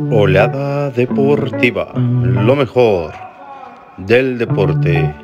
Oleada 0.00 0.90
Deportiva, 0.90 1.92
lo 1.94 2.56
mejor 2.56 3.12
del 3.96 4.38
deporte. 4.38 5.14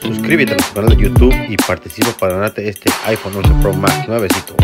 Suscríbete 0.00 0.52
a 0.52 0.54
nuestro 0.54 0.74
canal 0.80 0.96
de 0.96 1.02
YouTube 1.02 1.34
y 1.48 1.56
participa 1.56 2.10
para 2.20 2.34
ganarte 2.34 2.68
este 2.68 2.88
iPhone 3.06 3.34
11 3.34 3.50
Pro 3.60 3.72
Max 3.74 4.06
nuevecito. 4.06 4.54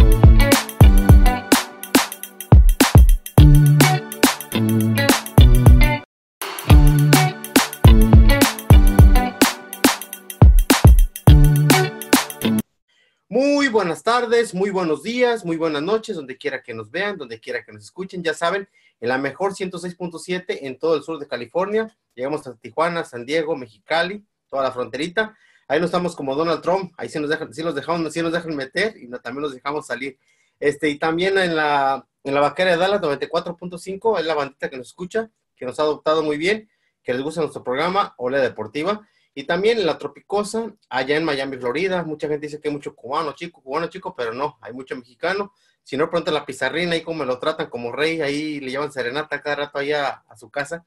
Buenas 13.81 14.03
tardes, 14.03 14.53
muy 14.53 14.69
buenos 14.69 15.03
días, 15.03 15.43
muy 15.43 15.57
buenas 15.57 15.81
noches, 15.81 16.15
donde 16.15 16.37
quiera 16.37 16.63
que 16.63 16.75
nos 16.75 16.91
vean, 16.91 17.17
donde 17.17 17.41
quiera 17.41 17.65
que 17.65 17.73
nos 17.73 17.85
escuchen. 17.85 18.23
Ya 18.23 18.35
saben, 18.35 18.69
en 19.01 19.09
la 19.09 19.17
mejor 19.17 19.55
106.7 19.55 20.59
en 20.61 20.79
todo 20.79 20.97
el 20.97 21.03
sur 21.03 21.19
de 21.19 21.27
California. 21.27 21.97
Llegamos 22.15 22.47
a 22.47 22.55
Tijuana, 22.57 23.07
San 23.07 23.25
Diego, 23.25 23.57
Mexicali, 23.57 24.23
toda 24.51 24.65
la 24.65 24.71
fronterita. 24.71 25.35
Ahí 25.67 25.81
no 25.81 25.87
estamos 25.87 26.15
como 26.15 26.35
Donald 26.35 26.61
Trump, 26.61 26.93
ahí 26.99 27.09
sí 27.09 27.19
nos 27.19 27.31
dejan, 27.31 27.55
sí 27.55 27.63
nos 27.63 27.75
dejamos, 27.75 28.13
sí 28.13 28.21
nos 28.21 28.33
dejan 28.35 28.55
meter 28.55 28.99
y 28.99 29.09
no, 29.09 29.19
también 29.19 29.45
nos 29.45 29.55
dejamos 29.55 29.87
salir. 29.87 30.19
Este, 30.59 30.91
y 30.91 30.99
también 30.99 31.39
en 31.39 31.57
la, 31.57 32.07
en 32.23 32.35
la 32.35 32.41
vaquera 32.43 32.73
de 32.73 32.77
Dallas 32.77 33.01
94.5, 33.01 34.21
es 34.21 34.27
la 34.27 34.35
bandita 34.35 34.69
que 34.69 34.77
nos 34.77 34.89
escucha, 34.89 35.31
que 35.57 35.65
nos 35.65 35.81
ha 35.81 35.85
adoptado 35.85 36.23
muy 36.23 36.37
bien, 36.37 36.69
que 37.03 37.15
les 37.15 37.23
gusta 37.23 37.41
nuestro 37.41 37.65
programa, 37.65 38.13
Ola 38.19 38.41
Deportiva. 38.41 39.09
Y 39.35 39.45
también 39.45 39.79
en 39.79 39.87
la 39.87 39.97
Tropicosa, 39.97 40.75
allá 40.89 41.17
en 41.17 41.25
Miami, 41.25 41.57
Florida. 41.57 42.03
Mucha 42.03 42.29
gente 42.29 42.47
dice 42.47 42.61
que 42.61 42.69
hay 42.69 42.75
mucho 42.75 42.95
cubano, 42.95 43.33
chico, 43.33 43.63
cubano, 43.63 43.87
chico, 43.87 44.15
pero 44.15 44.33
no, 44.35 44.59
hay 44.61 44.73
mucho 44.73 44.97
mexicano. 44.97 45.53
Si 45.83 45.97
no, 45.97 46.11
pronto 46.11 46.31
la 46.31 46.45
pizarrina, 46.45 46.95
ahí 46.95 47.03
como 47.03 47.25
lo 47.25 47.39
tratan 47.39 47.71
como 47.71 47.93
rey, 47.93 48.21
ahí 48.21 48.61
le 48.61 48.71
llevan 48.71 48.93
serenata 48.93 49.41
cada 49.41 49.57
rato 49.57 49.79
allá 49.79 50.25
a, 50.29 50.37
su 50.37 50.51
casa. 50.51 50.85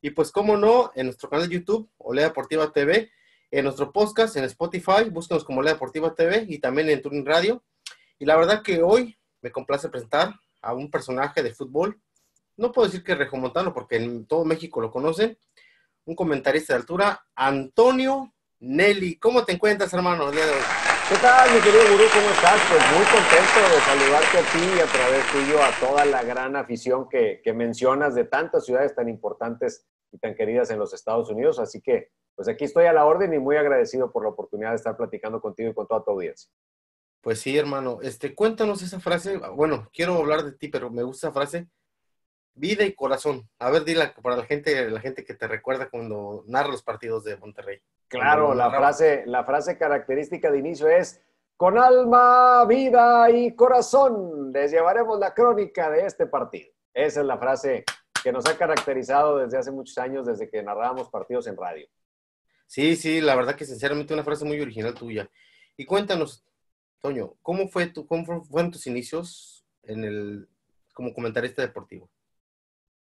Y 0.00 0.10
pues, 0.10 0.30
cómo 0.30 0.56
no, 0.56 0.92
en 0.94 1.06
nuestro 1.06 1.28
canal 1.28 1.48
de 1.48 1.54
YouTube, 1.54 1.90
Olea 1.98 2.28
Deportiva 2.28 2.72
TV, 2.72 3.10
en 3.50 3.64
nuestro 3.64 3.92
podcast, 3.92 4.36
en 4.36 4.44
Spotify, 4.44 5.08
búsquenos 5.10 5.44
como 5.44 5.60
Olea 5.60 5.74
Deportiva 5.74 6.14
TV 6.14 6.46
y 6.48 6.58
también 6.58 6.88
en 6.90 7.00
Turing 7.00 7.24
Radio. 7.24 7.62
Y 8.18 8.24
la 8.24 8.36
verdad 8.36 8.62
que 8.62 8.82
hoy 8.82 9.16
me 9.42 9.52
complace 9.52 9.88
presentar 9.88 10.34
a 10.62 10.74
un 10.74 10.90
personaje 10.90 11.42
de 11.42 11.54
fútbol. 11.54 12.00
No 12.56 12.72
puedo 12.72 12.86
decir 12.86 13.04
que 13.04 13.14
Rejomontano, 13.14 13.74
porque 13.74 13.96
en 13.96 14.26
todo 14.26 14.44
México 14.44 14.80
lo 14.80 14.90
conocen 14.90 15.38
un 16.06 16.14
comentarista 16.14 16.74
de 16.74 16.80
altura, 16.80 17.26
Antonio 17.34 18.34
Nelly. 18.60 19.18
¿Cómo 19.18 19.44
te 19.44 19.52
encuentras, 19.52 19.92
hermano, 19.94 20.28
el 20.28 20.34
día 20.34 20.46
de 20.46 20.52
hoy? 20.52 20.62
¿Qué 21.08 21.16
tal, 21.16 21.52
mi 21.52 21.60
querido 21.60 21.82
Gurú? 21.90 22.04
¿Cómo 22.12 22.30
estás? 22.30 22.60
Pues 22.68 22.82
muy 22.92 23.04
contento 23.04 23.74
de 23.74 23.80
saludarte 23.80 24.38
a 24.38 24.52
ti 24.52 24.76
y 24.76 24.80
a 24.80 24.86
través 24.86 25.32
tuyo 25.32 25.62
a 25.62 25.70
toda 25.80 26.04
la 26.04 26.22
gran 26.22 26.56
afición 26.56 27.08
que, 27.08 27.40
que 27.42 27.52
mencionas 27.52 28.14
de 28.14 28.24
tantas 28.24 28.64
ciudades 28.64 28.94
tan 28.94 29.08
importantes 29.08 29.86
y 30.12 30.18
tan 30.18 30.34
queridas 30.34 30.70
en 30.70 30.78
los 30.78 30.94
Estados 30.94 31.30
Unidos. 31.30 31.58
Así 31.58 31.80
que, 31.80 32.10
pues 32.34 32.48
aquí 32.48 32.64
estoy 32.64 32.86
a 32.86 32.92
la 32.92 33.04
orden 33.04 33.32
y 33.34 33.38
muy 33.38 33.56
agradecido 33.56 34.12
por 34.12 34.22
la 34.22 34.30
oportunidad 34.30 34.70
de 34.70 34.76
estar 34.76 34.96
platicando 34.96 35.40
contigo 35.40 35.70
y 35.70 35.74
con 35.74 35.86
toda 35.86 36.02
tu 36.04 36.10
audiencia. 36.12 36.50
Pues 37.20 37.40
sí, 37.40 37.56
hermano. 37.56 37.98
Este, 38.02 38.34
cuéntanos 38.34 38.82
esa 38.82 39.00
frase. 39.00 39.38
Bueno, 39.54 39.88
quiero 39.92 40.16
hablar 40.16 40.42
de 40.42 40.52
ti, 40.52 40.68
pero 40.68 40.90
me 40.90 41.02
gusta 41.02 41.28
esa 41.28 41.34
frase 41.34 41.68
vida 42.54 42.84
y 42.84 42.94
corazón. 42.94 43.48
A 43.58 43.70
ver, 43.70 43.84
dila 43.84 44.14
para 44.22 44.36
la 44.36 44.44
gente, 44.44 44.90
la 44.90 45.00
gente 45.00 45.24
que 45.24 45.34
te 45.34 45.46
recuerda 45.46 45.88
cuando 45.90 46.44
narra 46.46 46.68
los 46.68 46.82
partidos 46.82 47.24
de 47.24 47.36
Monterrey. 47.36 47.80
Claro, 48.08 48.54
la 48.54 48.70
frase, 48.70 49.24
la 49.26 49.44
frase 49.44 49.76
característica 49.76 50.50
de 50.50 50.58
inicio 50.58 50.88
es 50.88 51.20
con 51.56 51.78
alma, 51.78 52.64
vida 52.66 53.30
y 53.30 53.54
corazón 53.54 54.52
les 54.52 54.70
llevaremos 54.70 55.18
la 55.18 55.34
crónica 55.34 55.90
de 55.90 56.06
este 56.06 56.26
partido. 56.26 56.72
Esa 56.92 57.20
es 57.20 57.26
la 57.26 57.38
frase 57.38 57.84
que 58.22 58.32
nos 58.32 58.46
ha 58.46 58.56
caracterizado 58.56 59.38
desde 59.38 59.58
hace 59.58 59.70
muchos 59.70 59.98
años, 59.98 60.26
desde 60.26 60.48
que 60.48 60.62
narrábamos 60.62 61.10
partidos 61.10 61.46
en 61.46 61.56
radio. 61.56 61.86
Sí, 62.66 62.96
sí, 62.96 63.20
la 63.20 63.36
verdad 63.36 63.54
que 63.54 63.64
sinceramente 63.64 64.14
una 64.14 64.24
frase 64.24 64.44
muy 64.44 64.60
original 64.60 64.94
tuya. 64.94 65.28
Y 65.76 65.84
cuéntanos, 65.84 66.44
Toño, 67.00 67.34
¿cómo 67.42 67.68
fue 67.68 67.88
tu, 67.88 68.06
cómo 68.06 68.42
fueron 68.44 68.70
tus 68.70 68.86
inicios 68.86 69.66
en 69.82 70.04
el 70.04 70.48
como 70.94 71.12
comentarista 71.12 71.60
deportivo? 71.60 72.10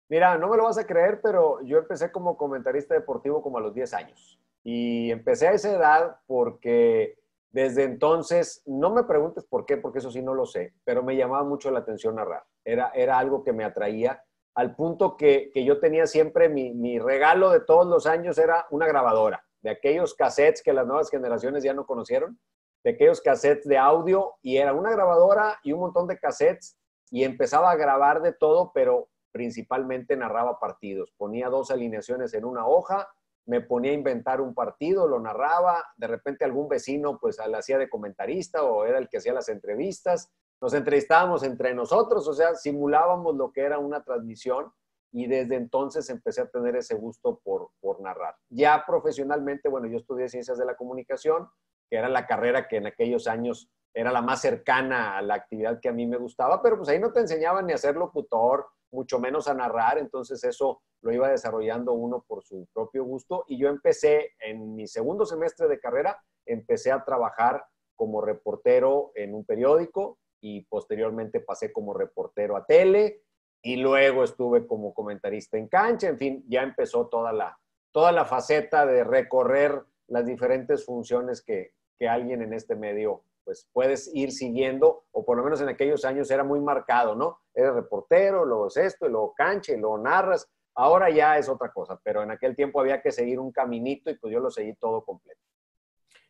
Mira, 0.09 0.37
no 0.37 0.47
me 0.47 0.57
lo 0.57 0.63
vas 0.63 0.77
a 0.77 0.87
creer, 0.87 1.19
pero 1.21 1.61
yo 1.61 1.77
empecé 1.77 2.11
como 2.11 2.37
comentarista 2.37 2.93
deportivo 2.93 3.41
como 3.41 3.57
a 3.57 3.61
los 3.61 3.73
10 3.73 3.93
años. 3.93 4.39
Y 4.63 5.11
empecé 5.11 5.47
a 5.47 5.53
esa 5.53 5.71
edad 5.71 6.17
porque 6.27 7.17
desde 7.51 7.83
entonces, 7.83 8.61
no 8.65 8.91
me 8.91 9.03
preguntes 9.03 9.45
por 9.45 9.65
qué, 9.65 9.77
porque 9.77 9.99
eso 9.99 10.11
sí 10.11 10.21
no 10.21 10.33
lo 10.33 10.45
sé, 10.45 10.73
pero 10.83 11.01
me 11.01 11.15
llamaba 11.15 11.43
mucho 11.43 11.71
la 11.71 11.79
atención 11.79 12.15
narrar. 12.15 12.43
Era, 12.63 12.91
era 12.93 13.17
algo 13.17 13.43
que 13.43 13.53
me 13.53 13.63
atraía 13.63 14.23
al 14.53 14.75
punto 14.75 15.17
que, 15.17 15.51
que 15.53 15.63
yo 15.63 15.79
tenía 15.79 16.07
siempre 16.07 16.49
mi, 16.49 16.73
mi, 16.73 16.97
regalo 16.99 17.51
de 17.51 17.59
todos 17.59 17.85
los 17.85 18.07
años 18.07 18.37
era 18.37 18.65
una 18.71 18.87
grabadora, 18.87 19.43
de 19.61 19.69
aquellos 19.69 20.15
cassettes 20.15 20.63
que 20.63 20.73
las 20.73 20.87
nuevas 20.87 21.09
generaciones 21.11 21.63
ya 21.63 21.73
no 21.73 21.85
conocieron, 21.85 22.39
de 22.83 22.91
aquellos 22.91 23.21
cassettes 23.21 23.67
de 23.67 23.77
audio, 23.77 24.33
y 24.41 24.57
era 24.57 24.73
una 24.73 24.91
grabadora 24.91 25.59
y 25.63 25.73
un 25.73 25.81
montón 25.81 26.07
de 26.07 26.17
cassettes, 26.17 26.77
y 27.11 27.23
empezaba 27.23 27.69
a 27.71 27.75
grabar 27.75 28.21
de 28.21 28.33
todo, 28.33 28.71
pero 28.73 29.09
principalmente 29.31 30.15
narraba 30.15 30.59
partidos. 30.59 31.11
Ponía 31.17 31.49
dos 31.49 31.71
alineaciones 31.71 32.33
en 32.33 32.45
una 32.45 32.67
hoja, 32.67 33.07
me 33.45 33.61
ponía 33.61 33.91
a 33.91 33.95
inventar 33.95 34.41
un 34.41 34.53
partido, 34.53 35.07
lo 35.07 35.19
narraba, 35.19 35.85
de 35.95 36.07
repente 36.07 36.43
algún 36.43 36.67
vecino 36.67 37.17
pues 37.17 37.37
la 37.37 37.57
hacía 37.57 37.77
de 37.77 37.89
comentarista 37.89 38.63
o 38.63 38.85
era 38.85 38.97
el 38.97 39.07
que 39.07 39.17
hacía 39.17 39.33
las 39.33 39.49
entrevistas. 39.49 40.31
Nos 40.61 40.73
entrevistábamos 40.73 41.43
entre 41.43 41.73
nosotros, 41.73 42.27
o 42.27 42.33
sea, 42.33 42.55
simulábamos 42.55 43.35
lo 43.35 43.51
que 43.51 43.61
era 43.61 43.79
una 43.79 44.03
transmisión 44.03 44.71
y 45.11 45.27
desde 45.27 45.55
entonces 45.55 46.09
empecé 46.09 46.41
a 46.41 46.49
tener 46.49 46.75
ese 46.75 46.95
gusto 46.95 47.39
por, 47.43 47.69
por 47.79 48.01
narrar. 48.01 48.35
Ya 48.49 48.83
profesionalmente, 48.85 49.69
bueno, 49.69 49.87
yo 49.87 49.97
estudié 49.97 50.27
ciencias 50.27 50.57
de 50.57 50.65
la 50.65 50.75
comunicación, 50.75 51.47
que 51.89 51.97
era 51.97 52.09
la 52.09 52.27
carrera 52.27 52.67
que 52.67 52.77
en 52.77 52.87
aquellos 52.87 53.27
años 53.27 53.69
era 53.93 54.11
la 54.11 54.21
más 54.21 54.41
cercana 54.41 55.17
a 55.17 55.21
la 55.21 55.35
actividad 55.35 55.79
que 55.79 55.89
a 55.89 55.93
mí 55.93 56.05
me 56.05 56.17
gustaba, 56.17 56.61
pero 56.61 56.77
pues 56.77 56.89
ahí 56.89 56.99
no 56.99 57.11
te 57.11 57.21
enseñaban 57.21 57.65
ni 57.65 57.73
a 57.73 57.77
ser 57.77 57.95
locutor, 57.95 58.67
mucho 58.91 59.19
menos 59.19 59.47
a 59.47 59.53
narrar, 59.53 59.97
entonces 59.97 60.43
eso 60.43 60.81
lo 61.01 61.11
iba 61.13 61.29
desarrollando 61.29 61.93
uno 61.93 62.23
por 62.27 62.43
su 62.43 62.67
propio 62.73 63.03
gusto 63.03 63.45
y 63.47 63.57
yo 63.57 63.69
empecé 63.69 64.31
en 64.39 64.75
mi 64.75 64.87
segundo 64.87 65.25
semestre 65.25 65.67
de 65.67 65.79
carrera, 65.79 66.21
empecé 66.45 66.91
a 66.91 67.03
trabajar 67.03 67.65
como 67.95 68.21
reportero 68.21 69.11
en 69.15 69.33
un 69.33 69.45
periódico 69.45 70.19
y 70.41 70.65
posteriormente 70.65 71.39
pasé 71.39 71.71
como 71.71 71.93
reportero 71.93 72.55
a 72.55 72.65
tele 72.65 73.23
y 73.61 73.77
luego 73.77 74.23
estuve 74.23 74.65
como 74.67 74.93
comentarista 74.93 75.57
en 75.57 75.67
cancha, 75.67 76.07
en 76.07 76.17
fin, 76.17 76.45
ya 76.47 76.61
empezó 76.63 77.07
toda 77.07 77.33
la, 77.33 77.57
toda 77.91 78.11
la 78.11 78.25
faceta 78.25 78.85
de 78.85 79.03
recorrer 79.03 79.83
las 80.07 80.25
diferentes 80.25 80.85
funciones 80.85 81.41
que, 81.41 81.73
que 81.97 82.07
alguien 82.07 82.41
en 82.41 82.53
este 82.53 82.75
medio 82.75 83.23
pues 83.43 83.69
puedes 83.71 84.13
ir 84.13 84.33
siguiendo, 84.33 85.05
o 85.11 85.23
por 85.23 85.37
lo 85.37 85.43
menos 85.43 85.61
en 85.61 85.69
aquellos 85.69 86.03
años 86.03 86.29
era 86.29 86.43
muy 86.43 86.59
marcado, 86.59 87.15
¿no? 87.15 87.39
Eres 87.57 87.73
reportero, 87.73 88.45
luego 88.45 88.67
es 88.67 88.77
esto, 88.77 89.07
y 89.07 89.09
luego 89.09 89.33
cancha, 89.33 89.73
y 89.73 89.77
luego 89.77 89.97
narras. 89.97 90.47
Ahora 90.75 91.09
ya 91.09 91.39
es 91.39 91.49
otra 91.49 91.71
cosa, 91.71 91.99
pero 92.03 92.21
en 92.21 92.29
aquel 92.29 92.55
tiempo 92.55 92.79
había 92.79 93.01
que 93.01 93.11
seguir 93.11 93.39
un 93.39 93.51
caminito 93.51 94.11
y 94.11 94.15
pues 94.15 94.31
yo 94.31 94.39
lo 94.39 94.51
seguí 94.51 94.75
todo 94.75 95.03
completo. 95.03 95.41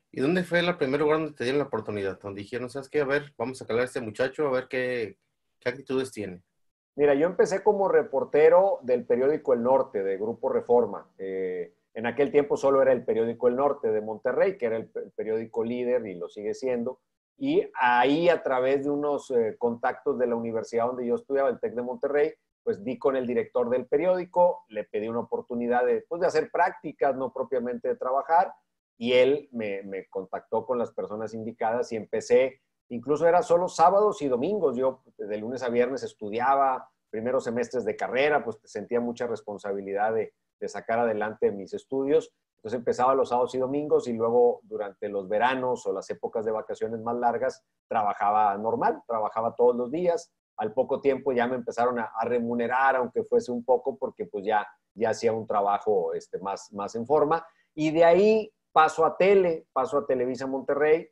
¿Y 0.10 0.22
dónde 0.22 0.46
fue 0.46 0.60
el 0.60 0.78
primer 0.78 1.02
lugar 1.02 1.18
donde 1.18 1.34
te 1.34 1.44
dieron 1.44 1.60
la 1.60 1.66
oportunidad? 1.66 2.18
Donde 2.18 2.40
dijeron, 2.40 2.70
¿sabes 2.70 2.88
qué? 2.88 3.02
A 3.02 3.06
ver, 3.06 3.34
vamos 3.38 3.62
a 3.62 3.66
calar 3.66 3.82
a 3.82 3.86
este 3.86 4.00
muchacho, 4.00 4.48
a 4.48 4.52
ver 4.52 4.70
qué, 4.70 5.18
qué 5.60 5.68
actitudes 5.68 6.14
tiene. 6.14 6.42
Mira, 6.96 7.14
yo 7.14 7.28
empecé 7.28 7.62
como 7.62 7.90
reportero 7.90 8.80
del 8.84 9.06
periódico 9.06 9.54
El 9.54 9.64
Norte, 9.64 10.04
de 10.04 10.16
Grupo 10.16 10.48
Reforma. 10.48 11.12
Eh, 11.18 11.74
en 11.94 12.06
aquel 12.06 12.32
tiempo 12.32 12.56
solo 12.56 12.82
era 12.82 12.94
el 12.94 13.04
periódico 13.04 13.50
El 13.50 13.58
Norte 13.58 13.92
de 13.92 14.00
Monterrey, 14.00 14.58
que 14.58 14.68
era 14.68 14.78
el, 14.78 14.90
el 14.96 15.12
periódico 15.12 15.62
líder 15.66 16.08
y 16.08 16.16
lo 16.16 16.30
sigue 16.30 16.54
siendo. 16.54 17.02
Y 17.38 17.70
ahí, 17.80 18.30
a 18.30 18.42
través 18.42 18.84
de 18.84 18.90
unos 18.90 19.30
eh, 19.32 19.56
contactos 19.60 20.18
de 20.18 20.28
la 20.28 20.36
universidad 20.36 20.88
donde 20.88 21.06
yo 21.06 21.16
estudiaba, 21.16 21.50
el 21.50 21.60
TEC 21.60 21.76
de 21.76 21.82
Monterrey, 21.84 22.34
pues 22.64 22.84
di 22.84 22.98
con 22.98 23.16
el 23.16 23.28
director 23.28 23.70
del 23.70 23.86
periódico, 23.86 24.66
le 24.70 24.84
pedí 24.84 25.08
una 25.08 25.22
oportunidad 25.22 25.86
de, 25.86 26.04
pues, 26.10 26.20
de 26.20 26.28
hacer 26.28 26.52
prácticas, 26.52 27.16
no 27.16 27.32
propiamente 27.32 27.88
de 27.88 27.96
trabajar, 27.96 28.54
y 28.98 29.14
él 29.14 29.48
me, 29.52 29.84
me 29.84 30.08
contactó 30.08 30.66
con 30.66 30.80
las 30.80 30.92
personas 30.92 31.34
indicadas 31.34 31.92
y 31.92 31.96
empecé, 31.96 32.62
incluso 32.90 33.28
era 33.28 33.44
solo 33.44 33.70
sábados 33.70 34.22
y 34.22 34.28
domingos, 34.28 34.76
yo 34.76 35.02
de 35.18 35.38
lunes 35.38 35.62
a 35.64 35.70
viernes 35.70 36.04
estudiaba, 36.04 36.90
primeros 37.10 37.44
semestres 37.44 37.86
de 37.86 37.96
carrera, 37.96 38.44
pues 38.44 38.58
sentía 38.66 39.00
mucha 39.00 39.28
responsabilidad 39.28 40.14
de, 40.14 40.34
de 40.60 40.68
sacar 40.68 41.00
adelante 41.00 41.52
mis 41.52 41.74
estudios. 41.74 42.34
Entonces 42.58 42.80
empezaba 42.80 43.14
los 43.14 43.30
sábados 43.30 43.54
y 43.56 43.60
domingos 43.60 44.08
y 44.08 44.14
luego 44.14 44.62
durante 44.64 45.10
los 45.10 45.30
veranos 45.30 45.86
o 45.86 45.94
las 45.94 46.10
épocas 46.10 46.44
de 46.44 46.52
vacaciones 46.52 47.00
más 47.02 47.16
largas 47.16 47.64
trabajaba 47.88 48.58
normal, 48.58 49.02
trabajaba 49.08 49.56
todos 49.56 49.76
los 49.76 49.92
días. 49.92 50.32
Al 50.58 50.74
poco 50.74 51.00
tiempo 51.00 51.32
ya 51.32 51.48
me 51.48 51.56
empezaron 51.56 52.00
a, 52.00 52.12
remunerar, 52.24 52.96
aunque 52.96 53.24
fuese 53.24 53.52
un 53.52 53.64
poco, 53.64 53.96
porque 53.98 54.26
pues 54.26 54.44
ya, 54.44 54.68
ya 54.96 55.12
hacía 55.12 55.32
un 55.32 55.46
trabajo 55.46 56.14
este, 56.14 56.40
más, 56.40 56.72
más 56.74 56.96
en 56.96 57.06
forma. 57.06 57.46
Y 57.76 57.92
de 57.92 58.04
ahí 58.04 58.52
paso 58.72 59.06
a 59.06 59.16
tele, 59.16 59.68
paso 59.72 60.00
a 60.00 60.08
Televisa 60.08 60.48
Monterrey 60.48 61.10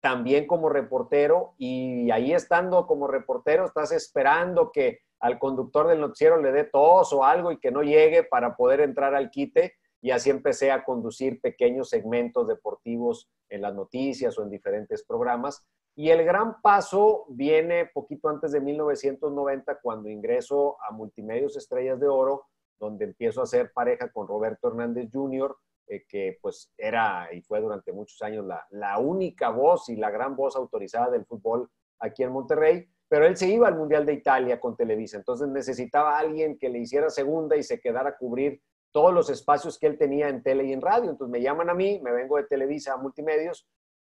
también 0.00 0.46
como 0.46 0.68
reportero 0.68 1.54
y 1.58 2.10
ahí 2.10 2.32
estando 2.32 2.86
como 2.86 3.08
reportero 3.08 3.64
estás 3.64 3.90
esperando 3.92 4.70
que 4.70 5.00
al 5.18 5.38
conductor 5.38 5.88
del 5.88 6.00
noticiero 6.00 6.40
le 6.40 6.52
dé 6.52 6.64
tos 6.64 7.12
o 7.12 7.24
algo 7.24 7.50
y 7.50 7.58
que 7.58 7.70
no 7.70 7.82
llegue 7.82 8.22
para 8.22 8.54
poder 8.54 8.80
entrar 8.80 9.14
al 9.14 9.30
quite 9.30 9.74
y 10.06 10.12
así 10.12 10.30
empecé 10.30 10.70
a 10.70 10.84
conducir 10.84 11.40
pequeños 11.40 11.88
segmentos 11.88 12.46
deportivos 12.46 13.28
en 13.48 13.60
las 13.60 13.74
noticias 13.74 14.38
o 14.38 14.44
en 14.44 14.50
diferentes 14.50 15.04
programas. 15.04 15.66
Y 15.96 16.10
el 16.10 16.24
gran 16.24 16.62
paso 16.62 17.24
viene 17.28 17.90
poquito 17.92 18.28
antes 18.28 18.52
de 18.52 18.60
1990 18.60 19.80
cuando 19.82 20.08
ingreso 20.08 20.76
a 20.88 20.92
Multimedios 20.92 21.56
Estrellas 21.56 21.98
de 21.98 22.06
Oro, 22.06 22.44
donde 22.78 23.04
empiezo 23.04 23.40
a 23.40 23.44
hacer 23.44 23.72
pareja 23.72 24.08
con 24.12 24.28
Roberto 24.28 24.68
Hernández 24.68 25.10
Jr., 25.12 25.56
eh, 25.88 26.04
que 26.08 26.38
pues 26.40 26.72
era 26.78 27.28
y 27.32 27.42
fue 27.42 27.60
durante 27.60 27.92
muchos 27.92 28.22
años 28.22 28.46
la, 28.46 28.64
la 28.70 29.00
única 29.00 29.50
voz 29.50 29.88
y 29.88 29.96
la 29.96 30.10
gran 30.10 30.36
voz 30.36 30.54
autorizada 30.54 31.10
del 31.10 31.26
fútbol 31.26 31.68
aquí 31.98 32.22
en 32.22 32.30
Monterrey, 32.30 32.88
pero 33.08 33.26
él 33.26 33.36
se 33.36 33.48
iba 33.48 33.66
al 33.66 33.76
Mundial 33.76 34.06
de 34.06 34.12
Italia 34.12 34.60
con 34.60 34.76
Televisa, 34.76 35.16
entonces 35.16 35.48
necesitaba 35.48 36.14
a 36.14 36.20
alguien 36.20 36.58
que 36.58 36.68
le 36.68 36.78
hiciera 36.78 37.10
segunda 37.10 37.56
y 37.56 37.64
se 37.64 37.80
quedara 37.80 38.10
a 38.10 38.16
cubrir 38.16 38.62
todos 38.96 39.12
los 39.12 39.28
espacios 39.28 39.78
que 39.78 39.86
él 39.88 39.98
tenía 39.98 40.30
en 40.30 40.42
tele 40.42 40.64
y 40.64 40.72
en 40.72 40.80
radio. 40.80 41.10
Entonces 41.10 41.30
me 41.30 41.42
llaman 41.42 41.68
a 41.68 41.74
mí, 41.74 42.00
me 42.02 42.12
vengo 42.12 42.38
de 42.38 42.44
Televisa 42.44 42.94
a 42.94 42.96
Multimedios, 42.96 43.68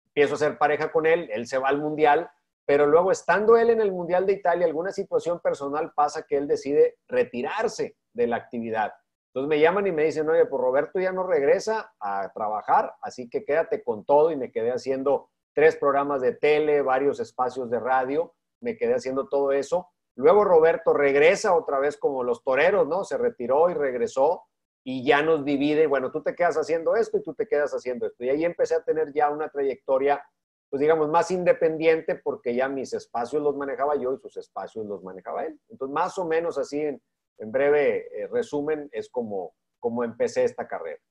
empiezo 0.09 0.33
a 0.33 0.35
hacer 0.35 0.59
pareja 0.59 0.91
con 0.91 1.07
él, 1.07 1.27
él 1.33 1.47
se 1.47 1.57
va 1.57 1.69
al 1.69 1.79
Mundial, 1.79 2.29
pero 2.67 2.85
luego 2.85 3.11
estando 3.11 3.57
él 3.57 3.71
en 3.71 3.81
el 3.81 3.91
Mundial 3.91 4.27
de 4.27 4.33
Italia, 4.33 4.67
alguna 4.67 4.91
situación 4.91 5.39
personal 5.39 5.91
pasa 5.95 6.21
que 6.21 6.37
él 6.37 6.47
decide 6.47 6.97
retirarse 7.07 7.95
de 8.13 8.27
la 8.27 8.35
actividad. 8.35 8.93
Entonces 9.29 9.49
me 9.49 9.59
llaman 9.59 9.87
y 9.87 9.91
me 9.91 10.03
dicen, 10.03 10.29
oye, 10.29 10.45
pues 10.45 10.61
Roberto 10.61 10.99
ya 10.99 11.11
no 11.11 11.25
regresa 11.25 11.95
a 11.99 12.31
trabajar, 12.31 12.93
así 13.01 13.27
que 13.27 13.43
quédate 13.43 13.83
con 13.83 14.05
todo 14.05 14.29
y 14.29 14.35
me 14.35 14.51
quedé 14.51 14.71
haciendo 14.71 15.31
tres 15.55 15.77
programas 15.77 16.21
de 16.21 16.33
tele, 16.33 16.83
varios 16.83 17.19
espacios 17.19 17.71
de 17.71 17.79
radio, 17.79 18.35
me 18.61 18.77
quedé 18.77 18.93
haciendo 18.93 19.29
todo 19.29 19.51
eso. 19.51 19.89
Luego 20.13 20.43
Roberto 20.43 20.93
regresa 20.93 21.55
otra 21.55 21.79
vez 21.79 21.97
como 21.97 22.23
los 22.23 22.43
toreros, 22.43 22.87
¿no? 22.87 23.03
Se 23.03 23.17
retiró 23.17 23.71
y 23.71 23.73
regresó 23.73 24.43
y 24.87 25.03
ya 25.03 25.23
nos 25.23 25.43
divide, 25.43 25.87
bueno, 25.87 26.11
tú 26.11 26.21
te 26.21 26.35
quedas 26.35 26.57
haciendo 26.57 26.95
esto 26.95 27.17
y 27.17 27.23
tú 27.23 27.33
te 27.33 27.47
quedas 27.47 27.71
haciendo 27.73 28.05
esto. 28.05 28.23
Y 28.23 28.29
ahí 28.29 28.45
empecé 28.45 28.75
a 28.75 28.83
tener 28.83 29.11
ya 29.11 29.31
una 29.31 29.49
trayectoria, 29.49 30.23
pues 30.69 30.79
digamos, 30.79 31.09
más 31.09 31.31
independiente 31.31 32.21
porque 32.23 32.53
ya 32.53 32.69
mis 32.69 32.93
espacios 32.93 33.41
los 33.41 33.57
manejaba 33.57 33.95
yo 33.95 34.13
y 34.13 34.19
sus 34.19 34.37
espacios 34.37 34.85
los 34.85 35.01
manejaba 35.01 35.43
él. 35.43 35.59
Entonces, 35.69 35.91
más 35.91 36.19
o 36.19 36.25
menos 36.25 36.59
así 36.59 36.79
en, 36.79 37.01
en 37.39 37.51
breve 37.51 38.05
eh, 38.15 38.27
resumen, 38.27 38.87
es 38.91 39.09
como, 39.09 39.55
como 39.79 40.03
empecé 40.03 40.43
esta 40.43 40.67
carrera. 40.67 41.01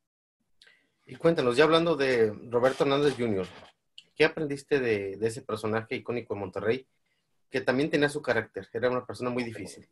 Y 1.04 1.16
cuéntanos, 1.16 1.56
ya 1.56 1.64
hablando 1.64 1.96
de 1.96 2.32
Roberto 2.48 2.84
Hernández 2.84 3.16
Jr., 3.18 3.46
¿qué 4.14 4.24
aprendiste 4.24 4.78
de, 4.78 5.16
de 5.16 5.26
ese 5.26 5.42
personaje 5.42 5.96
icónico 5.96 6.34
en 6.34 6.40
Monterrey 6.40 6.86
que 7.50 7.60
también 7.60 7.90
tenía 7.90 8.08
su 8.08 8.22
carácter? 8.22 8.68
Era 8.72 8.88
una 8.88 9.04
persona 9.04 9.30
muy 9.30 9.42
difícil. 9.42 9.88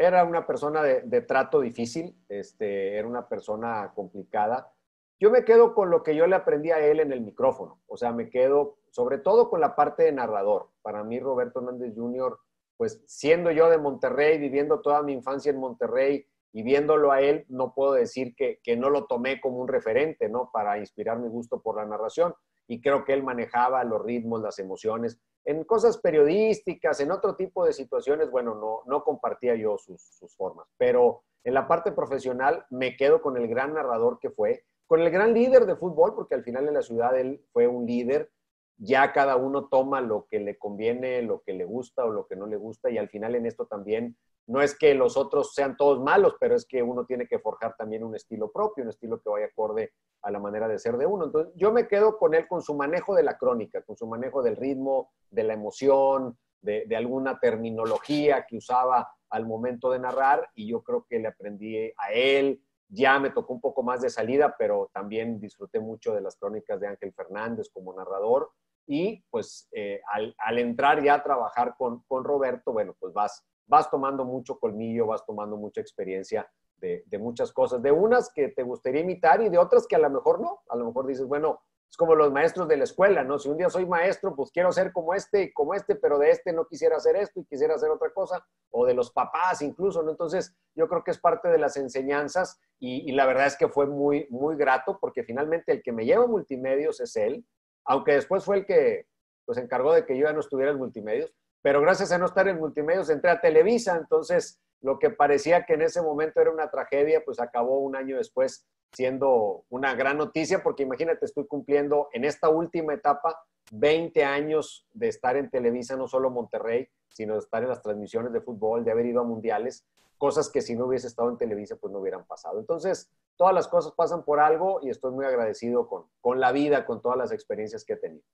Era 0.00 0.22
una 0.22 0.46
persona 0.46 0.80
de, 0.84 1.20
trato 1.22 1.60
difícil, 1.60 2.16
este, 2.28 2.96
era 2.96 3.08
una 3.08 3.28
persona 3.28 3.90
complicada. 3.96 4.72
Yo 5.18 5.28
me 5.32 5.44
quedo 5.44 5.74
con 5.74 5.90
lo 5.90 6.04
que 6.04 6.14
yo 6.14 6.28
le 6.28 6.36
aprendí 6.36 6.70
a 6.70 6.78
él 6.78 7.00
en 7.00 7.10
el 7.10 7.20
micrófono, 7.20 7.80
o 7.88 7.96
sea, 7.96 8.12
me 8.12 8.30
quedo 8.30 8.78
sobre 8.90 9.18
todo 9.18 9.50
con 9.50 9.60
la 9.60 9.74
parte 9.74 10.04
de 10.04 10.12
narrador. 10.12 10.70
Para 10.82 11.02
mí, 11.02 11.18
Roberto 11.18 11.58
Hernández 11.58 11.94
Jr., 11.96 12.38
pues 12.76 13.02
siendo 13.06 13.50
yo 13.50 13.68
de 13.68 13.78
Monterrey, 13.78 14.38
viviendo 14.38 14.80
toda 14.82 15.02
mi 15.02 15.14
infancia 15.14 15.50
en 15.50 15.58
Monterrey 15.58 16.24
y 16.52 16.62
viéndolo 16.62 17.10
a 17.10 17.20
él, 17.20 17.44
no 17.48 17.74
puedo 17.74 17.94
decir 17.94 18.36
que, 18.36 18.60
que, 18.62 18.76
no 18.76 18.90
lo 18.90 19.06
tomé 19.06 19.40
como 19.40 19.58
un 19.58 19.66
referente, 19.66 20.28
¿no? 20.28 20.50
Para 20.52 20.78
inspirar 20.78 21.18
mi 21.18 21.28
gusto 21.28 21.60
por 21.60 21.74
la 21.74 21.84
narración. 21.84 22.34
Y 22.68 22.80
creo 22.80 23.04
que 23.04 23.14
él 23.14 23.22
manejaba 23.22 23.82
los 23.82 24.04
ritmos, 24.04 24.40
las 24.40 24.58
emociones. 24.58 25.18
En 25.44 25.64
cosas 25.64 25.98
periodísticas, 25.98 27.00
en 27.00 27.10
otro 27.10 27.34
tipo 27.34 27.64
de 27.64 27.72
situaciones, 27.72 28.30
bueno, 28.30 28.54
no, 28.54 28.82
no 28.86 29.02
compartía 29.02 29.56
yo 29.56 29.78
sus, 29.78 30.00
sus 30.02 30.36
formas. 30.36 30.68
Pero 30.76 31.22
en 31.44 31.54
la 31.54 31.66
parte 31.66 31.92
profesional 31.92 32.66
me 32.70 32.96
quedo 32.96 33.22
con 33.22 33.36
el 33.36 33.48
gran 33.48 33.74
narrador 33.74 34.18
que 34.20 34.30
fue, 34.30 34.64
con 34.86 35.00
el 35.00 35.10
gran 35.10 35.34
líder 35.34 35.66
de 35.66 35.76
fútbol, 35.76 36.14
porque 36.14 36.34
al 36.34 36.44
final 36.44 36.68
en 36.68 36.74
la 36.74 36.82
ciudad 36.82 37.18
él 37.18 37.42
fue 37.52 37.66
un 37.66 37.86
líder, 37.86 38.30
ya 38.78 39.12
cada 39.12 39.36
uno 39.36 39.68
toma 39.68 40.00
lo 40.00 40.26
que 40.26 40.40
le 40.40 40.56
conviene, 40.56 41.22
lo 41.22 41.42
que 41.42 41.52
le 41.52 41.64
gusta 41.64 42.04
o 42.04 42.10
lo 42.10 42.26
que 42.26 42.36
no 42.36 42.46
le 42.46 42.56
gusta 42.56 42.90
y 42.90 42.98
al 42.98 43.08
final 43.08 43.34
en 43.34 43.46
esto 43.46 43.66
también 43.66 44.16
no 44.48 44.62
es 44.62 44.76
que 44.76 44.94
los 44.94 45.16
otros 45.16 45.54
sean 45.54 45.76
todos 45.76 46.00
malos, 46.00 46.34
pero 46.40 46.56
es 46.56 46.66
que 46.66 46.82
uno 46.82 47.04
tiene 47.04 47.28
que 47.28 47.38
forjar 47.38 47.76
también 47.76 48.02
un 48.02 48.16
estilo 48.16 48.50
propio, 48.50 48.82
un 48.82 48.90
estilo 48.90 49.20
que 49.20 49.28
vaya 49.28 49.46
acorde 49.46 49.92
a 50.22 50.30
la 50.30 50.38
manera 50.38 50.66
de 50.66 50.78
ser 50.78 50.96
de 50.96 51.04
uno. 51.04 51.26
Entonces 51.26 51.52
yo 51.54 51.70
me 51.70 51.86
quedo 51.86 52.16
con 52.16 52.34
él 52.34 52.48
con 52.48 52.62
su 52.62 52.74
manejo 52.74 53.14
de 53.14 53.22
la 53.22 53.36
crónica, 53.36 53.82
con 53.82 53.96
su 53.96 54.06
manejo 54.06 54.42
del 54.42 54.56
ritmo, 54.56 55.12
de 55.30 55.44
la 55.44 55.52
emoción, 55.52 56.38
de, 56.62 56.96
alguna 56.96 57.38
terminología 57.38 58.46
que 58.48 58.56
usaba 58.56 59.12
al 59.28 59.46
momento 59.46 59.90
de 59.90 59.98
narrar 59.98 60.48
y 60.54 60.68
yo 60.68 60.82
creo 60.82 61.04
que 61.08 61.18
le 61.18 61.28
aprendí 61.28 61.76
a 61.76 62.12
él, 62.12 62.62
ya 62.88 63.18
me 63.18 63.30
tocó 63.30 63.52
un 63.52 63.60
poco 63.60 63.82
más 63.82 64.00
de 64.00 64.08
salida, 64.08 64.56
pero 64.58 64.90
también 64.94 65.38
disfruté 65.38 65.78
mucho 65.78 66.14
de 66.14 66.22
las 66.22 66.36
crónicas 66.36 66.80
de 66.80 66.88
Ángel 66.88 67.12
Fernández 67.12 67.68
como 67.70 67.94
narrador 67.94 68.50
y 68.86 69.22
pues 69.28 69.68
eh, 69.72 70.00
al, 70.10 70.34
al, 70.38 70.58
entrar 70.58 71.02
ya 71.02 71.14
a 71.14 71.22
trabajar 71.22 71.74
con, 71.76 72.02
con, 72.08 72.24
Roberto, 72.24 72.72
bueno, 72.72 72.96
pues 72.98 73.12
vas, 73.12 73.44
vas 73.68 73.90
tomando 73.90 74.24
mucho 74.24 74.58
colmillo, 74.58 75.06
vas 75.06 75.24
tomando 75.24 75.56
mucha 75.56 75.80
experiencia 75.80 76.50
de, 76.80 77.04
muchas 77.18 77.52
cosas, 77.52 77.82
de 77.82 77.92
unas 77.92 78.32
que 78.32 78.48
te 78.48 78.62
gustaría 78.62 79.02
imitar 79.02 79.42
y 79.42 79.48
de 79.48 79.58
otras 79.58 79.86
que 79.86 79.96
a 79.96 79.98
lo 79.98 80.10
mejor 80.10 80.40
no. 80.40 80.60
A 80.68 80.76
lo 80.76 80.86
mejor 80.86 81.06
dices, 81.06 81.26
bueno, 81.26 81.60
es 81.90 81.96
como 81.96 82.14
los 82.14 82.32
maestros 82.32 82.68
de 82.68 82.76
la 82.76 82.84
escuela, 82.84 83.24
¿no? 83.24 83.38
Si 83.38 83.48
un 83.48 83.56
día 83.56 83.68
soy 83.68 83.86
maestro, 83.86 84.34
pues 84.34 84.50
quiero 84.50 84.70
ser 84.72 84.92
como 84.92 85.14
este 85.14 85.44
y 85.44 85.52
como 85.52 85.74
este, 85.74 85.96
pero 85.96 86.18
de 86.18 86.30
este 86.30 86.52
no 86.52 86.66
quisiera 86.66 86.96
hacer 86.96 87.16
esto 87.16 87.40
y 87.40 87.44
quisiera 87.46 87.74
hacer 87.74 87.90
otra 87.90 88.10
cosa, 88.12 88.44
o 88.70 88.86
de 88.86 88.94
los 88.94 89.10
papás 89.10 89.62
incluso, 89.62 90.02
¿no? 90.02 90.10
Entonces, 90.10 90.54
yo 90.74 90.86
creo 90.88 91.02
que 91.02 91.10
es 91.10 91.18
parte 91.18 91.48
de 91.48 91.58
las 91.58 91.76
enseñanzas 91.76 92.60
y, 92.78 93.10
la 93.12 93.26
verdad 93.26 93.46
es 93.46 93.56
que 93.56 93.68
fue 93.68 93.86
muy, 93.86 94.26
muy 94.30 94.56
grato 94.56 94.98
porque 95.00 95.24
finalmente 95.24 95.72
el 95.72 95.82
que 95.82 95.92
me 95.92 96.04
lleva 96.04 96.26
multimedios 96.26 97.00
es 97.00 97.16
él, 97.16 97.44
aunque 97.84 98.12
después 98.12 98.44
fue 98.44 98.58
el 98.58 98.66
que 98.66 99.06
pues 99.46 99.58
encargó 99.58 99.94
de 99.94 100.04
que 100.04 100.16
yo 100.16 100.26
ya 100.26 100.32
no 100.34 100.40
estuviera 100.40 100.72
en 100.72 100.78
multimedios, 100.78 101.34
pero 101.68 101.82
gracias 101.82 102.12
a 102.12 102.16
no 102.16 102.24
estar 102.24 102.48
en 102.48 102.58
multimedios 102.58 103.10
entré 103.10 103.28
a 103.28 103.42
Televisa, 103.42 103.94
entonces 103.94 104.58
lo 104.80 104.98
que 104.98 105.10
parecía 105.10 105.66
que 105.66 105.74
en 105.74 105.82
ese 105.82 106.00
momento 106.00 106.40
era 106.40 106.50
una 106.50 106.70
tragedia, 106.70 107.22
pues 107.22 107.38
acabó 107.40 107.80
un 107.80 107.94
año 107.94 108.16
después 108.16 108.66
siendo 108.90 109.66
una 109.68 109.94
gran 109.94 110.16
noticia, 110.16 110.62
porque 110.62 110.84
imagínate, 110.84 111.26
estoy 111.26 111.46
cumpliendo 111.46 112.08
en 112.14 112.24
esta 112.24 112.48
última 112.48 112.94
etapa 112.94 113.38
20 113.70 114.24
años 114.24 114.86
de 114.94 115.08
estar 115.08 115.36
en 115.36 115.50
Televisa, 115.50 115.94
no 115.94 116.08
solo 116.08 116.30
Monterrey, 116.30 116.88
sino 117.10 117.34
de 117.34 117.40
estar 117.40 117.62
en 117.62 117.68
las 117.68 117.82
transmisiones 117.82 118.32
de 118.32 118.40
fútbol, 118.40 118.82
de 118.82 118.92
haber 118.92 119.04
ido 119.04 119.20
a 119.20 119.24
mundiales, 119.24 119.84
cosas 120.16 120.48
que 120.48 120.62
si 120.62 120.74
no 120.74 120.86
hubiese 120.86 121.06
estado 121.06 121.28
en 121.28 121.36
Televisa, 121.36 121.76
pues 121.76 121.92
no 121.92 121.98
hubieran 121.98 122.24
pasado. 122.24 122.60
Entonces, 122.60 123.10
todas 123.36 123.52
las 123.52 123.68
cosas 123.68 123.92
pasan 123.94 124.24
por 124.24 124.40
algo 124.40 124.80
y 124.82 124.88
estoy 124.88 125.12
muy 125.12 125.26
agradecido 125.26 125.86
con, 125.86 126.06
con 126.22 126.40
la 126.40 126.50
vida, 126.50 126.86
con 126.86 127.02
todas 127.02 127.18
las 127.18 127.30
experiencias 127.30 127.84
que 127.84 127.92
he 127.92 127.96
tenido. 127.98 128.24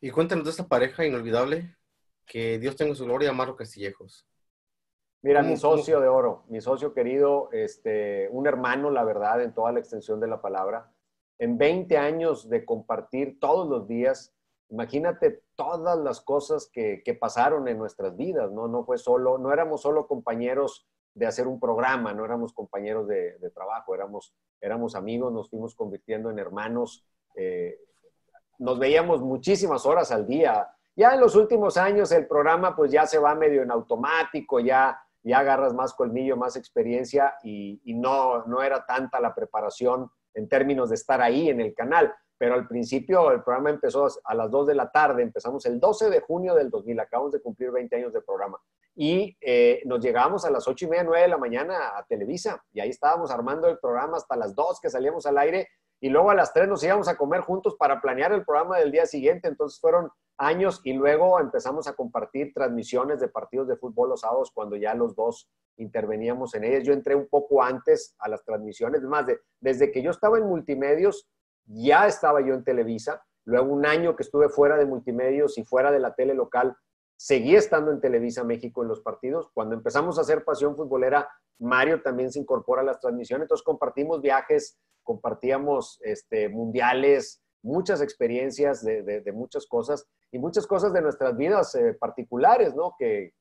Y 0.00 0.10
cuéntanos 0.10 0.44
de 0.44 0.50
esta 0.50 0.66
pareja 0.66 1.06
inolvidable, 1.06 1.76
que 2.26 2.58
Dios 2.58 2.76
tenga 2.76 2.94
su 2.94 3.04
gloria, 3.04 3.30
Amaro 3.30 3.56
Castillejos. 3.56 4.26
Mira, 5.22 5.42
mi 5.42 5.56
socio 5.56 6.00
de 6.00 6.08
oro, 6.08 6.44
mi 6.48 6.60
socio 6.60 6.92
querido, 6.92 7.48
este, 7.52 8.28
un 8.30 8.46
hermano, 8.46 8.90
la 8.90 9.02
verdad, 9.02 9.42
en 9.42 9.54
toda 9.54 9.72
la 9.72 9.80
extensión 9.80 10.20
de 10.20 10.28
la 10.28 10.40
palabra. 10.40 10.92
En 11.38 11.58
20 11.58 11.96
años 11.98 12.48
de 12.48 12.64
compartir 12.64 13.40
todos 13.40 13.68
los 13.68 13.88
días, 13.88 14.34
imagínate 14.68 15.42
todas 15.56 15.98
las 15.98 16.20
cosas 16.20 16.70
que, 16.72 17.02
que, 17.04 17.14
pasaron 17.14 17.66
en 17.66 17.78
nuestras 17.78 18.16
vidas, 18.16 18.52
¿no? 18.52 18.68
No 18.68 18.84
fue 18.84 18.98
solo, 18.98 19.38
no 19.38 19.52
éramos 19.52 19.82
solo 19.82 20.06
compañeros 20.06 20.86
de 21.14 21.26
hacer 21.26 21.46
un 21.46 21.58
programa, 21.58 22.12
no 22.12 22.24
éramos 22.24 22.52
compañeros 22.52 23.08
de, 23.08 23.38
de 23.38 23.50
trabajo, 23.50 23.94
éramos, 23.94 24.34
éramos 24.60 24.94
amigos, 24.94 25.32
nos 25.32 25.50
fuimos 25.50 25.74
convirtiendo 25.74 26.30
en 26.30 26.38
hermanos, 26.38 27.04
eh, 27.36 27.80
nos 28.58 28.78
veíamos 28.78 29.20
muchísimas 29.20 29.86
horas 29.86 30.12
al 30.12 30.26
día. 30.26 30.68
Ya 30.96 31.12
en 31.12 31.20
los 31.20 31.36
últimos 31.36 31.76
años 31.76 32.10
el 32.10 32.26
programa 32.26 32.74
pues 32.74 32.90
ya 32.90 33.06
se 33.06 33.18
va 33.18 33.34
medio 33.34 33.62
en 33.62 33.70
automático, 33.70 34.60
ya, 34.60 34.98
ya 35.22 35.40
agarras 35.40 35.74
más 35.74 35.92
colmillo, 35.92 36.38
más 36.38 36.56
experiencia 36.56 37.34
y, 37.42 37.80
no, 37.94 38.46
no 38.46 38.62
era 38.62 38.86
tanta 38.86 39.20
la 39.20 39.34
preparación 39.34 40.10
en 40.32 40.48
términos 40.48 40.88
de 40.88 40.94
estar 40.94 41.20
ahí 41.20 41.50
en 41.50 41.60
el 41.60 41.74
canal. 41.74 42.14
Pero 42.38 42.54
al 42.54 42.66
principio 42.66 43.30
el 43.30 43.42
programa 43.42 43.70
empezó 43.70 44.08
a 44.24 44.34
las 44.34 44.50
2 44.50 44.68
de 44.68 44.74
la 44.74 44.90
tarde, 44.90 45.22
empezamos 45.22 45.64
el 45.66 45.80
12 45.80 46.10
de 46.10 46.20
junio 46.20 46.54
del 46.54 46.70
2000, 46.70 47.00
acabamos 47.00 47.32
de 47.32 47.40
cumplir 47.40 47.70
20 47.70 47.96
años 47.96 48.12
de 48.12 48.20
programa, 48.20 48.58
y 48.94 49.36
eh, 49.40 49.80
nos 49.86 50.00
llegábamos 50.00 50.44
a 50.44 50.50
las 50.50 50.68
8 50.68 50.84
y 50.84 50.88
media, 50.88 51.04
9 51.04 51.22
de 51.22 51.28
la 51.28 51.38
mañana 51.38 51.96
a 51.96 52.04
Televisa, 52.04 52.62
y 52.72 52.80
ahí 52.80 52.90
estábamos 52.90 53.30
armando 53.30 53.68
el 53.68 53.78
programa 53.78 54.18
hasta 54.18 54.36
las 54.36 54.54
2 54.54 54.80
que 54.82 54.90
salíamos 54.90 55.24
al 55.24 55.38
aire, 55.38 55.68
y 56.00 56.08
luego 56.08 56.30
a 56.30 56.34
las 56.34 56.52
3 56.52 56.68
nos 56.68 56.82
íbamos 56.84 57.08
a 57.08 57.16
comer 57.16 57.40
juntos 57.40 57.76
para 57.78 58.00
planear 58.00 58.32
el 58.32 58.44
programa 58.44 58.78
del 58.78 58.92
día 58.92 59.06
siguiente, 59.06 59.48
entonces 59.48 59.80
fueron 59.80 60.10
años 60.38 60.80
y 60.84 60.92
luego 60.92 61.40
empezamos 61.40 61.88
a 61.88 61.94
compartir 61.94 62.52
transmisiones 62.54 63.20
de 63.20 63.28
partidos 63.28 63.68
de 63.68 63.76
fútbol 63.76 64.10
los 64.10 64.20
sábados 64.20 64.50
cuando 64.52 64.76
ya 64.76 64.94
los 64.94 65.14
dos 65.14 65.48
interveníamos 65.78 66.54
en 66.54 66.64
ellas. 66.64 66.84
Yo 66.84 66.92
entré 66.92 67.14
un 67.14 67.28
poco 67.28 67.62
antes 67.62 68.14
a 68.18 68.28
las 68.28 68.44
transmisiones, 68.44 69.02
más 69.02 69.26
de, 69.26 69.40
desde 69.60 69.90
que 69.90 70.02
yo 70.02 70.10
estaba 70.10 70.36
en 70.38 70.44
multimedios, 70.44 71.28
ya 71.64 72.06
estaba 72.06 72.40
yo 72.42 72.54
en 72.54 72.62
Televisa 72.62 73.22
Luego 73.46 73.72
un 73.72 73.86
año 73.86 74.16
que 74.16 74.24
estuve 74.24 74.48
fuera 74.48 74.76
de 74.76 74.86
multimedios 74.86 75.56
y 75.56 75.64
fuera 75.64 75.92
de 75.92 76.00
la 76.00 76.14
tele 76.14 76.34
local, 76.34 76.76
seguí 77.16 77.56
estando 77.56 77.90
en 77.90 78.00
Televisa 78.00 78.44
México 78.44 78.82
en 78.82 78.88
los 78.88 79.00
partidos. 79.00 79.50
Cuando 79.54 79.74
empezamos 79.74 80.18
a 80.18 80.22
hacer 80.22 80.44
Pasión 80.44 80.76
Futbolera, 80.76 81.28
Mario 81.58 82.02
también 82.02 82.30
se 82.30 82.38
incorpora 82.38 82.82
a 82.82 82.84
las 82.84 83.00
transmisiones, 83.00 83.44
entonces 83.44 83.64
compartimos 83.64 84.20
viajes, 84.20 84.78
compartíamos 85.02 85.98
este, 86.02 86.48
mundiales, 86.48 87.42
muchas 87.62 88.00
experiencias 88.00 88.84
de, 88.84 89.32
muchas 89.34 89.66
cosas 89.66 90.06
y 90.30 90.38
muchas 90.38 90.66
cosas 90.66 90.92
de 90.92 91.00
nuestras 91.00 91.36
vidas 91.36 91.74
eh, 91.74 91.94
particulares, 91.94 92.74
¿no? 92.74 92.94
Que, 92.98 93.32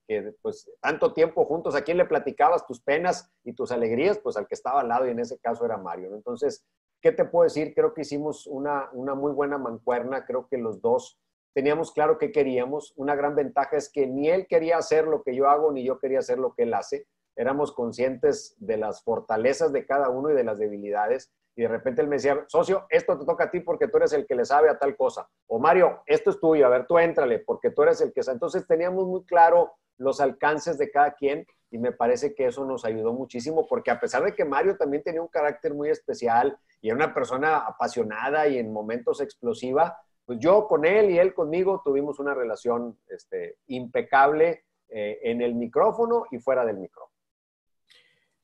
pues 0.42 0.70
tanto 0.82 1.14
tiempo 1.14 1.46
juntos, 1.46 1.76
¿a 1.76 1.82
quién 1.82 1.98
le 1.98 2.06
platicabas 2.06 2.66
tus 2.66 2.82
penas 2.82 3.32
y 3.44 3.54
tus 3.54 3.72
alegrías? 3.72 4.18
Pues 4.20 4.38
al 4.38 4.48
que 4.48 4.56
estaba 4.56 4.82
al 4.82 4.88
lado 4.88 5.08
y 5.08 5.12
en 5.12 5.20
ese 5.20 5.38
caso 5.40 5.66
era 5.66 5.78
Mario, 5.78 6.10
¿no? 6.10 6.16
Entonces, 6.16 6.66
¿qué 7.02 7.12
te 7.12 7.26
puedo 7.26 7.44
decir? 7.44 7.74
Creo 7.76 7.94
que 7.94 8.02
hicimos 8.02 8.48
una, 8.48 8.90
una 8.94 9.14
muy 9.14 9.32
buena 9.32 9.58
mancuerna, 9.58 10.26
creo 10.26 10.48
que 10.48 10.58
los 10.58 10.82
dos 10.82 11.20
teníamos 11.56 11.94
claro 11.94 12.18
qué 12.18 12.32
queríamos. 12.34 12.94
Una 12.98 13.16
gran 13.16 13.34
ventaja 13.34 13.78
es 13.78 13.90
que 13.90 14.06
ni 14.06 14.30
él 14.30 14.46
quería 14.46 14.78
hacer 14.78 15.08
lo 15.08 15.24
que 15.24 15.34
yo 15.34 15.50
hago, 15.50 15.72
ni 15.72 15.86
yo 15.86 15.98
quería 15.98 16.20
hacer 16.20 16.38
lo 16.38 16.54
que 16.54 16.64
él 16.64 16.74
hace. 16.74 17.08
Éramos 17.38 17.72
conscientes 17.72 18.56
de 18.60 18.78
las 18.78 19.02
fortalezas 19.04 19.72
de 19.72 19.86
cada 19.86 20.10
uno 20.10 20.30
y 20.30 20.34
de 20.34 20.44
las 20.44 20.60
debilidades 20.60 21.32
y 21.56 21.62
de 21.62 21.70
repente 21.70 22.02
él 22.02 22.10
me 22.10 22.18
decía, 22.18 22.44
socio, 22.48 22.86
esto 22.90 23.18
te 23.18 23.26
toca 23.26 23.46
a 23.46 23.52
ti 23.52 23.62
porque 23.62 23.88
tú 23.88 23.98
eres 23.98 24.12
el 24.12 24.28
que 24.28 24.36
le 24.36 24.44
sabe 24.44 24.70
a 24.70 24.78
tal 24.78 24.98
cosa. 24.98 25.30
O 25.48 25.58
Mario, 25.58 26.04
esto 26.06 26.30
es 26.30 26.40
tuyo, 26.42 26.66
a 26.66 26.70
ver, 26.70 26.86
tú 26.86 27.00
éntrale 27.00 27.40
porque 27.40 27.72
tú 27.72 27.84
eres 27.84 28.02
el 28.02 28.12
que 28.12 28.22
sabe. 28.22 28.36
Entonces 28.36 28.68
teníamos 28.68 29.06
muy 29.08 29.24
claro 29.24 29.74
los 29.98 30.20
alcances 30.20 30.78
de 30.78 30.92
cada 30.92 31.14
quien 31.14 31.46
y 31.72 31.78
me 31.78 31.94
parece 31.94 32.36
que 32.36 32.48
eso 32.48 32.66
nos 32.66 32.84
ayudó 32.84 33.14
muchísimo 33.14 33.66
porque 33.66 33.92
a 33.92 34.00
pesar 34.02 34.24
de 34.24 34.36
que 34.36 34.44
Mario 34.44 34.76
también 34.76 35.04
tenía 35.04 35.22
un 35.22 35.30
carácter 35.30 35.74
muy 35.74 35.90
especial 35.90 36.58
y 36.82 36.90
era 36.90 36.98
una 36.98 37.14
persona 37.14 37.60
apasionada 37.60 38.46
y 38.50 38.58
en 38.58 38.74
momentos 38.74 39.22
explosiva, 39.22 39.98
pues 40.26 40.40
yo 40.40 40.68
con 40.68 40.86
él 40.86 41.12
y 41.12 41.20
él 41.20 41.34
conmigo 41.34 41.82
tuvimos 41.84 42.20
una 42.20 42.34
relación 42.34 42.98
este, 43.08 43.58
impecable 43.68 44.66
eh, 44.90 45.20
en 45.24 45.42
el 45.42 45.56
micrófono 45.56 46.26
y 46.32 46.40
fuera 46.40 46.66
del 46.66 46.78
micrófono. 46.78 47.14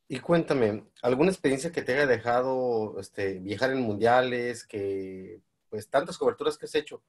Y 0.08 0.20
cuéntame, 0.20 0.84
¿alguna 1.02 1.32
experiencia 1.32 1.72
que 1.72 1.82
te 1.82 1.94
haya 1.94 2.06
dejado 2.06 3.00
este, 3.00 3.40
viajar 3.40 3.72
en 3.72 3.82
mundiales, 3.82 4.68
que 4.68 5.42
pues 5.70 5.90
tantas 5.90 6.18
coberturas 6.18 6.58
que 6.58 6.66
has 6.66 6.76
hecho? 6.76 7.02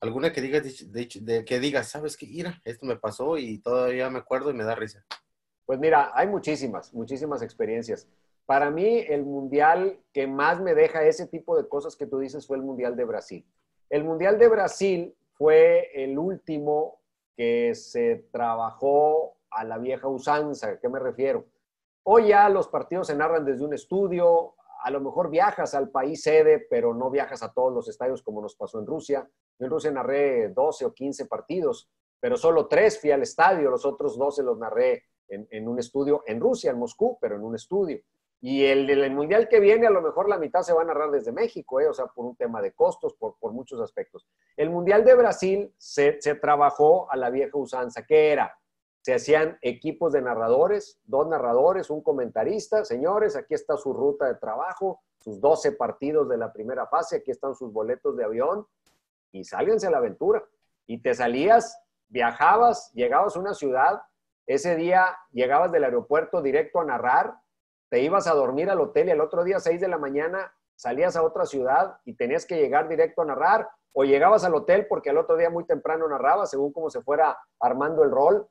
¿Alguna 0.00 0.32
que 0.32 0.42
digas, 0.42 0.92
de, 0.92 1.44
que 1.44 1.60
digas, 1.60 1.88
sabes 1.88 2.16
que, 2.16 2.26
mira, 2.26 2.60
esto 2.64 2.84
me 2.84 2.96
pasó 2.96 3.38
y 3.38 3.58
todavía 3.58 4.10
me 4.10 4.18
acuerdo 4.18 4.50
y 4.50 4.54
me 4.54 4.64
da 4.64 4.74
risa? 4.74 5.04
Pues 5.64 5.78
mira, 5.78 6.12
hay 6.14 6.28
muchísimas, 6.28 6.92
muchísimas 6.92 7.40
experiencias. 7.40 8.06
Para 8.44 8.70
mí, 8.70 8.98
el 9.08 9.24
mundial 9.24 9.98
que 10.12 10.26
más 10.26 10.60
me 10.60 10.74
deja 10.74 11.04
ese 11.04 11.26
tipo 11.26 11.56
de 11.56 11.66
cosas 11.66 11.96
que 11.96 12.06
tú 12.06 12.18
dices 12.18 12.46
fue 12.46 12.58
el 12.58 12.62
mundial 12.62 12.96
de 12.96 13.04
Brasil. 13.04 13.46
El 13.88 14.04
mundial 14.04 14.38
de 14.38 14.48
Brasil 14.48 15.16
fue 15.34 15.90
el 15.94 16.18
último 16.18 17.00
que 17.36 17.74
se 17.74 18.26
trabajó 18.32 19.36
a 19.50 19.64
la 19.64 19.78
vieja 19.78 20.08
usanza. 20.08 20.70
¿A 20.70 20.80
qué 20.80 20.88
me 20.88 20.98
refiero? 20.98 21.46
Hoy 22.02 22.28
ya 22.28 22.48
los 22.48 22.68
partidos 22.68 23.08
se 23.08 23.14
narran 23.14 23.44
desde 23.44 23.64
un 23.64 23.74
estudio, 23.74 24.54
a 24.82 24.90
lo 24.90 25.00
mejor 25.00 25.30
viajas 25.30 25.74
al 25.74 25.90
país 25.90 26.22
sede, 26.22 26.66
pero 26.70 26.94
no 26.94 27.10
viajas 27.10 27.42
a 27.42 27.52
todos 27.52 27.72
los 27.72 27.88
estadios 27.88 28.22
como 28.22 28.40
nos 28.40 28.54
pasó 28.54 28.78
en 28.78 28.86
Rusia. 28.86 29.28
en 29.58 29.70
Rusia 29.70 29.90
narré 29.90 30.50
12 30.50 30.84
o 30.84 30.92
15 30.92 31.26
partidos, 31.26 31.90
pero 32.20 32.36
solo 32.36 32.66
tres 32.68 33.00
fui 33.00 33.10
al 33.10 33.22
estadio, 33.22 33.70
los 33.70 33.84
otros 33.84 34.18
12 34.18 34.42
los 34.42 34.58
narré 34.58 35.04
en, 35.28 35.68
un 35.68 35.78
estudio 35.78 36.22
en 36.26 36.40
Rusia, 36.40 36.70
en 36.70 36.78
Moscú, 36.78 37.18
pero 37.20 37.36
en 37.36 37.42
un 37.42 37.54
estudio. 37.54 38.00
Y 38.40 38.64
el, 38.66 38.88
el, 38.90 39.10
Mundial 39.12 39.48
que 39.48 39.60
viene, 39.60 39.86
a 39.86 39.90
lo 39.90 40.02
mejor 40.02 40.28
la 40.28 40.38
mitad 40.38 40.62
se 40.62 40.72
va 40.72 40.82
a 40.82 40.84
narrar 40.84 41.10
desde 41.10 41.32
México, 41.32 41.80
¿eh? 41.80 41.88
o 41.88 41.94
sea, 41.94 42.06
por 42.06 42.26
un 42.26 42.36
tema 42.36 42.60
de 42.60 42.72
costos, 42.72 43.14
por, 43.14 43.36
por 43.38 43.52
muchos 43.52 43.80
aspectos. 43.80 44.26
El 44.56 44.70
Mundial 44.70 45.04
de 45.04 45.14
Brasil 45.14 45.74
se, 45.78 46.12
trabajó 46.40 47.10
a 47.10 47.16
la 47.16 47.30
vieja 47.30 47.56
usanza. 47.56 48.04
¿Qué 48.04 48.32
era? 48.32 48.56
se 49.06 49.14
hacían 49.14 49.56
equipos 49.62 50.12
de 50.12 50.20
narradores, 50.20 50.98
dos 51.04 51.28
narradores, 51.28 51.90
un 51.90 52.02
comentarista. 52.02 52.84
Señores, 52.84 53.36
aquí 53.36 53.54
está 53.54 53.76
su 53.76 53.92
ruta 53.92 54.26
de 54.26 54.34
trabajo, 54.34 55.00
sus 55.20 55.40
12 55.40 55.72
partidos 55.72 56.28
de 56.28 56.36
la 56.36 56.52
primera 56.52 56.88
fase, 56.88 57.18
aquí 57.18 57.30
están 57.30 57.54
sus 57.54 57.72
boletos 57.72 58.16
de 58.16 58.24
avión 58.24 58.66
y 59.30 59.44
sálganse 59.44 59.86
a 59.86 59.92
la 59.92 59.98
aventura. 59.98 60.42
Y 60.88 61.02
te 61.02 61.14
salías, 61.14 61.80
viajabas, 62.08 62.90
llegabas 62.94 63.36
a 63.36 63.38
una 63.38 63.54
ciudad, 63.54 64.02
ese 64.44 64.74
día 64.74 65.16
llegabas 65.30 65.70
del 65.70 65.84
aeropuerto 65.84 66.42
directo 66.42 66.80
a 66.80 66.84
narrar, 66.84 67.34
te 67.88 68.00
ibas 68.00 68.26
a 68.26 68.34
dormir 68.34 68.70
al 68.70 68.80
hotel 68.80 69.08
y 69.08 69.12
el 69.12 69.20
otro 69.20 69.44
día, 69.44 69.60
6 69.60 69.80
de 69.80 69.88
la 69.88 69.98
mañana, 69.98 70.52
salías 70.74 71.16
a 71.16 71.22
otra 71.22 71.46
ciudad 71.46 71.98
y 72.04 72.14
tenías 72.14 72.46
que 72.46 72.56
llegar 72.56 72.88
directo 72.88 73.22
a 73.22 73.26
narrar 73.26 73.68
o 73.92 74.04
llegabas 74.04 74.44
al 74.44 74.54
hotel 74.54 74.86
porque 74.88 75.10
al 75.10 75.18
otro 75.18 75.36
día 75.36 75.50
muy 75.50 75.64
temprano 75.64 76.08
narrabas, 76.08 76.50
según 76.50 76.72
cómo 76.72 76.90
se 76.90 77.02
fuera 77.02 77.38
armando 77.60 78.02
el 78.02 78.10
rol 78.10 78.46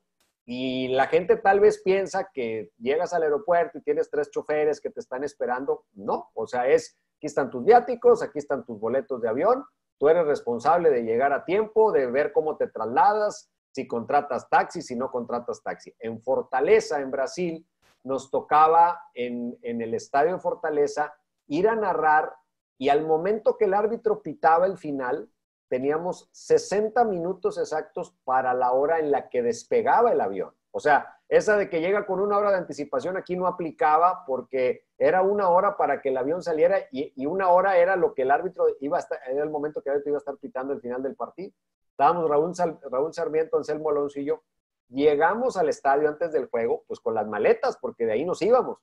y 0.48 0.88
la 0.88 1.08
gente 1.08 1.36
tal 1.36 1.58
vez 1.58 1.82
piensa 1.82 2.30
que 2.32 2.70
llegas 2.78 3.12
al 3.12 3.24
aeropuerto 3.24 3.78
y 3.78 3.82
tienes 3.82 4.08
tres 4.08 4.30
choferes 4.30 4.80
que 4.80 4.90
te 4.90 5.00
están 5.00 5.24
esperando. 5.24 5.84
No, 5.92 6.30
o 6.34 6.46
sea, 6.46 6.68
es, 6.68 6.96
aquí 7.18 7.26
están 7.26 7.50
tus 7.50 7.64
viáticos, 7.64 8.22
aquí 8.22 8.38
están 8.38 8.64
tus 8.64 8.78
boletos 8.78 9.20
de 9.20 9.28
avión, 9.28 9.64
tú 9.98 10.08
eres 10.08 10.24
responsable 10.24 10.90
de 10.90 11.02
llegar 11.02 11.32
a 11.32 11.44
tiempo, 11.44 11.90
de 11.90 12.06
ver 12.06 12.32
cómo 12.32 12.56
te 12.56 12.68
trasladas, 12.68 13.50
si 13.72 13.88
contratas 13.88 14.48
taxi, 14.48 14.82
si 14.82 14.94
no 14.94 15.10
contratas 15.10 15.62
taxi. 15.62 15.92
En 15.98 16.22
Fortaleza, 16.22 17.00
en 17.00 17.10
Brasil, 17.10 17.66
nos 18.06 18.30
tocaba 18.30 19.02
en, 19.14 19.58
el 19.62 19.92
estadio 19.92 20.34
de 20.34 20.38
Fortaleza 20.38 21.12
ir 21.48 21.68
a 21.68 21.74
narrar 21.74 22.32
y 22.78 22.88
al 22.88 23.04
momento 23.04 23.56
que 23.56 23.64
el 23.64 23.74
árbitro 23.74 24.22
pitaba 24.22 24.66
el 24.66 24.78
final, 24.78 25.28
teníamos 25.68 26.28
60 26.30 27.02
minutos 27.04 27.58
exactos 27.58 28.14
para 28.22 28.54
la 28.54 28.70
hora 28.70 29.00
en 29.00 29.10
la 29.10 29.28
que 29.28 29.42
despegaba 29.42 30.12
el 30.12 30.20
avión. 30.20 30.54
O 30.70 30.78
sea, 30.78 31.18
esa 31.28 31.56
de 31.56 31.68
que 31.68 31.80
llega 31.80 32.06
con 32.06 32.20
una 32.20 32.38
hora 32.38 32.50
de 32.50 32.58
anticipación 32.58 33.16
aquí 33.16 33.34
no 33.34 33.48
aplicaba 33.48 34.24
porque 34.24 34.84
era 34.96 35.22
una 35.22 35.48
hora 35.48 35.76
para 35.76 36.00
que 36.00 36.10
el 36.10 36.16
avión 36.16 36.44
saliera 36.44 36.78
y, 36.92 37.26
una 37.26 37.48
hora 37.48 37.76
era 37.76 37.96
lo 37.96 38.14
que 38.14 38.22
el 38.22 38.30
árbitro 38.30 38.66
iba 38.78 38.98
a 38.98 39.00
estar, 39.00 39.18
era 39.28 39.42
el 39.42 39.50
momento 39.50 39.82
que 39.82 39.88
el 39.88 39.94
árbitro 39.94 40.10
iba 40.10 40.18
a 40.18 40.24
estar 40.24 40.36
pitando 40.36 40.72
el 40.72 40.80
final 40.80 41.02
del 41.02 41.16
partido. 41.16 41.50
Estábamos 41.90 42.28
Raúl, 42.30 42.52
Raúl 42.88 43.12
Sarmiento, 43.12 43.56
Anselmo 43.56 43.90
Alonso 43.90 44.20
y 44.20 44.26
yo. 44.26 44.44
Llegamos 44.88 45.56
al 45.56 45.68
estadio 45.68 46.08
antes 46.08 46.32
del 46.32 46.48
juego, 46.48 46.84
pues 46.86 47.00
con 47.00 47.14
las 47.14 47.26
maletas, 47.26 47.76
porque 47.80 48.06
de 48.06 48.12
ahí 48.12 48.24
nos 48.24 48.40
íbamos 48.42 48.78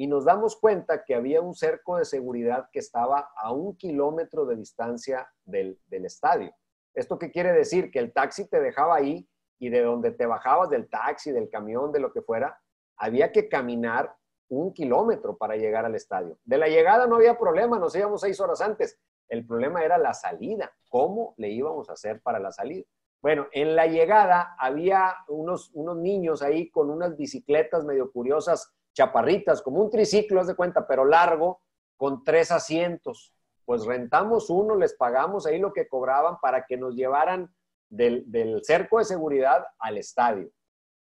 y 0.00 0.06
nos 0.06 0.24
damos 0.24 0.56
cuenta 0.56 1.04
que 1.04 1.14
había 1.14 1.42
un 1.42 1.54
cerco 1.54 1.98
de 1.98 2.06
seguridad 2.06 2.70
que 2.72 2.78
estaba 2.78 3.32
a 3.36 3.52
un 3.52 3.76
kilómetro 3.76 4.46
de 4.46 4.56
distancia 4.56 5.30
del, 5.44 5.78
estadio. 5.90 6.54
¿Esto 6.94 7.18
qué 7.18 7.30
quiere 7.30 7.52
decir? 7.52 7.90
Que 7.90 7.98
el 7.98 8.10
taxi 8.10 8.48
te 8.48 8.62
dejaba 8.62 8.96
ahí 8.96 9.28
y 9.58 9.68
de 9.68 9.82
donde 9.82 10.10
te 10.12 10.24
bajabas 10.24 10.70
del 10.70 10.88
taxi, 10.88 11.32
del 11.32 11.50
camión, 11.50 11.92
de 11.92 12.00
lo 12.00 12.14
que 12.14 12.22
fuera, 12.22 12.58
había 12.96 13.30
que 13.30 13.50
caminar 13.50 14.16
un 14.48 14.72
kilómetro 14.72 15.36
para 15.36 15.56
llegar 15.56 15.84
al 15.84 15.94
estadio. 15.94 16.38
De 16.44 16.56
la 16.56 16.68
llegada 16.68 17.06
no 17.06 17.16
había 17.16 17.38
problema, 17.38 17.78
nos 17.78 17.94
íbamos 17.94 18.22
seis 18.22 18.40
horas 18.40 18.62
antes. 18.62 18.98
El 19.28 19.46
problema 19.46 19.84
era 19.84 19.98
la 19.98 20.14
salida. 20.14 20.72
¿Cómo 20.88 21.34
le 21.36 21.50
íbamos 21.50 21.90
a 21.90 21.92
hacer 21.92 22.22
para 22.22 22.38
la 22.38 22.52
salida? 22.52 22.86
Bueno, 23.22 23.46
en 23.52 23.76
la 23.76 23.86
llegada 23.86 24.54
había 24.58 25.14
unos, 25.28 25.70
unos 25.74 25.96
niños 25.96 26.40
ahí 26.42 26.70
con 26.70 26.90
unas 26.90 27.16
bicicletas 27.16 27.84
medio 27.84 28.10
curiosas 28.10 28.72
chaparritas, 28.94 29.62
como 29.62 29.82
un 29.82 29.90
triciclo, 29.90 30.40
haz 30.40 30.46
de 30.46 30.56
cuenta, 30.56 30.86
pero 30.86 31.04
largo, 31.04 31.60
con 31.96 32.24
tres 32.24 32.50
asientos. 32.50 33.34
Pues 33.66 33.84
rentamos 33.84 34.48
uno, 34.50 34.74
les 34.74 34.94
pagamos 34.94 35.46
ahí 35.46 35.58
lo 35.58 35.72
que 35.72 35.86
cobraban 35.86 36.38
para 36.40 36.64
que 36.64 36.76
nos 36.76 36.94
llevaran 36.96 37.54
del, 37.90 38.60
cerco 38.64 38.98
de 38.98 39.04
seguridad 39.04 39.66
al 39.78 39.98
estadio. 39.98 40.50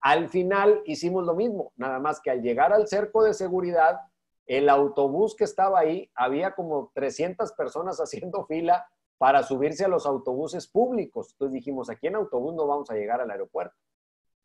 Al 0.00 0.28
final 0.28 0.82
hicimos 0.86 1.24
lo 1.24 1.34
mismo, 1.34 1.72
nada 1.76 1.98
más 1.98 2.20
que 2.20 2.30
al 2.30 2.40
llegar 2.40 2.72
al 2.72 2.88
cerco 2.88 3.22
de 3.22 3.34
seguridad, 3.34 4.00
el 4.46 4.68
autobús 4.70 5.36
que 5.36 5.44
estaba 5.44 5.80
ahí, 5.80 6.10
había 6.14 6.54
como 6.54 6.90
300 6.94 7.52
personas 7.52 7.98
haciendo 8.00 8.46
fila 8.46 8.88
para 9.18 9.42
subirse 9.42 9.84
a 9.84 9.88
los 9.88 10.06
autobuses 10.06 10.66
públicos. 10.66 11.32
Entonces 11.32 11.52
dijimos, 11.54 11.90
aquí 11.90 12.06
en 12.06 12.16
autobús 12.16 12.54
no 12.54 12.66
vamos 12.66 12.90
a 12.90 12.94
llegar 12.94 13.20
al 13.20 13.30
aeropuerto 13.30 13.76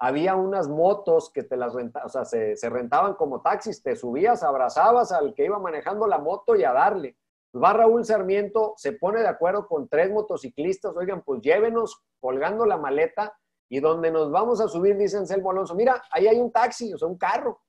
había 0.03 0.35
unas 0.35 0.67
motos 0.67 1.31
que 1.31 1.43
te 1.43 1.55
las 1.55 1.73
rentaban, 1.73 2.07
o 2.07 2.09
sea, 2.09 2.25
se, 2.25 2.69
rentaban 2.69 3.13
como 3.13 3.41
taxis, 3.41 3.81
te 3.81 3.95
subías, 3.95 4.43
abrazabas 4.43 5.13
al 5.13 5.33
que 5.33 5.45
iba 5.45 5.59
manejando 5.59 6.07
la 6.07 6.17
moto 6.17 6.57
y 6.57 6.65
a 6.65 6.73
darle. 6.73 7.15
Pues 7.51 7.63
va 7.63 7.71
Raúl 7.71 8.03
Sarmiento, 8.03 8.73
se 8.75 8.91
pone 8.91 9.21
de 9.21 9.29
acuerdo 9.29 9.65
con 9.65 9.87
tres 9.87 10.11
motociclistas, 10.11 10.93
oigan, 10.97 11.21
pues 11.21 11.39
llévenos 11.41 12.03
colgando 12.19 12.65
la 12.65 12.77
maleta 12.77 13.33
y 13.69 13.79
donde 13.79 14.11
nos 14.11 14.29
vamos 14.29 14.59
a 14.59 14.67
subir, 14.67 14.97
dice 14.97 15.17
Anselmo 15.17 15.51
Alonso, 15.51 15.73
mira, 15.73 16.03
ahí 16.11 16.27
hay 16.27 16.37
un 16.37 16.51
taxi, 16.51 16.93
o 16.93 16.97
sea, 16.97 17.07
un 17.07 17.17
carro. 17.17 17.61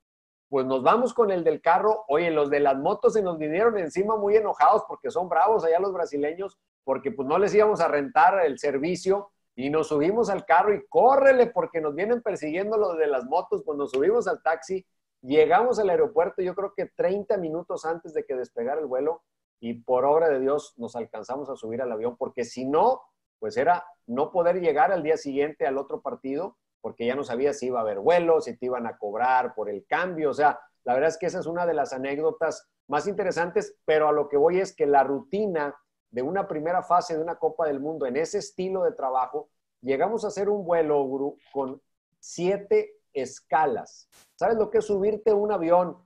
Pues 0.54 0.66
nos 0.66 0.84
vamos 0.84 1.12
con 1.12 1.32
el 1.32 1.42
del 1.42 1.60
carro, 1.60 2.04
oye, 2.06 2.30
los 2.30 2.48
de 2.48 2.60
las 2.60 2.76
motos 2.76 3.14
se 3.14 3.22
nos 3.22 3.38
vinieron 3.38 3.76
encima 3.76 4.16
muy 4.16 4.36
enojados 4.36 4.84
porque 4.86 5.10
son 5.10 5.28
bravos 5.28 5.64
allá 5.64 5.80
los 5.80 5.92
brasileños, 5.92 6.60
porque 6.84 7.10
pues 7.10 7.26
no 7.26 7.38
les 7.38 7.52
íbamos 7.56 7.80
a 7.80 7.88
rentar 7.88 8.38
el 8.46 8.56
servicio 8.60 9.32
y 9.56 9.68
nos 9.68 9.88
subimos 9.88 10.30
al 10.30 10.44
carro 10.44 10.72
y 10.72 10.86
córrele 10.86 11.48
porque 11.48 11.80
nos 11.80 11.96
vienen 11.96 12.22
persiguiendo 12.22 12.76
los 12.76 12.96
de 12.98 13.08
las 13.08 13.24
motos. 13.24 13.64
Cuando 13.64 13.88
subimos 13.88 14.28
al 14.28 14.44
taxi, 14.44 14.86
llegamos 15.22 15.80
al 15.80 15.90
aeropuerto, 15.90 16.40
yo 16.40 16.54
creo 16.54 16.72
que 16.72 16.86
30 16.86 17.36
minutos 17.38 17.84
antes 17.84 18.14
de 18.14 18.24
que 18.24 18.36
despegara 18.36 18.80
el 18.80 18.86
vuelo, 18.86 19.24
y 19.58 19.82
por 19.82 20.04
obra 20.04 20.28
de 20.28 20.38
Dios 20.38 20.74
nos 20.76 20.94
alcanzamos 20.94 21.50
a 21.50 21.56
subir 21.56 21.82
al 21.82 21.90
avión, 21.90 22.16
porque 22.16 22.44
si 22.44 22.64
no, 22.64 23.02
pues 23.40 23.56
era 23.56 23.84
no 24.06 24.30
poder 24.30 24.60
llegar 24.60 24.92
al 24.92 25.02
día 25.02 25.16
siguiente 25.16 25.66
al 25.66 25.78
otro 25.78 26.00
partido, 26.00 26.56
porque 26.84 27.06
ya 27.06 27.14
no 27.14 27.24
sabía 27.24 27.54
si 27.54 27.68
iba 27.68 27.78
a 27.78 27.82
haber 27.82 27.98
vuelos, 27.98 28.44
si 28.44 28.58
te 28.58 28.66
iban 28.66 28.86
a 28.86 28.98
cobrar 28.98 29.54
por 29.54 29.70
el 29.70 29.86
cambio. 29.86 30.28
O 30.28 30.34
sea, 30.34 30.60
la 30.84 30.92
verdad 30.92 31.08
es 31.08 31.16
que 31.16 31.24
esa 31.24 31.40
es 31.40 31.46
una 31.46 31.64
de 31.64 31.72
las 31.72 31.94
anécdotas 31.94 32.68
más 32.88 33.06
interesantes, 33.06 33.74
pero 33.86 34.06
a 34.06 34.12
lo 34.12 34.28
que 34.28 34.36
voy 34.36 34.60
es 34.60 34.76
que 34.76 34.84
la 34.84 35.02
rutina 35.02 35.74
de 36.10 36.20
una 36.20 36.46
primera 36.46 36.82
fase 36.82 37.16
de 37.16 37.22
una 37.22 37.36
Copa 37.36 37.66
del 37.66 37.80
Mundo 37.80 38.04
en 38.04 38.18
ese 38.18 38.36
estilo 38.36 38.84
de 38.84 38.92
trabajo, 38.92 39.48
llegamos 39.80 40.26
a 40.26 40.28
hacer 40.28 40.50
un 40.50 40.66
vuelo 40.66 41.08
con 41.54 41.80
siete 42.20 42.98
escalas. 43.14 44.10
¿Sabes 44.34 44.58
lo 44.58 44.68
que 44.68 44.78
es 44.78 44.84
subirte 44.84 45.32
un 45.32 45.52
avión 45.52 45.96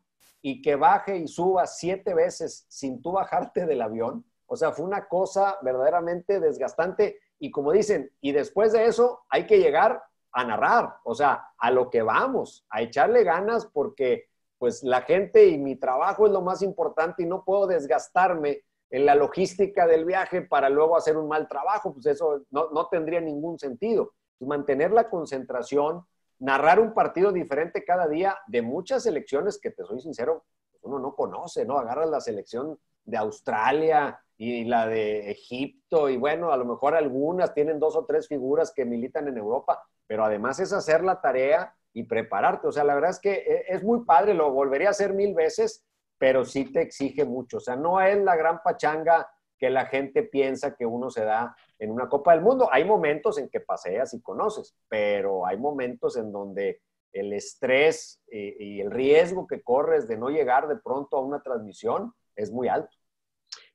y 0.43 0.63
que 0.63 0.77
baje 0.77 1.17
y 1.17 1.27
suba 1.27 1.67
siete 1.67 2.15
veces 2.15 2.67
sin 2.69 3.03
tú 3.03 3.11
bajarte 3.11 3.67
del 3.67 3.83
avión? 3.83 4.25
O 4.47 4.55
sea, 4.55 4.71
fue 4.71 4.85
una 4.85 5.09
cosa 5.09 5.59
verdaderamente 5.61 6.39
desgastante 6.39 7.19
y 7.41 7.51
como 7.51 7.73
dicen, 7.73 8.13
y 8.21 8.31
después 8.31 8.73
de 8.73 8.87
eso 8.87 9.25
hay 9.29 9.45
que 9.49 9.59
llegar 9.59 10.03
a 10.33 10.45
narrar, 10.45 10.97
o 11.05 11.15
sea, 11.15 11.53
a 11.59 11.71
lo 11.71 11.91
que 11.91 12.03
vamos, 12.03 12.67
a 12.71 12.83
echarle 12.83 13.25
ganas 13.25 13.67
porque 13.67 14.29
pues 14.59 14.83
la 14.83 15.03
gente 15.03 15.47
y 15.47 15.59
mi 15.59 15.77
trabajo 15.77 16.27
es 16.27 16.33
lo 16.33 16.43
más 16.43 16.63
importante 16.63 17.23
y 17.23 17.27
no 17.27 17.45
puedo 17.45 17.67
desgastarme 17.67 18.65
en 18.91 19.07
la 19.07 19.15
logística 19.15 19.87
del 19.87 20.05
viaje 20.05 20.43
para 20.43 20.69
luego 20.69 20.97
hacer 20.97 21.17
un 21.17 21.29
mal 21.29 21.47
trabajo, 21.47 21.93
pues 21.93 22.07
eso 22.07 22.43
no, 22.51 22.71
no 22.71 22.89
tendría 22.89 23.21
ningún 23.21 23.59
sentido. 23.59 24.15
Pues 24.39 24.49
mantener 24.49 24.93
la 24.93 25.11
concentración, 25.11 26.05
narrar 26.39 26.81
un 26.81 26.95
partido 26.95 27.33
diferente 27.33 27.85
cada 27.85 28.09
día 28.09 28.37
de 28.47 28.63
muchas 28.63 29.03
selecciones 29.03 29.59
que 29.61 29.71
te 29.71 29.85
soy 29.85 30.01
sincero, 30.01 30.45
pues 30.71 30.83
uno 30.85 30.99
no 30.99 31.15
conoce, 31.15 31.65
¿no? 31.65 31.79
Agarras 31.79 32.09
la 32.09 32.21
selección 32.21 32.79
de 33.05 33.17
Australia 33.17 34.21
y 34.37 34.65
la 34.65 34.87
de 34.87 35.31
Egipto 35.31 36.09
y 36.09 36.17
bueno, 36.17 36.53
a 36.53 36.57
lo 36.57 36.65
mejor 36.65 36.95
algunas 36.95 37.53
tienen 37.55 37.81
dos 37.81 37.97
o 37.97 38.05
tres 38.05 38.29
figuras 38.29 38.73
que 38.73 38.85
militan 38.85 39.27
en 39.29 39.37
Europa, 39.37 39.83
pero 40.09 40.25
además 40.25 40.59
es 40.59 40.73
hacer 40.73 41.05
la 41.05 41.21
tarea 41.21 41.73
y 41.93 42.03
prepararte. 42.03 42.67
O 42.67 42.73
sea, 42.73 42.83
la 42.83 42.95
verdad 42.95 43.11
es 43.11 43.21
que 43.21 43.33
e, 43.35 43.65
es 43.69 43.85
muy 43.85 44.05
padre, 44.05 44.35
lo 44.35 44.51
volvería 44.51 44.89
a 44.89 44.91
hacer 44.91 45.15
mil 45.15 45.35
veces, 45.35 45.85
pero 46.19 46.45
sí 46.45 46.65
te 46.73 46.83
exige 46.83 47.25
mucho. 47.25 47.59
O 47.59 47.61
sea, 47.61 47.77
no 47.77 48.01
es 48.01 48.19
la 48.19 48.35
gran 48.35 48.61
pachanga 48.65 49.31
que 49.59 49.71
la 49.71 49.87
gente 49.87 50.23
piensa 50.23 50.75
que 50.77 50.87
uno 50.87 51.11
se 51.11 51.25
da 51.25 51.55
en 51.79 51.91
una 51.91 52.09
Copa 52.09 52.33
del 52.33 52.41
Mundo. 52.41 52.69
Hay 52.73 52.85
momentos 52.85 53.39
en 53.39 53.49
que 53.49 53.61
paseas 53.61 54.15
y 54.15 54.23
conoces, 54.23 54.75
pero 54.89 55.47
hay 55.47 55.59
momentos 55.59 56.17
en 56.17 56.33
donde 56.33 56.81
el 57.13 57.33
estrés 57.33 58.21
y, 58.31 58.81
el 58.81 58.91
riesgo 58.91 59.47
que 59.47 59.63
corres 59.63 60.07
de 60.09 60.17
no 60.17 60.29
llegar 60.29 60.69
de 60.69 60.77
pronto 60.77 61.17
a 61.17 61.21
una 61.21 61.43
transmisión 61.43 62.15
es 62.37 62.51
muy 62.53 62.69
alto. 62.69 62.97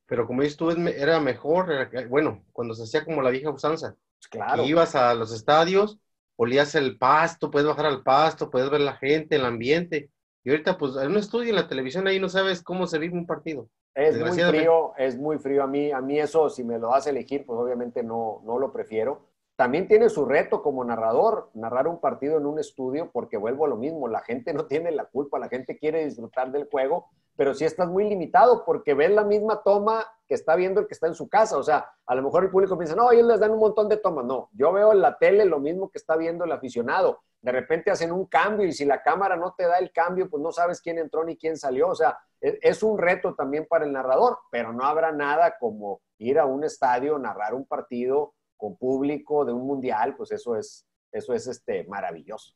Pero 0.06 0.26
como 0.26 0.42
dices 0.42 0.56
tú, 0.56 0.70
era 0.70 1.20
mejor, 1.20 1.68
bueno, 2.08 2.44
cuando 2.52 2.74
se 2.74 2.84
hacía 2.84 3.04
como 3.04 3.22
la 3.22 3.30
vieja 3.30 3.50
usanza. 3.50 3.96
Claro. 4.30 4.64
ibas 4.64 4.94
a 4.94 5.12
los 5.14 5.34
estadios, 5.34 5.98
olías 6.36 6.74
el 6.74 6.98
pasto, 6.98 7.50
puedes 7.50 7.68
bajar 7.68 7.86
al 7.86 8.02
pasto, 8.02 8.50
puedes 8.50 8.70
ver 8.70 8.80
la 8.80 8.96
gente, 8.96 9.36
el 9.36 9.44
ambiente. 9.44 10.10
Y 10.44 10.50
ahorita, 10.50 10.76
pues, 10.76 10.96
en 10.96 11.10
un 11.10 11.16
estudio 11.16 11.50
en 11.50 11.56
la 11.56 11.68
televisión 11.68 12.06
ahí 12.06 12.20
no 12.20 12.28
sabes 12.28 12.62
cómo 12.62 12.86
se 12.86 12.98
vive 12.98 13.14
un 13.14 13.26
partido. 13.26 13.68
Es 13.94 14.18
muy 14.18 14.42
frío, 14.42 14.92
es 14.98 15.16
muy 15.16 15.38
frío. 15.38 15.62
A 15.62 15.66
mí, 15.66 15.92
a 15.92 16.00
mí 16.00 16.18
eso, 16.18 16.50
si 16.50 16.64
me 16.64 16.78
lo 16.78 16.88
das 16.88 17.06
a 17.06 17.10
elegir, 17.10 17.46
pues 17.46 17.58
obviamente 17.58 18.02
no, 18.02 18.42
no 18.44 18.58
lo 18.58 18.72
prefiero. 18.72 19.33
También 19.56 19.86
tiene 19.86 20.08
su 20.08 20.24
reto 20.24 20.62
como 20.62 20.84
narrador, 20.84 21.50
narrar 21.54 21.86
un 21.86 22.00
partido 22.00 22.38
en 22.38 22.46
un 22.46 22.58
estudio, 22.58 23.10
porque 23.12 23.36
vuelvo 23.36 23.66
a 23.66 23.68
lo 23.68 23.76
mismo, 23.76 24.08
la 24.08 24.20
gente 24.20 24.52
no 24.52 24.66
tiene 24.66 24.90
la 24.90 25.04
culpa, 25.04 25.38
la 25.38 25.48
gente 25.48 25.78
quiere 25.78 26.04
disfrutar 26.04 26.50
del 26.50 26.68
juego, 26.68 27.08
pero 27.36 27.54
sí 27.54 27.64
estás 27.64 27.88
muy 27.88 28.08
limitado 28.08 28.64
porque 28.64 28.94
ves 28.94 29.10
la 29.10 29.24
misma 29.24 29.62
toma 29.62 30.04
que 30.26 30.34
está 30.34 30.56
viendo 30.56 30.80
el 30.80 30.86
que 30.86 30.94
está 30.94 31.06
en 31.06 31.14
su 31.14 31.28
casa. 31.28 31.56
O 31.56 31.62
sea, 31.62 31.88
a 32.06 32.14
lo 32.14 32.22
mejor 32.22 32.44
el 32.44 32.50
público 32.50 32.76
piensa, 32.76 32.96
no, 32.96 33.10
ellos 33.12 33.26
les 33.26 33.40
dan 33.40 33.52
un 33.52 33.58
montón 33.58 33.88
de 33.88 33.96
tomas. 33.96 34.24
No, 34.24 34.50
yo 34.52 34.72
veo 34.72 34.92
en 34.92 35.00
la 35.00 35.18
tele 35.18 35.44
lo 35.44 35.60
mismo 35.60 35.90
que 35.90 35.98
está 35.98 36.16
viendo 36.16 36.44
el 36.44 36.52
aficionado. 36.52 37.20
De 37.40 37.52
repente 37.52 37.90
hacen 37.90 38.10
un 38.10 38.26
cambio 38.26 38.66
y 38.66 38.72
si 38.72 38.84
la 38.84 39.02
cámara 39.02 39.36
no 39.36 39.54
te 39.56 39.66
da 39.66 39.78
el 39.78 39.92
cambio, 39.92 40.30
pues 40.30 40.42
no 40.42 40.50
sabes 40.50 40.80
quién 40.80 40.98
entró 40.98 41.24
ni 41.24 41.36
quién 41.36 41.56
salió. 41.56 41.88
O 41.88 41.94
sea, 41.94 42.18
e, 42.40 42.58
es 42.62 42.82
un 42.82 42.98
reto 42.98 43.34
también 43.34 43.66
para 43.68 43.84
el 43.84 43.92
narrador, 43.92 44.38
pero 44.50 44.72
no 44.72 44.84
habrá 44.84 45.12
nada 45.12 45.58
como 45.58 46.00
ir 46.18 46.38
a 46.38 46.46
un 46.46 46.64
estadio, 46.64 47.18
narrar 47.18 47.54
un 47.54 47.66
partido 47.66 48.33
con 48.56 48.76
público 48.76 49.44
de 49.44 49.52
un 49.52 49.66
mundial, 49.66 50.16
pues 50.16 50.32
eso 50.32 50.56
es, 50.56 50.86
eso 51.12 51.32
es 51.34 51.46
este, 51.46 51.84
maravilloso. 51.84 52.54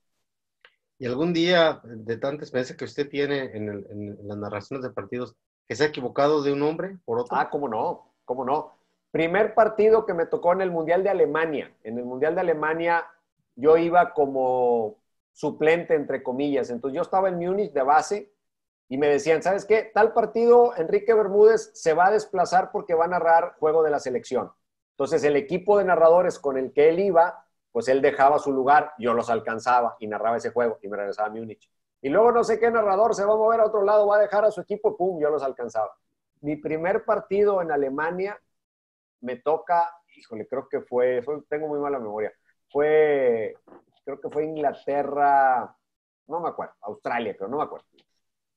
Y 0.99 1.07
algún 1.07 1.33
día, 1.33 1.81
de 1.85 2.17
tanta 2.17 2.43
experiencia 2.43 2.77
que 2.77 2.85
usted 2.85 3.09
tiene 3.09 3.57
en, 3.57 4.19
las 4.27 4.37
narraciones 4.37 4.85
de 4.85 4.91
partidos, 4.91 5.37
que 5.69 5.77
se 5.77 5.85
ha 5.85 5.89
equivocado 5.89 6.43
de 6.43 6.53
un 6.53 6.63
hombre 6.63 6.99
por 7.05 7.21
otro. 7.21 7.37
Ah, 7.37 7.51
cómo 7.51 7.69
no, 7.69 8.15
cómo 8.25 8.45
no. 8.45 8.73
Primer 9.13 9.55
partido 9.55 10.05
que 10.05 10.15
me 10.15 10.27
tocó 10.27 10.53
en 10.53 10.61
el 10.61 10.71
Mundial 10.71 11.05
de 11.05 11.11
Alemania. 11.11 11.73
En 11.85 11.99
el 11.99 12.05
Mundial 12.05 12.35
de 12.35 12.41
Alemania 12.41 13.07
yo 13.55 13.77
iba 13.77 14.13
como 14.13 14.97
suplente, 15.33 15.95
entre 15.95 16.23
comillas. 16.23 16.71
Entonces 16.71 16.97
yo 16.97 17.03
estaba 17.03 17.29
en 17.29 17.39
Múnich 17.39 17.73
de 17.73 17.83
base 17.83 18.33
y 18.89 18.99
me 18.99 19.09
decían, 19.09 19.43
¿sabes 19.43 19.65
qué? 19.65 19.91
Tal 19.95 20.13
partido, 20.13 20.75
Enrique 20.77 21.15
Bermúdez 21.15 21.71
se 21.75 21.95
va 21.95 22.07
a 22.07 22.11
desplazar 22.11 22.71
porque 22.73 22.95
va 22.95 23.05
a 23.05 23.09
narrar 23.09 23.55
juego 23.59 23.83
de 23.83 23.91
la 23.91 24.01
selección. 24.01 24.51
Entonces 24.99 25.23
el 25.25 25.37
equipo 25.37 25.79
de 25.79 25.85
narradores 25.85 26.39
con 26.39 26.59
el 26.59 26.73
que 26.73 26.89
él 26.89 26.99
iba 26.99 27.45
pues 27.73 27.89
él 27.89 28.03
dejaba 28.03 28.39
su 28.39 28.53
lugar, 28.53 28.93
yo 28.99 29.15
los 29.15 29.31
alcanzaba 29.31 29.97
y 29.99 30.07
narraba 30.07 30.37
ese 30.37 30.51
juego 30.51 30.79
y 30.83 30.89
me 30.89 30.97
regresaba 30.97 31.29
a 31.29 31.31
Múnich. 31.31 31.71
Y 32.01 32.09
luego 32.09 32.33
no 32.33 32.45
sé 32.45 32.59
qué 32.59 32.71
narrador 32.71 33.15
se 33.15 33.25
va 33.25 33.35
a 33.35 33.37
mover 33.37 33.61
a 33.61 33.67
otro 33.67 33.83
lado, 33.83 34.07
va 34.07 34.17
a 34.17 34.21
dejar 34.21 34.45
a 34.45 34.51
su 34.51 34.61
equipo, 34.61 34.97
pum, 34.97 35.21
yo 35.21 35.31
los 35.31 35.43
alcanzaba. 35.43 35.93
Mi 36.41 36.57
primer 36.57 37.05
partido 37.05 37.61
en 37.61 37.71
Alemania 37.71 38.41
me 39.21 39.37
toca, 39.37 39.93
híjole, 40.17 40.47
creo 40.47 40.69
que 40.69 40.81
fue, 40.81 41.23
tengo 41.49 41.69
muy 41.69 41.79
mala 41.79 41.99
memoria, 41.99 42.33
fue, 42.71 43.57
creo 44.05 44.21
que 44.21 44.29
fue 44.29 44.45
Inglaterra, 44.45 45.77
no 46.29 46.41
me 46.41 46.49
acuerdo, 46.49 46.75
Australia, 46.83 47.35
pero 47.37 47.49
no 47.49 47.59
me 47.59 47.65
acuerdo. 47.65 47.87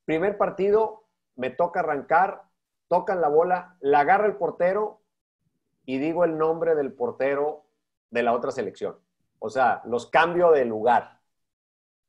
Primer 0.06 0.38
partido, 0.38 1.06
me 1.36 1.50
toca 1.50 1.80
arrancar, 1.80 2.44
tocan 2.88 3.22
la 3.22 3.28
bola, 3.28 3.78
la 3.82 4.02
agarra 4.02 4.28
el 4.28 4.36
portero 4.36 5.01
y 5.86 5.98
digo 5.98 6.24
el 6.24 6.38
nombre 6.38 6.76
del 6.76 6.94
portero 6.94 7.66
de 8.10 8.24
la 8.24 8.34
otra 8.34 8.52
selección. 8.52 8.98
O 9.40 9.50
sea, 9.50 9.82
los 9.86 10.08
cambio 10.08 10.52
de 10.52 10.66
lugar. 10.66 11.20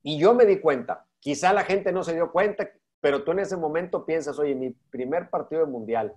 Y 0.02 0.18
yo 0.18 0.34
me 0.34 0.44
di 0.44 0.60
cuenta, 0.60 1.06
quizá 1.20 1.52
la 1.52 1.64
gente 1.64 1.92
no 1.92 2.02
se 2.02 2.14
dio 2.14 2.32
cuenta, 2.32 2.68
pero 3.00 3.24
tú 3.24 3.32
en 3.32 3.38
ese 3.38 3.56
momento 3.56 4.04
piensas, 4.04 4.38
oye, 4.38 4.54
mi 4.54 4.70
primer 4.70 5.30
partido 5.30 5.64
de 5.64 5.70
mundial, 5.70 6.14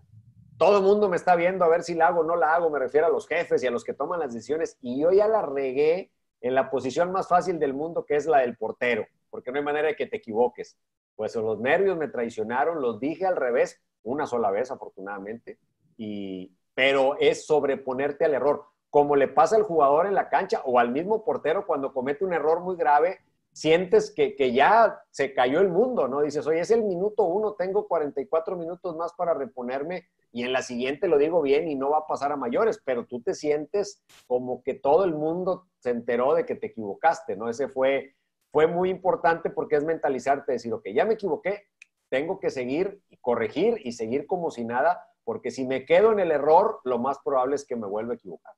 todo 0.58 0.78
el 0.78 0.84
mundo 0.84 1.10
me 1.10 1.16
está 1.16 1.36
viendo 1.36 1.64
a 1.66 1.68
ver 1.68 1.84
si 1.84 1.94
la 1.94 2.08
hago 2.08 2.22
o 2.22 2.24
no 2.24 2.36
la 2.36 2.56
hago, 2.56 2.70
me 2.70 2.80
refiero 2.80 3.08
a 3.08 3.10
los 3.10 3.28
jefes 3.28 3.64
y 3.64 3.68
a 3.68 3.72
los 3.72 3.84
que 3.84 3.94
toman 3.94 4.20
las 4.20 4.34
decisiones, 4.34 4.78
y 4.82 5.02
yo 5.02 5.12
ya 5.12 5.28
la 5.28 5.42
regué 5.42 6.12
en 6.42 6.56
la 6.56 6.70
posición 6.70 7.12
más 7.12 7.28
fácil 7.28 7.60
del 7.60 7.74
mundo, 7.74 8.06
que 8.06 8.16
es 8.16 8.26
la 8.26 8.40
del 8.40 8.58
portero, 8.58 9.06
porque 9.30 9.52
no 9.52 9.58
hay 9.58 9.64
manera 9.64 9.88
de 9.88 9.96
que 9.96 10.08
te 10.08 10.18
equivoques. 10.18 10.78
Pues 11.16 11.36
los 11.36 11.60
nervios 11.60 11.98
me 11.98 12.08
traicionaron, 12.08 12.82
los 12.82 13.00
dije 13.00 13.26
al 13.26 13.36
revés, 13.36 13.82
una 14.04 14.26
sola 14.28 14.52
vez 14.52 14.70
afortunadamente, 14.72 15.60
y, 15.98 16.52
pero 16.76 17.18
es 17.20 17.48
sobreponerte 17.48 18.26
al 18.26 18.36
error 18.36 18.66
como 18.96 19.18
le 19.18 19.28
pasa 19.28 19.58
al 19.58 19.64
jugador 19.64 20.06
en 20.06 20.16
la 20.16 20.30
cancha 20.30 20.62
o 20.64 20.80
al 20.80 20.90
mismo 20.90 21.26
portero 21.26 21.68
cuando 21.68 21.92
comete 21.92 22.24
un 22.24 22.32
error 22.32 22.62
muy 22.62 22.78
grave, 22.78 23.20
sientes 23.52 24.10
que, 24.10 24.54
ya 24.54 25.02
se 25.12 25.34
cayó 25.34 25.60
el 25.60 25.68
mundo, 25.68 26.08
¿no? 26.08 26.22
Dices, 26.22 26.48
oye, 26.48 26.62
es 26.62 26.72
el 26.72 26.82
minuto 26.82 27.24
uno, 27.24 27.56
tengo 27.56 27.90
44 27.90 28.56
minutos 28.56 28.96
más 28.96 29.12
para 29.12 29.34
reponerme 29.34 30.08
y 30.32 30.44
en 30.44 30.54
la 30.54 30.62
siguiente 30.62 31.10
lo 31.10 31.18
digo 31.18 31.42
bien 31.42 31.68
y 31.68 31.76
no 31.76 31.90
va 31.90 31.98
a 31.98 32.08
pasar 32.08 32.32
a 32.32 32.38
mayores, 32.38 32.82
pero 32.86 33.06
tú 33.06 33.22
te 33.22 33.34
sientes 33.34 34.02
como 34.28 34.64
que 34.64 34.76
todo 34.76 35.04
el 35.04 35.14
mundo 35.14 35.68
se 35.80 35.90
enteró 35.90 36.34
de 36.34 36.46
que 36.46 36.56
te 36.56 36.68
equivocaste, 36.68 37.36
¿no? 37.36 37.50
Ese 37.50 37.68
fue, 37.68 38.16
fue 38.50 38.66
muy 38.66 38.90
importante 38.90 39.50
porque 39.50 39.76
es 39.76 39.84
mentalizarte, 39.84 40.54
decir, 40.54 40.72
ok, 40.72 40.88
ya 40.96 41.04
me 41.04 41.16
equivoqué, 41.16 41.68
tengo 42.08 42.40
que 42.40 42.50
seguir 42.50 43.02
y 43.10 43.18
corregir 43.18 43.82
y 43.84 43.92
seguir 43.92 44.26
como 44.26 44.52
si 44.52 44.64
nada, 44.64 45.06
porque 45.26 45.52
si 45.52 45.66
me 45.66 45.86
quedo 45.86 46.14
en 46.14 46.20
el 46.20 46.32
error, 46.32 46.80
lo 46.86 47.00
más 47.00 47.18
probable 47.26 47.56
es 47.56 47.66
que 47.66 47.76
me 47.76 47.88
vuelva 47.88 48.14
a 48.14 48.16
equivocar. 48.16 48.54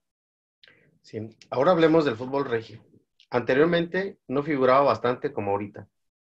Sí, 1.02 1.30
ahora 1.50 1.72
hablemos 1.72 2.06
del 2.06 2.18
fútbol 2.18 2.46
regio. 2.46 2.84
Anteriormente 3.30 4.20
no 4.28 4.44
figuraba 4.44 4.82
bastante 4.82 5.32
como 5.32 5.52
ahorita. 5.52 5.88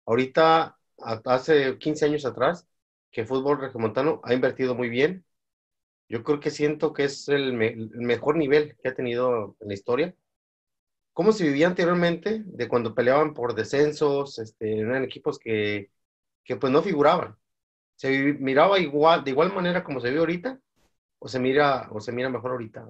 Ahorita, 0.05 0.77
hace 0.97 1.77
15 1.77 2.05
años 2.05 2.25
atrás, 2.25 2.67
que 3.11 3.21
el 3.21 3.27
fútbol 3.27 3.59
regiomontano 3.59 4.19
ha 4.23 4.33
invertido 4.33 4.75
muy 4.75 4.89
bien. 4.89 5.25
Yo 6.09 6.23
creo 6.23 6.39
que 6.39 6.51
siento 6.51 6.93
que 6.93 7.05
es 7.05 7.29
el, 7.29 7.53
mejor 7.53 8.35
nivel 8.35 8.75
que 8.77 8.89
ha 8.89 8.93
tenido 8.93 9.55
en 9.61 9.69
la 9.69 9.73
historia. 9.73 10.15
¿Cómo 11.13 11.31
se 11.31 11.45
vivía 11.45 11.67
anteriormente 11.67 12.43
de 12.45 12.67
cuando 12.67 12.93
peleaban 12.93 13.33
por 13.33 13.55
descensos, 13.55 14.37
este, 14.39 14.79
eran 14.79 15.03
equipos 15.05 15.39
que, 15.39 15.89
que 16.43 16.57
pues 16.57 16.71
no 16.73 16.81
figuraban? 16.83 17.37
Se 17.95 18.33
miraba 18.33 18.79
igual, 18.79 19.23
de 19.23 19.31
igual 19.31 19.53
manera 19.53 19.83
como 19.83 19.99
se 19.99 20.09
vive 20.09 20.19
ahorita, 20.19 20.59
o 21.19 21.27
se 21.27 21.39
mira, 21.39 21.87
o 21.91 21.99
se 21.99 22.11
mira 22.11 22.29
mejor 22.29 22.51
ahorita? 22.51 22.85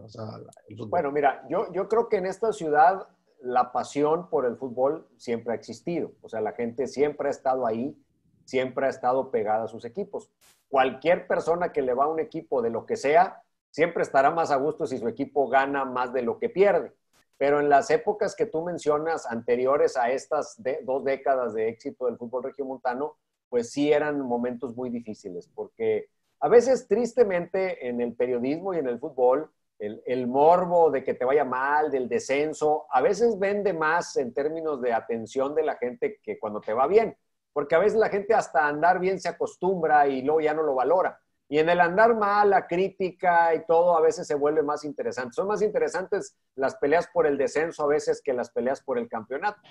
bueno, 0.87 1.11
mira, 1.11 1.45
yo, 1.49 1.71
yo 1.71 1.87
creo 1.87 2.09
que 2.09 2.17
en 2.17 2.25
esta 2.25 2.51
ciudad 2.51 3.07
la 3.41 3.71
pasión 3.71 4.29
por 4.29 4.45
el 4.45 4.57
fútbol 4.57 5.07
siempre 5.17 5.53
ha 5.53 5.55
existido. 5.55 6.11
O 6.21 6.29
sea, 6.29 6.41
la 6.41 6.53
gente 6.53 6.87
siempre 6.87 7.27
ha 7.27 7.31
estado 7.31 7.67
ahí, 7.67 7.95
siempre 8.43 8.87
ha 8.87 8.89
estado 8.89 9.31
pegada 9.31 9.65
a 9.65 9.67
sus 9.67 9.85
equipos. 9.85 10.31
cualquier 10.67 11.27
persona 11.27 11.71
que 11.71 11.81
le 11.81 11.93
va 11.93 12.05
a 12.05 12.09
un 12.09 12.19
equipo 12.19 12.61
de 12.61 12.69
lo 12.69 12.85
que 12.85 12.97
sea, 12.97 13.41
siempre 13.69 14.03
estará 14.03 14.31
más 14.31 14.51
a 14.51 14.55
gusto 14.57 14.87
si 14.87 14.97
su 14.97 15.07
equipo 15.07 15.47
gana 15.47 15.85
más 15.85 16.11
de 16.11 16.23
lo 16.23 16.39
que 16.39 16.49
pierde. 16.49 16.93
Pero 17.37 17.59
en 17.59 17.69
las 17.69 17.89
épocas 17.91 18.35
que 18.35 18.45
tú 18.45 18.63
mencionas 18.63 19.25
anteriores 19.25 19.95
a 19.95 20.09
estas 20.09 20.61
dos 20.83 21.03
décadas 21.03 21.53
de 21.53 21.69
éxito 21.69 22.07
del 22.07 22.17
fútbol 22.17 22.43
regiomontano, 22.43 23.17
pues 23.49 23.71
sí 23.71 23.91
eran 23.91 24.21
momentos 24.21 24.75
muy 24.75 24.89
difíciles, 24.89 25.49
porque 25.53 26.07
a 26.39 26.49
veces 26.49 26.87
tristemente 26.87 27.87
en 27.87 28.01
el 28.01 28.15
periodismo 28.15 28.73
y 28.73 28.77
en 28.77 28.87
el 28.87 28.99
fútbol, 28.99 29.51
el, 29.79 30.27
morbo 30.27 30.89
de 30.89 31.03
que 31.03 31.13
te 31.13 31.25
vaya 31.25 31.43
mal, 31.43 31.91
del 31.91 32.07
descenso, 32.07 32.85
a 32.89 33.01
veces 33.01 33.37
vende 33.37 33.73
más 33.73 34.15
en 34.17 34.33
términos 34.33 34.81
de 34.81 34.93
atención 34.93 35.53
de 35.53 35.63
la 35.63 35.75
gente 35.75 36.19
que 36.23 36.39
cuando 36.39 36.61
te 36.61 36.73
va 36.73 36.87
bien, 36.87 37.17
porque 37.51 37.75
a 37.75 37.79
veces 37.79 37.97
la 37.99 38.09
gente 38.09 38.33
hasta 38.33 38.67
andar 38.67 38.99
bien 38.99 39.19
se 39.19 39.29
acostumbra 39.29 40.07
y 40.07 40.21
luego 40.21 40.41
ya 40.41 40.53
no 40.53 40.63
lo 40.63 40.75
valora. 40.75 41.19
Y 41.47 41.59
en 41.59 41.69
el 41.69 41.79
andar 41.79 42.15
mal, 42.15 42.49
la 42.49 42.65
crítica 42.65 43.53
y 43.53 43.65
todo 43.65 43.95
a 43.95 44.01
veces 44.01 44.25
se 44.25 44.33
vuelve 44.33 44.63
más 44.63 44.83
interesante. 44.83 45.33
Son 45.33 45.47
más 45.47 45.61
interesantes 45.61 46.35
las 46.55 46.75
peleas 46.77 47.07
por 47.13 47.27
el 47.27 47.37
descenso 47.37 47.83
a 47.83 47.87
veces 47.87 48.21
que 48.23 48.33
las 48.33 48.49
peleas 48.49 48.81
por 48.81 48.97
el 48.97 49.07
campeonato. 49.07 49.61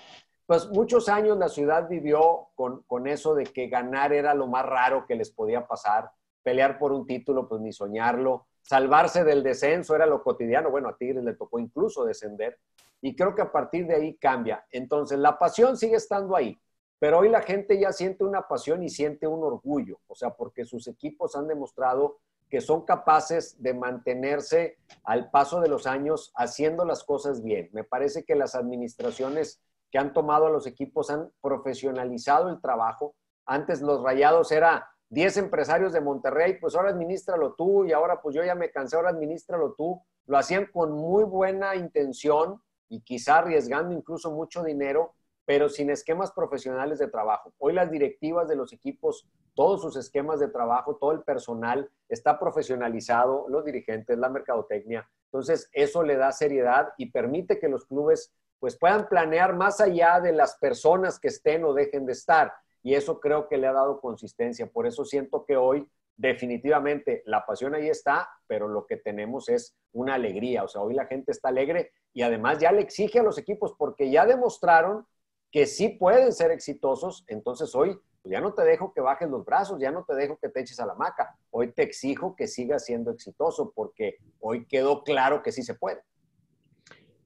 Pues 0.46 0.68
muchos 0.68 1.09
años 1.09 1.38
la 1.38 1.48
ciudad 1.48 1.88
vivió 1.88 2.48
con, 2.54 2.83
con 2.83 3.07
eso 3.07 3.35
de 3.35 3.44
que 3.44 3.68
ganar 3.68 4.12
era 4.12 4.35
lo 4.35 4.46
más 4.46 4.66
raro 4.66 5.07
que 5.07 5.14
les 5.14 5.30
podía 5.30 5.66
pasar. 5.66 6.11
Pelear 6.42 6.78
por 6.78 6.92
un 6.92 7.07
título, 7.07 7.48
pues 7.48 7.61
ni 7.62 7.72
soñarlo. 7.72 8.46
Salvarse 8.62 9.24
del 9.24 9.42
descenso 9.42 9.94
era 9.94 10.07
lo 10.07 10.22
cotidiano. 10.22 10.70
Bueno, 10.70 10.88
a 10.88 10.96
Tigres 10.96 11.24
le 11.24 11.35
tocó 11.35 11.59
incluso 11.59 12.04
descender. 12.04 12.59
Y 13.00 13.16
creo 13.16 13.35
que 13.35 13.42
a 13.42 13.52
partir 13.52 13.87
de 13.87 13.94
ahí 13.94 14.16
cambia. 14.16 14.66
Entonces, 14.70 15.18
la 15.18 15.38
pasión 15.38 15.76
sigue 15.76 15.96
estando 15.96 16.37
ahí. 16.37 16.59
Pero 16.98 17.18
hoy 17.18 17.28
la 17.28 17.42
gente 17.42 17.78
ya 17.78 17.92
siente 17.92 18.24
una 18.24 18.48
pasión 18.48 18.83
y 18.83 18.88
siente 18.88 19.26
un 19.26 19.42
orgullo, 19.44 20.00
o 20.07 20.14
sea, 20.14 20.30
porque 20.30 20.64
sus 20.64 20.88
equipos 20.88 21.37
han 21.37 21.48
demostrado 21.48 22.18
que 22.48 22.62
son 22.62 22.87
capaces 22.87 23.61
de 23.61 23.74
mantenerse 23.74 24.78
al 25.02 25.30
paso 25.30 25.61
de 25.61 25.68
los 25.68 25.87
años 25.87 26.33
haciendo 26.35 26.85
las 26.85 27.04
cosas 27.04 27.42
bien. 27.42 27.68
Me 27.72 27.85
parece 27.85 28.24
que 28.24 28.37
las 28.37 28.54
administraciones 28.54 29.61
que 29.94 29.98
han 30.00 30.12
tomado 30.12 30.46
a 30.48 30.50
los 30.50 30.66
equipos 30.66 31.09
han 31.09 31.30
profesionalizado 31.40 32.48
el 32.48 32.61
trabajo. 32.61 33.14
Antes 33.46 33.80
los 33.80 34.02
rayados 34.02 34.50
era 34.50 34.90
10 35.11 35.37
empresarios 35.37 35.92
de 35.92 36.00
Monterrey, 36.00 36.59
pues 36.61 36.74
ahora 36.74 36.90
administralo 36.90 37.54
tú 37.54 37.85
y 37.85 37.92
ahora 37.92 38.20
pues 38.20 38.35
yo 38.35 38.42
ya 38.42 38.57
me 38.57 38.72
cansé, 38.72 38.96
ahora 38.96 39.11
administralo 39.11 39.74
tú. 39.74 40.02
Lo 40.26 40.37
hacían 40.37 40.66
con 40.72 40.90
muy 40.90 41.22
buena 41.22 41.76
intención 41.76 42.61
y 42.88 43.02
quizá 43.02 43.38
arriesgando 43.38 43.94
incluso 43.94 44.33
mucho 44.33 44.64
dinero, 44.64 45.14
pero 45.44 45.68
sin 45.68 45.90
esquemas 45.90 46.33
profesionales 46.33 46.98
de 46.98 47.07
trabajo. 47.07 47.52
Hoy 47.59 47.72
las 47.72 47.88
directivas 47.88 48.48
de 48.48 48.57
los 48.57 48.72
equipos, 48.72 49.28
todos 49.54 49.82
sus 49.82 49.96
esquemas 49.96 50.40
de 50.40 50.48
trabajo, 50.48 50.96
todo 50.96 51.12
el 51.12 51.22
personal 51.22 51.90
está 52.08 52.38
profesionalizado, 52.38 53.46
los 53.48 53.64
dirigentes, 53.64 54.18
la 54.18 54.28
mercadotecnia. 54.28 55.08
Entonces, 55.26 55.68
eso 55.72 56.02
le 56.02 56.16
da 56.16 56.32
seriedad 56.32 56.92
y 56.98 57.10
permite 57.10 57.58
que 57.58 57.68
los 57.68 57.86
clubes 57.86 58.32
pues 58.58 58.76
puedan 58.78 59.08
planear 59.08 59.54
más 59.54 59.80
allá 59.80 60.20
de 60.20 60.32
las 60.32 60.56
personas 60.56 61.18
que 61.20 61.28
estén 61.28 61.64
o 61.64 61.74
dejen 61.74 62.06
de 62.06 62.12
estar. 62.12 62.52
Y 62.82 62.94
eso 62.94 63.20
creo 63.20 63.48
que 63.48 63.58
le 63.58 63.66
ha 63.66 63.72
dado 63.72 64.00
consistencia. 64.00 64.66
Por 64.66 64.86
eso 64.86 65.04
siento 65.04 65.44
que 65.44 65.56
hoy 65.56 65.88
definitivamente 66.16 67.22
la 67.26 67.44
pasión 67.44 67.74
ahí 67.74 67.88
está, 67.88 68.28
pero 68.46 68.68
lo 68.68 68.86
que 68.86 68.96
tenemos 68.96 69.48
es 69.48 69.76
una 69.92 70.14
alegría. 70.14 70.64
O 70.64 70.68
sea, 70.68 70.82
hoy 70.82 70.94
la 70.94 71.06
gente 71.06 71.32
está 71.32 71.48
alegre 71.48 71.92
y 72.12 72.22
además 72.22 72.58
ya 72.58 72.72
le 72.72 72.80
exige 72.80 73.18
a 73.18 73.22
los 73.22 73.38
equipos 73.38 73.74
porque 73.76 74.10
ya 74.10 74.26
demostraron 74.26 75.06
que 75.50 75.66
sí 75.66 75.88
pueden 75.88 76.32
ser 76.32 76.50
exitosos, 76.50 77.24
entonces 77.28 77.74
hoy 77.76 77.96
ya 78.24 78.40
no 78.40 78.54
te 78.54 78.62
dejo 78.62 78.92
que 78.92 79.00
bajes 79.00 79.28
los 79.28 79.44
brazos, 79.44 79.78
ya 79.80 79.90
no 79.90 80.04
te 80.04 80.14
dejo 80.14 80.38
que 80.38 80.48
te 80.48 80.60
eches 80.60 80.80
a 80.80 80.87
la 80.87 80.94
maca, 80.94 81.37
hoy 81.50 81.72
te 81.72 81.82
exijo 81.82 82.34
que 82.34 82.46
sigas 82.46 82.84
siendo 82.84 83.10
exitoso 83.10 83.72
porque 83.74 84.18
hoy 84.40 84.66
quedó 84.66 85.02
claro 85.02 85.42
que 85.42 85.52
sí 85.52 85.62
se 85.62 85.74
puede. 85.74 86.00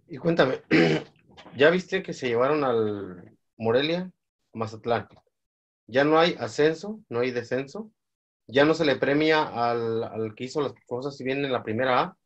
Y 0.08 0.16
cuéntame, 0.18 0.62
¿ya 1.56 1.70
viste 1.70 2.02
que 2.02 2.12
se 2.12 2.28
llevaron 2.28 2.64
al 2.64 3.36
Morelia, 3.56 4.10
Mazatlán? 4.52 5.08
Ya 5.86 6.04
no 6.04 6.18
hay 6.18 6.34
ascenso, 6.38 7.00
no 7.08 7.20
hay 7.20 7.30
descenso, 7.30 7.90
ya 8.46 8.64
no 8.64 8.74
se 8.74 8.84
le 8.84 8.96
premia 8.96 9.42
al, 9.42 10.02
al 10.02 10.34
que 10.34 10.44
hizo 10.44 10.60
las 10.60 10.72
cosas 10.86 11.16
si 11.16 11.24
bien 11.24 11.44
en 11.44 11.52
la 11.52 11.62
primera 11.62 12.00
A 12.00 12.16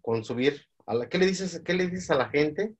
con 0.00 0.24
subir. 0.24 0.66
A 0.86 0.94
la, 0.94 1.08
¿qué, 1.08 1.18
le 1.18 1.26
dices, 1.26 1.60
¿Qué 1.64 1.74
le 1.74 1.86
dices 1.86 2.10
a 2.10 2.16
la 2.16 2.28
gente 2.28 2.74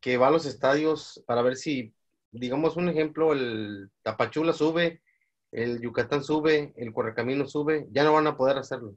que 0.00 0.16
va 0.16 0.28
a 0.28 0.30
los 0.30 0.46
estadios 0.46 1.22
para 1.26 1.42
ver 1.42 1.56
si, 1.56 1.94
digamos 2.30 2.76
un 2.76 2.88
ejemplo, 2.88 3.32
el 3.32 3.90
Tapachula 4.02 4.52
sube, 4.52 5.02
el 5.50 5.80
Yucatán 5.80 6.22
sube, 6.22 6.72
el 6.76 6.92
Correcamino 6.92 7.46
sube, 7.46 7.88
ya 7.90 8.04
no 8.04 8.12
van 8.12 8.26
a 8.26 8.36
poder 8.36 8.58
hacerlo. 8.58 8.94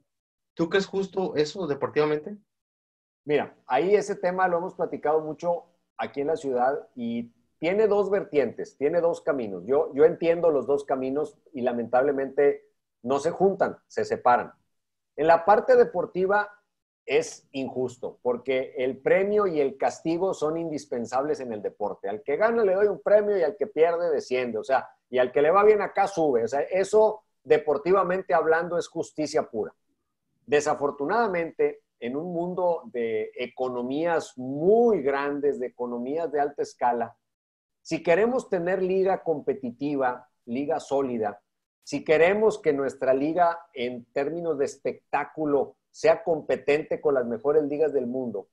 ¿Tú 0.54 0.68
crees 0.68 0.86
justo 0.86 1.34
eso 1.36 1.66
deportivamente? 1.66 2.36
Mira, 3.24 3.56
ahí 3.66 3.94
ese 3.94 4.16
tema 4.16 4.48
lo 4.48 4.58
hemos 4.58 4.74
platicado 4.74 5.20
mucho 5.20 5.64
aquí 5.96 6.20
en 6.20 6.26
la 6.26 6.36
ciudad 6.36 6.88
y 6.94 7.30
tiene 7.58 7.86
dos 7.86 8.10
vertientes, 8.10 8.76
tiene 8.76 9.00
dos 9.00 9.20
caminos. 9.20 9.64
Yo, 9.66 9.92
yo 9.94 10.04
entiendo 10.04 10.50
los 10.50 10.66
dos 10.66 10.84
caminos 10.84 11.38
y 11.52 11.62
lamentablemente 11.62 12.68
no 13.02 13.18
se 13.20 13.30
juntan, 13.30 13.78
se 13.86 14.04
separan. 14.04 14.52
En 15.16 15.26
la 15.26 15.44
parte 15.44 15.76
deportiva, 15.76 16.50
es 17.04 17.48
injusto, 17.52 18.18
porque 18.22 18.74
el 18.76 18.98
premio 18.98 19.46
y 19.46 19.60
el 19.60 19.76
castigo 19.76 20.34
son 20.34 20.56
indispensables 20.56 21.40
en 21.40 21.52
el 21.52 21.60
deporte. 21.60 22.08
Al 22.08 22.22
que 22.22 22.36
gana 22.36 22.64
le 22.64 22.74
doy 22.74 22.86
un 22.86 23.00
premio 23.00 23.36
y 23.36 23.42
al 23.42 23.56
que 23.56 23.66
pierde 23.66 24.10
desciende, 24.10 24.58
o 24.58 24.64
sea, 24.64 24.88
y 25.10 25.18
al 25.18 25.32
que 25.32 25.42
le 25.42 25.50
va 25.50 25.64
bien 25.64 25.82
acá 25.82 26.06
sube. 26.06 26.44
O 26.44 26.48
sea, 26.48 26.60
eso 26.60 27.24
deportivamente 27.42 28.34
hablando 28.34 28.78
es 28.78 28.88
justicia 28.88 29.42
pura. 29.50 29.74
Desafortunadamente, 30.46 31.82
en 31.98 32.16
un 32.16 32.32
mundo 32.32 32.82
de 32.92 33.30
economías 33.36 34.36
muy 34.36 35.02
grandes, 35.02 35.60
de 35.60 35.66
economías 35.66 36.30
de 36.32 36.40
alta 36.40 36.62
escala, 36.62 37.16
si 37.80 38.02
queremos 38.02 38.48
tener 38.48 38.82
liga 38.82 39.22
competitiva, 39.22 40.28
liga 40.46 40.78
sólida, 40.78 41.40
si 41.84 42.04
queremos 42.04 42.60
que 42.60 42.72
nuestra 42.72 43.12
liga 43.12 43.58
en 43.74 44.04
términos 44.12 44.56
de 44.58 44.66
espectáculo 44.66 45.76
sea 45.92 46.24
competente 46.24 47.00
con 47.00 47.14
las 47.14 47.26
mejores 47.26 47.62
ligas 47.64 47.92
del 47.92 48.08
mundo. 48.08 48.48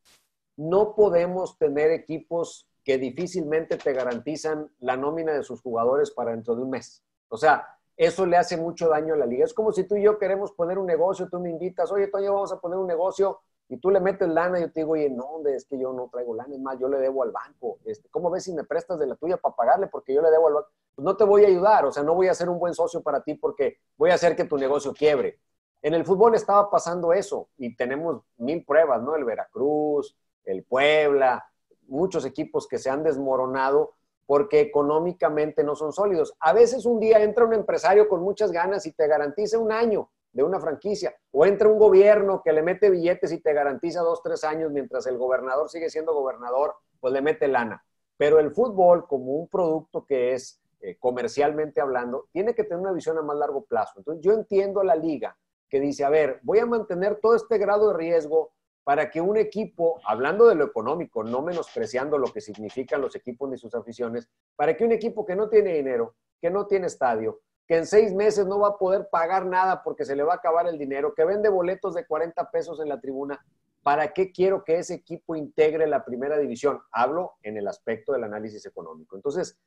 No 0.58 0.94
podemos 0.94 1.58
tener 1.58 1.90
equipos 1.92 2.68
que 2.84 2.98
difícilmente 2.98 3.78
te 3.78 3.94
garantizan 3.94 4.70
la 4.80 4.98
nómina 4.98 5.34
de 5.34 5.44
sus 5.44 5.62
jugadores 5.62 6.12
para 6.12 6.32
dentro 6.32 6.56
de 6.56 6.64
un 6.64 6.70
mes. 6.70 7.04
O 7.30 7.38
sea, 7.38 7.66
eso 7.96 8.26
le 8.26 8.38
hace 8.38 8.58
mucho 8.58 8.90
daño 8.90 9.14
a 9.14 9.18
la 9.18 9.26
liga. 9.26 9.46
Es 9.46 9.54
como 9.54 9.72
si 9.72 9.84
tú 9.86 9.96
y 9.96 10.04
yo 10.04 10.18
queremos 10.18 10.52
poner 10.52 10.78
un 10.78 10.86
negocio, 10.86 11.28
tú 11.30 11.40
me 11.40 11.50
invitas, 11.50 11.92
oye, 11.92 12.08
Toño, 12.08 12.34
vamos 12.34 12.52
a 12.52 12.60
poner 12.60 12.78
un 12.78 12.88
negocio 12.88 13.40
y 13.68 13.78
tú 13.78 13.92
le 13.92 14.00
metes 14.00 14.28
lana 14.28 14.58
y 14.58 14.64
yo 14.64 14.72
te 14.72 14.80
digo, 14.80 14.94
oye, 14.94 15.10
no, 15.10 15.46
es 15.48 15.66
que 15.66 15.78
yo 15.78 15.94
no 15.94 16.10
traigo 16.10 16.34
lana, 16.34 16.56
es 16.56 16.62
más, 16.62 16.80
yo 16.80 16.88
le 16.90 16.98
debo 16.98 17.24
al 17.24 17.32
banco. 17.32 17.80
Este, 17.86 18.10
¿Cómo 18.10 18.30
ves 18.32 18.44
si 18.46 18.54
me 18.54 18.64
prestas 18.64 18.98
de 19.00 19.06
la 19.06 19.16
tuya 19.16 19.38
para 19.38 19.56
pagarle 19.56 19.88
porque 19.88 20.14
yo 20.14 20.22
le 20.22 20.32
debo 20.32 20.48
al 20.48 20.54
banco? 20.56 20.70
Pues 20.96 21.06
no 21.06 21.16
te 21.16 21.24
voy 21.24 21.46
a 21.46 21.48
ayudar, 21.48 21.86
o 21.86 21.92
sea, 21.92 22.02
no 22.02 22.16
voy 22.16 22.28
a 22.28 22.34
ser 22.34 22.50
un 22.50 22.58
buen 22.58 22.74
socio 22.74 23.02
para 23.02 23.22
ti 23.22 23.36
porque 23.36 23.78
voy 23.96 24.10
a 24.10 24.16
hacer 24.16 24.36
que 24.36 24.46
tu 24.46 24.58
negocio 24.58 24.94
quiebre. 24.94 25.40
En 25.82 25.94
el 25.94 26.06
fútbol 26.06 26.36
estaba 26.36 26.70
pasando 26.70 27.14
eso 27.14 27.50
y 27.58 27.76
tenemos 27.76 28.22
mil 28.38 28.66
pruebas, 28.66 29.02
¿no? 29.02 29.16
El 29.16 29.24
Veracruz, 29.24 30.18
el 30.44 30.64
Puebla, 30.64 31.46
muchos 31.88 32.26
equipos 32.26 32.68
que 32.68 32.78
se 32.78 32.90
han 32.90 33.04
desmoronado 33.04 33.94
porque 34.26 34.60
económicamente 34.60 35.64
no 35.64 35.76
son 35.76 35.92
sólidos. 35.92 36.36
A 36.40 36.54
veces 36.54 36.86
un 36.86 37.00
día 37.00 37.24
entra 37.24 37.46
un 37.46 37.54
empresario 37.54 38.08
con 38.08 38.22
muchas 38.22 38.52
ganas 38.52 38.86
y 38.86 38.92
te 38.92 39.08
garantiza 39.08 39.58
un 39.58 39.72
año 39.72 40.12
de 40.32 40.44
una 40.44 40.60
franquicia, 40.60 41.16
o 41.32 41.46
entra 41.46 41.68
un 41.68 41.80
gobierno 41.80 42.44
que 42.44 42.54
le 42.54 42.62
mete 42.62 42.92
billetes 42.92 43.32
y 43.32 43.42
te 43.42 43.54
garantiza 43.54 44.02
dos, 44.02 44.22
tres 44.22 44.44
años 44.44 44.72
mientras 44.72 45.08
el 45.08 45.18
gobernador 45.18 45.70
sigue 45.70 45.90
siendo 45.90 46.14
gobernador, 46.14 46.76
pues 47.00 47.12
le 47.12 47.22
mete 47.24 47.48
lana. 47.48 47.84
Pero 48.18 48.38
el 48.40 48.52
fútbol, 48.52 49.08
como 49.08 49.34
un 49.34 49.48
producto 49.48 50.06
que 50.06 50.34
es 50.34 50.62
eh, 50.82 50.98
comercialmente 51.00 51.82
hablando, 51.82 52.28
tiene 52.32 52.54
que 52.54 52.64
tener 52.64 52.80
una 52.80 52.92
visión 52.92 53.18
a 53.18 53.24
más 53.24 53.38
largo 53.38 53.64
plazo. 53.64 53.94
Entonces 53.98 54.24
yo 54.24 54.34
entiendo 54.34 54.82
a 54.82 54.84
la 54.84 54.96
liga 54.96 55.36
que 55.70 55.80
dice, 55.80 56.04
a 56.04 56.10
ver, 56.10 56.40
voy 56.44 56.60
a 56.60 56.66
mantener 56.66 57.20
todo 57.22 57.36
este 57.36 57.58
grado 57.58 57.90
de 57.90 57.98
riesgo 57.98 58.52
para 58.84 59.12
que 59.12 59.22
un 59.22 59.38
equipo, 59.38 60.00
hablando 60.04 60.48
de 60.48 60.56
lo 60.56 60.66
económico, 60.66 61.24
no 61.24 61.42
menospreciando 61.42 62.18
lo 62.18 62.34
que 62.34 62.42
significan 62.42 63.02
los 63.02 63.16
equipos 63.16 63.50
ni 63.50 63.58
sus 63.58 63.76
aficiones, 63.76 64.28
para 64.56 64.76
que 64.76 64.84
un 64.84 64.92
equipo 64.92 65.26
que 65.26 65.36
no 65.36 65.48
tiene 65.48 65.74
dinero, 65.74 66.16
que 66.42 66.50
no 66.50 66.66
tiene 66.66 66.88
estadio, 66.88 67.40
que 67.68 67.78
en 67.78 67.86
seis 67.86 68.14
meses 68.16 68.48
no 68.48 68.60
va 68.60 68.70
a 68.70 68.78
poder 68.78 69.08
pagar 69.12 69.46
nada 69.46 69.84
porque 69.84 70.06
se 70.06 70.16
le 70.16 70.24
va 70.24 70.34
a 70.34 70.38
acabar 70.38 70.68
el 70.68 70.80
dinero, 70.80 71.14
que 71.14 71.24
vende 71.24 71.50
boletos 71.50 71.94
de 71.94 72.08
40 72.08 72.50
pesos 72.50 72.80
en 72.80 72.90
la 72.90 73.00
tribuna, 73.00 73.46
¿para 73.84 74.12
qué 74.12 74.32
quiero 74.32 74.64
que 74.64 74.80
ese 74.80 74.96
equipo 74.96 75.36
integre 75.36 75.86
la 75.86 76.04
primera 76.04 76.40
división? 76.40 76.82
Hablo 76.92 77.34
en 77.44 77.58
el 77.58 77.68
aspecto 77.68 78.14
del 78.14 78.24
análisis 78.24 78.66
económico. 78.66 79.16
Entonces, 79.16 79.60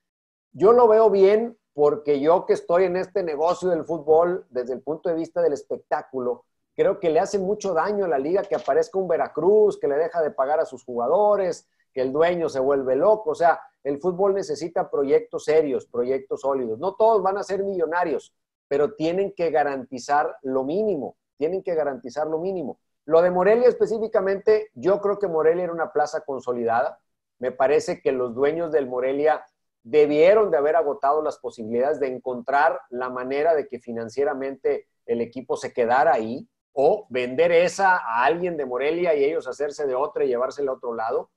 yo 0.52 0.72
lo 0.72 0.88
veo 0.88 1.10
bien 1.10 1.58
porque 1.74 2.20
yo 2.20 2.44
que 2.46 2.52
estoy 2.52 2.84
en 2.84 2.96
este 2.96 3.22
negocio 3.22 3.70
del 3.70 3.84
fútbol 3.84 4.46
desde 4.50 4.74
el 4.74 4.82
punto 4.82 5.08
de 5.08 5.14
vista 5.14 5.40
del 5.40 5.54
espectáculo, 5.54 6.44
creo 6.76 7.00
que 7.00 7.10
le 7.10 7.20
hace 7.20 7.38
mucho 7.38 7.72
daño 7.72 8.04
a 8.04 8.08
la 8.08 8.18
liga 8.18 8.42
que 8.42 8.54
aparezca 8.54 8.98
un 8.98 9.08
Veracruz, 9.08 9.78
que 9.78 9.88
le 9.88 9.96
deja 9.96 10.22
de 10.22 10.30
pagar 10.30 10.60
a 10.60 10.66
sus 10.66 10.84
jugadores, 10.84 11.68
que 11.92 12.02
el 12.02 12.12
dueño 12.12 12.48
se 12.48 12.60
vuelve 12.60 12.96
loco. 12.96 13.30
O 13.30 13.34
sea, 13.34 13.60
el 13.84 14.00
fútbol 14.00 14.34
necesita 14.34 14.90
proyectos 14.90 15.44
serios, 15.44 15.86
proyectos 15.86 16.42
sólidos. 16.42 16.78
No 16.78 16.94
todos 16.94 17.22
van 17.22 17.38
a 17.38 17.42
ser 17.42 17.62
millonarios, 17.62 18.34
pero 18.68 18.94
tienen 18.94 19.32
que 19.32 19.50
garantizar 19.50 20.36
lo 20.42 20.64
mínimo, 20.64 21.16
tienen 21.36 21.62
que 21.62 21.74
garantizar 21.74 22.26
lo 22.26 22.38
mínimo. 22.38 22.78
Lo 23.04 23.20
de 23.20 23.30
Morelia 23.30 23.68
específicamente, 23.68 24.70
yo 24.74 25.00
creo 25.00 25.18
que 25.18 25.26
Morelia 25.26 25.64
era 25.64 25.72
una 25.72 25.92
plaza 25.92 26.20
consolidada. 26.20 27.00
Me 27.38 27.50
parece 27.50 28.00
que 28.00 28.12
los 28.12 28.34
dueños 28.34 28.70
del 28.70 28.86
Morelia 28.86 29.44
debieron 29.82 30.50
de 30.50 30.58
haber 30.58 30.76
agotado 30.76 31.22
las 31.22 31.38
posibilidades 31.38 31.98
de 31.98 32.08
encontrar 32.08 32.80
la 32.90 33.10
manera 33.10 33.54
de 33.54 33.66
que 33.66 33.80
financieramente 33.80 34.86
el 35.06 35.20
equipo 35.20 35.56
se 35.56 35.72
quedara 35.72 36.14
ahí 36.14 36.48
o 36.72 37.06
vender 37.10 37.52
esa 37.52 37.96
a 37.96 38.24
alguien 38.24 38.56
de 38.56 38.64
Morelia 38.64 39.14
y 39.14 39.24
ellos 39.24 39.46
hacerse 39.46 39.86
de 39.86 39.94
otra 39.94 40.24
y 40.24 40.28
llevársela 40.28 40.70
a 40.70 40.74
otro 40.74 40.94
lado. 40.94 41.30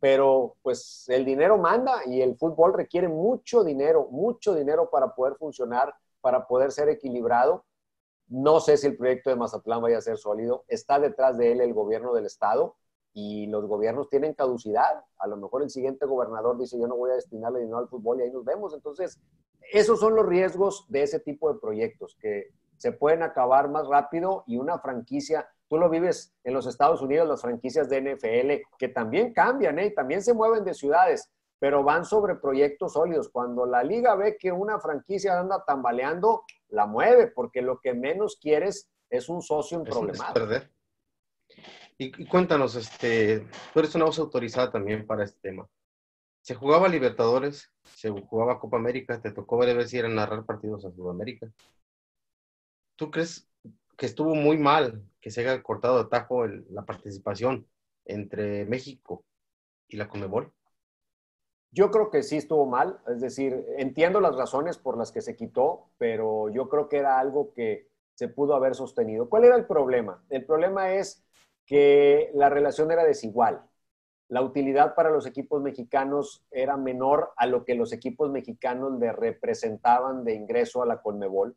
Pero 0.00 0.56
pues 0.62 1.04
el 1.08 1.24
dinero 1.24 1.58
manda 1.58 2.02
y 2.06 2.20
el 2.22 2.36
fútbol 2.36 2.74
requiere 2.74 3.08
mucho 3.08 3.62
dinero, 3.62 4.08
mucho 4.10 4.54
dinero 4.54 4.90
para 4.90 5.14
poder 5.14 5.36
funcionar, 5.36 5.94
para 6.20 6.46
poder 6.46 6.72
ser 6.72 6.88
equilibrado. 6.88 7.64
No 8.26 8.58
sé 8.60 8.76
si 8.76 8.88
el 8.88 8.96
proyecto 8.96 9.30
de 9.30 9.36
Mazatlán 9.36 9.80
vaya 9.80 9.98
a 9.98 10.02
ser 10.02 10.18
sólido. 10.18 10.64
Está 10.66 10.98
detrás 10.98 11.38
de 11.38 11.52
él 11.52 11.60
el 11.60 11.72
gobierno 11.72 12.12
del 12.14 12.26
estado 12.26 12.76
y 13.14 13.46
los 13.46 13.66
gobiernos 13.66 14.08
tienen 14.08 14.34
caducidad. 14.34 15.04
A 15.18 15.26
lo 15.26 15.36
mejor 15.36 15.62
el 15.62 15.70
siguiente 15.70 16.06
gobernador 16.06 16.58
dice, 16.58 16.78
yo 16.78 16.86
no 16.86 16.96
voy 16.96 17.10
a 17.10 17.14
destinarle 17.14 17.60
dinero 17.60 17.78
al 17.78 17.88
fútbol 17.88 18.20
y 18.20 18.22
ahí 18.22 18.30
nos 18.30 18.44
vemos. 18.44 18.74
Entonces, 18.74 19.20
esos 19.72 20.00
son 20.00 20.14
los 20.14 20.26
riesgos 20.26 20.86
de 20.88 21.02
ese 21.02 21.20
tipo 21.20 21.52
de 21.52 21.60
proyectos 21.60 22.16
que 22.20 22.50
se 22.76 22.92
pueden 22.92 23.22
acabar 23.22 23.68
más 23.68 23.86
rápido 23.86 24.44
y 24.46 24.56
una 24.56 24.78
franquicia, 24.78 25.48
tú 25.68 25.78
lo 25.78 25.88
vives 25.88 26.34
en 26.42 26.52
los 26.52 26.66
Estados 26.66 27.00
Unidos, 27.00 27.28
las 27.28 27.42
franquicias 27.42 27.88
de 27.88 28.00
NFL, 28.00 28.76
que 28.76 28.88
también 28.88 29.32
cambian, 29.32 29.78
¿eh? 29.78 29.90
también 29.90 30.22
se 30.22 30.34
mueven 30.34 30.64
de 30.64 30.74
ciudades, 30.74 31.30
pero 31.60 31.84
van 31.84 32.04
sobre 32.04 32.34
proyectos 32.34 32.94
sólidos. 32.94 33.28
Cuando 33.28 33.66
la 33.66 33.84
liga 33.84 34.16
ve 34.16 34.36
que 34.36 34.50
una 34.50 34.80
franquicia 34.80 35.38
anda 35.38 35.62
tambaleando, 35.64 36.42
la 36.70 36.86
mueve, 36.86 37.28
porque 37.28 37.62
lo 37.62 37.78
que 37.78 37.94
menos 37.94 38.36
quieres 38.40 38.90
es 39.08 39.28
un 39.28 39.42
socio 39.42 39.78
en 39.78 39.84
problemas. 39.84 40.32
Y, 42.02 42.26
cuéntanos, 42.26 42.74
este, 42.74 43.46
tú 43.72 43.78
eres 43.78 43.94
una 43.94 44.06
voz 44.06 44.18
autorizada 44.18 44.72
también 44.72 45.06
para 45.06 45.22
este 45.22 45.38
tema. 45.40 45.68
Se 46.40 46.56
jugaba 46.56 46.88
Libertadores, 46.88 47.70
se 47.84 48.10
jugaba 48.10 48.58
Copa 48.58 48.76
América, 48.76 49.20
te 49.20 49.30
tocó 49.30 49.58
ver 49.58 49.86
si 49.86 49.98
eran 49.98 50.16
narrar 50.16 50.44
partidos 50.44 50.84
a 50.84 50.90
Sudamérica. 50.90 51.48
¿Tú 52.96 53.12
crees 53.12 53.48
que 53.96 54.06
estuvo 54.06 54.34
muy 54.34 54.58
mal 54.58 55.04
que 55.20 55.30
se 55.30 55.42
haya 55.42 55.62
cortado 55.62 56.02
de 56.02 56.10
tajo 56.10 56.44
la 56.46 56.84
participación 56.84 57.68
entre 58.04 58.64
México 58.64 59.24
y 59.86 59.96
la 59.96 60.08
Conmebol? 60.08 60.52
Yo 61.70 61.92
creo 61.92 62.10
que 62.10 62.24
sí 62.24 62.36
estuvo 62.36 62.66
mal, 62.66 63.00
es 63.06 63.20
decir, 63.20 63.64
entiendo 63.78 64.20
las 64.20 64.34
razones 64.34 64.76
por 64.76 64.98
las 64.98 65.12
que 65.12 65.22
se 65.22 65.36
quitó, 65.36 65.90
pero 65.98 66.50
yo 66.50 66.68
creo 66.68 66.88
que 66.88 66.98
era 66.98 67.20
algo 67.20 67.52
que 67.54 67.88
se 68.14 68.26
pudo 68.28 68.56
haber 68.56 68.74
sostenido. 68.74 69.28
¿Cuál 69.28 69.44
era 69.44 69.56
el 69.56 69.66
problema? 69.66 70.22
El 70.28 70.44
problema 70.44 70.94
es 70.94 71.24
que 71.72 72.30
la 72.34 72.50
relación 72.50 72.90
era 72.90 73.02
desigual. 73.02 73.64
La 74.28 74.42
utilidad 74.42 74.94
para 74.94 75.08
los 75.08 75.24
equipos 75.24 75.62
mexicanos 75.62 76.44
era 76.50 76.76
menor 76.76 77.32
a 77.34 77.46
lo 77.46 77.64
que 77.64 77.74
los 77.74 77.94
equipos 77.94 78.30
mexicanos 78.30 79.00
le 79.00 79.10
representaban 79.10 80.22
de 80.22 80.34
ingreso 80.34 80.82
a 80.82 80.86
la 80.86 81.00
Conmebol 81.00 81.56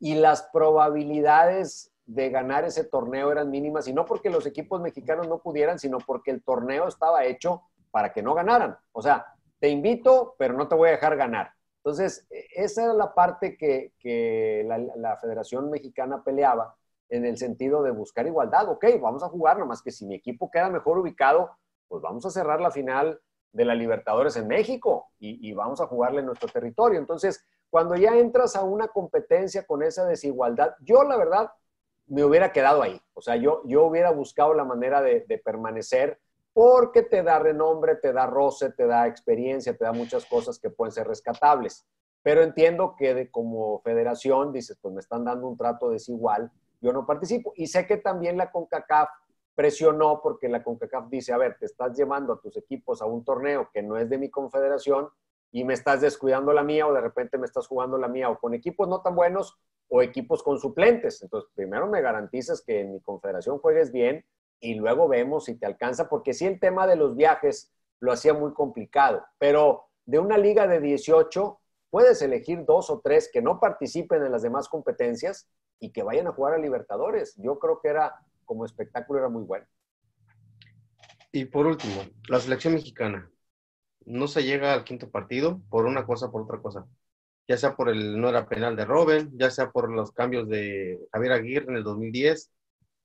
y 0.00 0.16
las 0.16 0.42
probabilidades 0.52 1.92
de 2.04 2.30
ganar 2.30 2.64
ese 2.64 2.82
torneo 2.82 3.30
eran 3.30 3.48
mínimas 3.48 3.86
y 3.86 3.92
no 3.92 4.04
porque 4.04 4.28
los 4.28 4.44
equipos 4.44 4.80
mexicanos 4.80 5.28
no 5.28 5.38
pudieran, 5.38 5.78
sino 5.78 5.98
porque 5.98 6.32
el 6.32 6.42
torneo 6.42 6.88
estaba 6.88 7.24
hecho 7.24 7.62
para 7.92 8.12
que 8.12 8.24
no 8.24 8.34
ganaran. 8.34 8.76
O 8.90 9.02
sea, 9.02 9.24
te 9.60 9.68
invito, 9.68 10.34
pero 10.36 10.54
no 10.54 10.66
te 10.66 10.74
voy 10.74 10.88
a 10.88 10.92
dejar 10.92 11.16
ganar. 11.16 11.52
Entonces, 11.76 12.26
e, 12.28 12.44
esa 12.56 12.86
era 12.86 12.92
la 12.92 13.14
parte 13.14 13.56
que, 13.56 14.64
la, 14.66 15.16
Federación 15.18 15.70
Mexicana 15.70 16.24
peleaba 16.24 16.74
en 17.08 17.24
el 17.24 17.36
sentido 17.36 17.82
de 17.82 17.90
buscar 17.90 18.26
igualdad. 18.26 18.68
Ok, 18.68 18.86
vamos 19.00 19.22
a 19.22 19.28
jugar, 19.28 19.58
nomás 19.58 19.82
que 19.82 19.90
si 19.90 20.06
mi 20.06 20.14
equipo 20.14 20.50
queda 20.50 20.70
mejor 20.70 20.98
ubicado, 20.98 21.50
pues 21.88 22.02
vamos 22.02 22.24
a 22.26 22.30
cerrar 22.30 22.60
la 22.60 22.70
final 22.70 23.20
de 23.52 23.64
la 23.64 23.74
Libertadores 23.74 24.36
en 24.36 24.48
México 24.48 25.08
y, 25.18 25.48
y 25.48 25.52
vamos 25.52 25.80
a 25.80 25.86
jugarle 25.86 26.20
en 26.20 26.26
nuestro 26.26 26.48
territorio. 26.48 26.98
Entonces, 26.98 27.44
cuando 27.70 27.96
ya 27.96 28.16
entras 28.16 28.56
a 28.56 28.62
una 28.62 28.88
competencia 28.88 29.66
con 29.66 29.82
esa 29.82 30.06
desigualdad, 30.06 30.74
yo 30.80 31.02
la 31.04 31.16
verdad 31.16 31.50
me 32.06 32.24
hubiera 32.24 32.52
quedado 32.52 32.82
ahí. 32.82 33.00
O 33.14 33.20
sea, 33.20 33.36
yo, 33.36 33.62
yo 33.64 33.84
hubiera 33.84 34.10
buscado 34.10 34.54
la 34.54 34.64
manera 34.64 35.02
de, 35.02 35.42
permanecer 35.44 36.20
porque 36.52 37.02
te 37.02 37.22
da 37.22 37.38
renombre, 37.38 37.96
te 37.96 38.12
da 38.12 38.26
roce, 38.26 38.70
te 38.70 38.86
da 38.86 39.08
experiencia, 39.08 39.76
te 39.76 39.84
da 39.84 39.92
muchas 39.92 40.24
cosas 40.26 40.58
que 40.58 40.70
pueden 40.70 40.92
ser 40.92 41.08
rescatables. 41.08 41.84
Pero 42.22 42.42
entiendo 42.42 42.94
que 42.96 43.12
de, 43.14 43.30
como 43.30 43.80
federación 43.80 44.52
dices, 44.52 44.78
pues 44.80 44.94
me 44.94 45.00
están 45.00 45.24
dando 45.24 45.48
un 45.48 45.56
trato 45.56 45.90
desigual, 45.90 46.52
yo 46.84 46.92
no 46.92 47.06
participo. 47.06 47.52
Y 47.56 47.66
sé 47.66 47.86
que 47.86 47.96
también 47.96 48.36
la 48.36 48.52
CONCACAF 48.52 49.08
presionó 49.54 50.20
porque 50.22 50.48
la 50.48 50.62
CONCACAF 50.62 51.08
dice, 51.08 51.32
a 51.32 51.38
ver, 51.38 51.56
te 51.58 51.64
estás 51.64 51.96
llevando 51.96 52.34
a 52.34 52.40
tus 52.40 52.56
equipos 52.56 53.00
a 53.00 53.06
un 53.06 53.24
torneo 53.24 53.70
que 53.72 53.82
no 53.82 53.96
es 53.96 54.08
de 54.10 54.18
mi 54.18 54.28
confederación, 54.30 55.08
y 55.54 55.62
me 55.62 55.74
estás 55.74 56.00
descuidando 56.00 56.52
la 56.52 56.64
mía 56.64 56.84
o 56.84 56.92
de 56.92 57.00
repente 57.00 57.38
me 57.38 57.46
estás 57.46 57.68
jugando 57.68 57.96
la 57.96 58.08
mía 58.08 58.28
o 58.28 58.40
con 58.40 58.54
equipos 58.54 58.88
no 58.88 59.02
tan 59.02 59.14
buenos 59.14 59.56
o 59.88 60.02
equipos 60.02 60.42
con 60.42 60.58
suplentes. 60.58 61.22
Entonces, 61.22 61.48
primero 61.54 61.86
me 61.86 62.02
garantizas 62.02 62.60
que 62.60 62.80
en 62.80 62.92
mi 62.92 63.00
confederación 63.00 63.60
juegues 63.60 63.92
bien 63.92 64.24
y 64.58 64.74
luego 64.74 65.06
vemos 65.06 65.44
si 65.44 65.54
te 65.54 65.64
alcanza, 65.64 66.08
porque 66.08 66.34
sí 66.34 66.44
el 66.44 66.58
tema 66.58 66.88
de 66.88 66.96
los 66.96 67.14
viajes 67.14 67.72
lo 68.00 68.10
hacía 68.10 68.34
muy 68.34 68.52
complicado, 68.52 69.24
pero 69.38 69.84
de 70.06 70.18
una 70.18 70.38
liga 70.38 70.66
de 70.66 70.80
18 70.80 71.60
puedes 71.94 72.20
elegir 72.22 72.64
dos 72.64 72.90
o 72.90 72.98
tres 72.98 73.30
que 73.32 73.40
no 73.40 73.60
participen 73.60 74.24
en 74.24 74.32
las 74.32 74.42
demás 74.42 74.68
competencias 74.68 75.48
y 75.78 75.92
que 75.92 76.02
vayan 76.02 76.26
a 76.26 76.32
jugar 76.32 76.54
a 76.54 76.58
Libertadores. 76.58 77.36
Yo 77.36 77.60
creo 77.60 77.78
que 77.80 77.86
era 77.86 78.16
como 78.44 78.64
espectáculo 78.64 79.20
era 79.20 79.28
muy 79.28 79.44
bueno. 79.44 79.64
Y 81.30 81.44
por 81.44 81.66
último, 81.66 82.02
la 82.28 82.40
selección 82.40 82.74
mexicana 82.74 83.30
no 84.06 84.26
se 84.26 84.42
llega 84.42 84.72
al 84.74 84.82
quinto 84.82 85.08
partido 85.08 85.60
por 85.70 85.86
una 85.86 86.04
cosa, 86.04 86.32
por 86.32 86.42
otra 86.42 86.60
cosa. 86.60 86.84
Ya 87.46 87.56
sea 87.58 87.76
por 87.76 87.88
el 87.88 88.20
no 88.20 88.28
era 88.28 88.48
penal 88.48 88.74
de 88.74 88.86
Robin, 88.86 89.30
ya 89.38 89.52
sea 89.52 89.70
por 89.70 89.88
los 89.88 90.10
cambios 90.10 90.48
de 90.48 90.98
Javier 91.12 91.32
Aguirre 91.34 91.66
en 91.68 91.76
el 91.76 91.84
2010, 91.84 92.50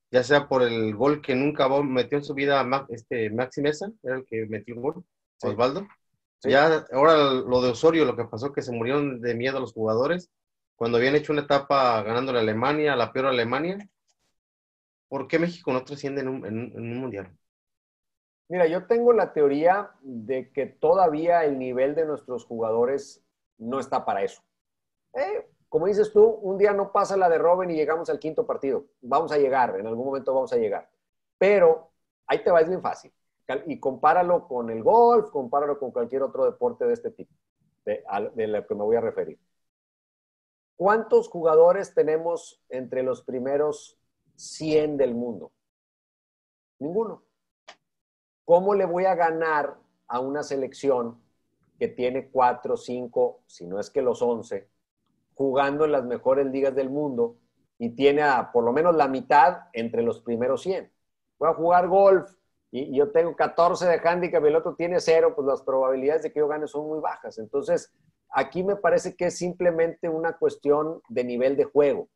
ya 0.09 0.23
sea 0.23 0.47
por 0.47 0.63
el 0.63 0.95
gol 0.95 1.21
que 1.21 1.35
nunca 1.35 1.69
metió 1.83 2.17
en 2.17 2.23
su 2.23 2.33
vida 2.33 2.67
este, 2.89 3.29
Maxi 3.29 3.61
Mesa, 3.61 3.91
era 4.01 4.15
el 4.15 4.25
que 4.25 4.47
metió 4.47 4.73
el 4.73 4.81
gol, 4.81 5.05
Osvaldo. 5.43 5.87
Ya 6.43 6.85
ahora 6.93 7.15
lo 7.15 7.61
de 7.61 7.71
Osorio, 7.71 8.05
lo 8.05 8.15
que 8.15 8.25
pasó 8.25 8.53
que 8.53 8.61
se 8.61 8.71
murieron 8.71 9.21
de 9.21 9.35
miedo 9.35 9.59
los 9.59 9.73
jugadores 9.73 10.29
cuando 10.75 10.97
habían 10.97 11.15
hecho 11.15 11.33
una 11.33 11.41
etapa 11.41 12.01
ganando 12.03 12.31
la 12.31 12.39
Alemania, 12.39 12.95
la 12.95 13.11
peor 13.11 13.27
Alemania. 13.27 13.77
¿Por 15.09 15.27
qué 15.27 15.39
México 15.39 15.73
no 15.73 15.83
trasciende 15.83 16.21
en 16.21 16.29
un 16.29 16.97
mundial? 16.99 17.35
Mira, 18.47 18.65
yo 18.67 18.87
tengo 18.87 19.13
la 19.13 19.31
teoría 19.31 19.91
de 20.01 20.51
que 20.51 20.65
todavía 20.65 21.45
el 21.45 21.59
nivel 21.59 21.93
de 21.95 22.05
nuestros 22.05 22.45
jugadores 22.45 23.23
no 23.57 23.79
está 23.79 24.05
para 24.05 24.23
eso. 24.23 24.41
Eh, 25.13 25.47
como 25.69 25.85
dices 25.85 26.11
tú, 26.11 26.23
un 26.25 26.57
día 26.57 26.73
no 26.73 26.91
pasa 26.91 27.15
la 27.15 27.29
de 27.29 27.37
Robin 27.37 27.69
y 27.69 27.75
llegamos 27.75 28.09
al 28.09 28.19
quinto 28.19 28.47
partido. 28.47 28.85
Vamos 29.01 29.31
a 29.31 29.37
llegar, 29.37 29.79
en 29.79 29.85
algún 29.85 30.05
momento 30.05 30.33
vamos 30.33 30.51
a 30.51 30.57
llegar. 30.57 30.89
Pero 31.37 31.91
ahí 32.25 32.43
te 32.43 32.49
va, 32.51 32.61
es 32.61 32.69
bien 32.69 32.81
fácil. 32.81 33.13
Y 33.65 33.79
compáralo 33.79 34.47
con 34.47 34.69
el 34.69 34.83
golf, 34.83 35.31
compáralo 35.31 35.79
con 35.79 35.91
cualquier 35.91 36.23
otro 36.23 36.45
deporte 36.45 36.85
de 36.85 36.93
este 36.93 37.11
tipo, 37.11 37.33
de, 37.85 38.03
de 38.35 38.47
lo 38.47 38.67
que 38.67 38.75
me 38.75 38.83
voy 38.83 38.95
a 38.95 39.01
referir. 39.01 39.39
¿Cuántos 40.75 41.27
jugadores 41.27 41.93
tenemos 41.93 42.61
entre 42.69 43.03
los 43.03 43.23
primeros 43.23 43.99
100 44.35 44.97
del 44.97 45.13
mundo? 45.13 45.51
Ninguno. 46.79 47.23
¿Cómo 48.45 48.73
le 48.73 48.85
voy 48.85 49.05
a 49.05 49.15
ganar 49.15 49.77
a 50.07 50.19
una 50.19 50.43
selección 50.43 51.21
que 51.77 51.87
tiene 51.87 52.29
cuatro, 52.29 52.77
cinco, 52.77 53.41
si 53.45 53.65
no 53.65 53.79
es 53.79 53.89
que 53.89 54.01
los 54.01 54.21
once, 54.21 54.69
jugando 55.33 55.85
en 55.85 55.91
las 55.91 56.05
mejores 56.05 56.45
ligas 56.47 56.75
del 56.75 56.89
mundo 56.89 57.37
y 57.77 57.89
tiene 57.89 58.23
por 58.53 58.63
lo 58.63 58.71
menos 58.71 58.95
la 58.95 59.07
mitad 59.07 59.67
entre 59.73 60.01
los 60.01 60.21
primeros 60.21 60.61
100? 60.61 60.91
Voy 61.37 61.49
a 61.49 61.53
jugar 61.53 61.87
golf 61.87 62.38
y 62.71 62.95
yo 62.95 63.11
tengo 63.11 63.35
14 63.35 63.87
de 63.87 63.99
handicap 64.03 64.43
y 64.43 64.47
el 64.47 64.55
otro 64.55 64.75
tiene 64.75 64.99
cero, 64.99 65.33
pues 65.35 65.47
las 65.47 65.63
probabilidades 65.63 66.23
de 66.23 66.31
que 66.31 66.39
yo 66.39 66.47
gane 66.47 66.67
son 66.67 66.87
muy 66.87 66.99
bajas. 66.99 67.39
Entonces, 67.39 67.91
aquí 68.29 68.63
me 68.63 68.75
parece 68.75 69.15
que 69.15 69.27
es 69.27 69.37
simplemente 69.37 70.07
una 70.07 70.37
cuestión 70.37 71.01
de 71.09 71.23
nivel 71.23 71.57
de 71.57 71.63
juego. 71.63 72.09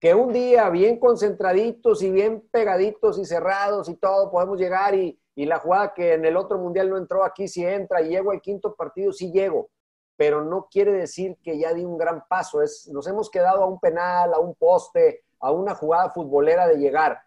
Que 0.00 0.14
un 0.14 0.32
día 0.32 0.70
bien 0.70 0.98
concentraditos 0.98 2.02
y 2.02 2.10
bien 2.10 2.48
pegaditos 2.50 3.18
y 3.18 3.24
cerrados 3.24 3.88
y 3.88 3.96
todo, 3.96 4.30
podemos 4.30 4.58
llegar 4.58 4.94
y, 4.94 5.20
y 5.34 5.44
la 5.44 5.58
jugada 5.58 5.92
que 5.92 6.14
en 6.14 6.24
el 6.24 6.36
otro 6.36 6.56
mundial 6.58 6.88
no 6.88 6.96
entró, 6.96 7.24
aquí 7.24 7.46
sí 7.46 7.64
entra 7.64 8.00
y 8.00 8.08
llego 8.08 8.30
al 8.30 8.40
quinto 8.40 8.74
partido, 8.74 9.12
sí 9.12 9.30
llego. 9.30 9.70
Pero 10.16 10.42
no 10.42 10.68
quiere 10.70 10.92
decir 10.92 11.36
que 11.42 11.58
ya 11.58 11.74
di 11.74 11.84
un 11.84 11.98
gran 11.98 12.24
paso. 12.28 12.62
Es, 12.62 12.88
nos 12.92 13.06
hemos 13.06 13.30
quedado 13.30 13.62
a 13.62 13.66
un 13.66 13.78
penal, 13.78 14.32
a 14.32 14.38
un 14.38 14.54
poste, 14.54 15.22
a 15.38 15.52
una 15.52 15.74
jugada 15.74 16.10
futbolera 16.10 16.66
de 16.66 16.78
llegar. 16.78 17.20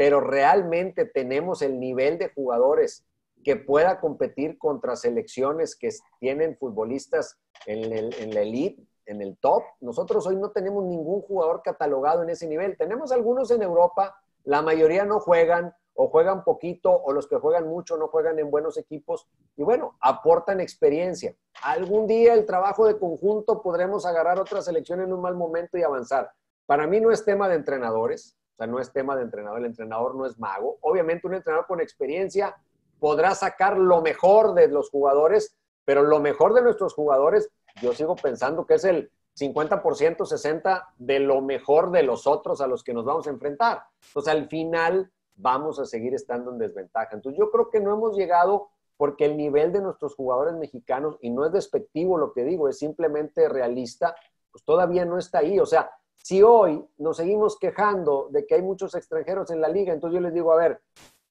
Pero 0.00 0.22
realmente 0.22 1.04
tenemos 1.04 1.60
el 1.60 1.78
nivel 1.78 2.16
de 2.16 2.30
jugadores 2.30 3.04
que 3.44 3.56
pueda 3.56 4.00
competir 4.00 4.56
contra 4.56 4.96
selecciones 4.96 5.76
que 5.76 5.90
tienen 6.18 6.56
futbolistas 6.56 7.38
en, 7.66 7.92
el, 7.92 8.30
la 8.32 8.40
elite 8.40 8.82
en 9.04 9.20
el 9.20 9.36
top. 9.36 9.62
Nosotros 9.82 10.26
hoy 10.26 10.36
no 10.36 10.52
tenemos 10.52 10.84
ningún 10.84 11.20
jugador 11.20 11.60
catalogado 11.62 12.22
en 12.22 12.30
ese 12.30 12.46
nivel. 12.46 12.78
Tenemos 12.78 13.12
algunos 13.12 13.50
en 13.50 13.60
Europa, 13.60 14.16
la 14.44 14.62
mayoría 14.62 15.04
no 15.04 15.20
juegan 15.20 15.74
o 15.92 16.08
juegan 16.08 16.44
poquito 16.44 16.90
o 16.90 17.12
los 17.12 17.28
que 17.28 17.36
juegan 17.36 17.68
mucho 17.68 17.98
no 17.98 18.08
juegan 18.08 18.38
en 18.38 18.50
buenos 18.50 18.78
equipos 18.78 19.28
y 19.54 19.64
bueno, 19.64 19.98
aportan 20.00 20.60
experiencia. 20.60 21.36
Algún 21.62 22.06
día 22.06 22.32
el 22.32 22.46
trabajo 22.46 22.86
de 22.86 22.98
conjunto 22.98 23.60
podremos 23.60 24.06
agarrar 24.06 24.40
otra 24.40 24.62
selección 24.62 25.02
en 25.02 25.12
un 25.12 25.20
mal 25.20 25.34
momento 25.34 25.76
y 25.76 25.82
avanzar. 25.82 26.32
Para 26.64 26.86
mí 26.86 27.02
no 27.02 27.10
es 27.10 27.22
tema 27.22 27.50
de 27.50 27.56
entrenadores, 27.56 28.39
sea, 28.60 28.66
no 28.66 28.78
es 28.78 28.92
tema 28.92 29.16
de 29.16 29.22
entrenador, 29.22 29.58
el 29.58 29.66
entrenador 29.66 30.14
no 30.14 30.26
es 30.26 30.38
mago. 30.38 30.78
Obviamente 30.82 31.26
un 31.26 31.34
entrenador 31.34 31.66
con 31.66 31.80
experiencia 31.80 32.56
podrá 32.98 33.34
sacar 33.34 33.78
lo 33.78 34.02
mejor 34.02 34.54
de 34.54 34.68
los 34.68 34.90
jugadores, 34.90 35.56
pero 35.84 36.02
lo 36.02 36.20
mejor 36.20 36.54
de 36.54 36.62
nuestros 36.62 36.94
jugadores, 36.94 37.50
yo 37.80 37.92
sigo 37.94 38.14
pensando 38.16 38.66
que 38.66 38.74
es 38.74 38.84
el 38.84 39.10
50%, 39.38 39.80
60% 39.80 40.84
de 40.98 41.20
lo 41.20 41.40
mejor 41.40 41.90
de 41.90 42.02
los 42.02 42.26
otros 42.26 42.60
a 42.60 42.66
los 42.66 42.84
que 42.84 42.92
nos 42.92 43.04
vamos 43.04 43.26
a 43.26 43.30
enfrentar. 43.30 43.84
Entonces, 44.08 44.32
al 44.32 44.48
final 44.48 45.10
vamos 45.36 45.78
a 45.78 45.86
seguir 45.86 46.14
estando 46.14 46.52
en 46.52 46.58
desventaja. 46.58 47.14
Entonces, 47.14 47.38
yo 47.38 47.50
creo 47.50 47.70
que 47.70 47.80
no 47.80 47.94
hemos 47.94 48.16
llegado 48.16 48.68
porque 48.98 49.24
el 49.24 49.38
nivel 49.38 49.72
de 49.72 49.80
nuestros 49.80 50.14
jugadores 50.14 50.54
mexicanos, 50.56 51.16
y 51.22 51.30
no 51.30 51.46
es 51.46 51.52
despectivo 51.52 52.18
lo 52.18 52.34
que 52.34 52.44
digo, 52.44 52.68
es 52.68 52.78
simplemente 52.78 53.48
realista, 53.48 54.14
pues 54.52 54.62
todavía 54.62 55.06
no 55.06 55.16
está 55.16 55.38
ahí. 55.38 55.58
O 55.58 55.64
sea, 55.64 55.90
si 56.22 56.42
hoy 56.42 56.84
nos 56.98 57.16
seguimos 57.16 57.58
quejando 57.58 58.28
de 58.30 58.46
que 58.46 58.56
hay 58.56 58.62
muchos 58.62 58.94
extranjeros 58.94 59.50
en 59.50 59.60
la 59.60 59.68
liga, 59.68 59.92
entonces 59.92 60.14
yo 60.14 60.20
les 60.20 60.34
digo, 60.34 60.52
a 60.52 60.56
ver, 60.56 60.80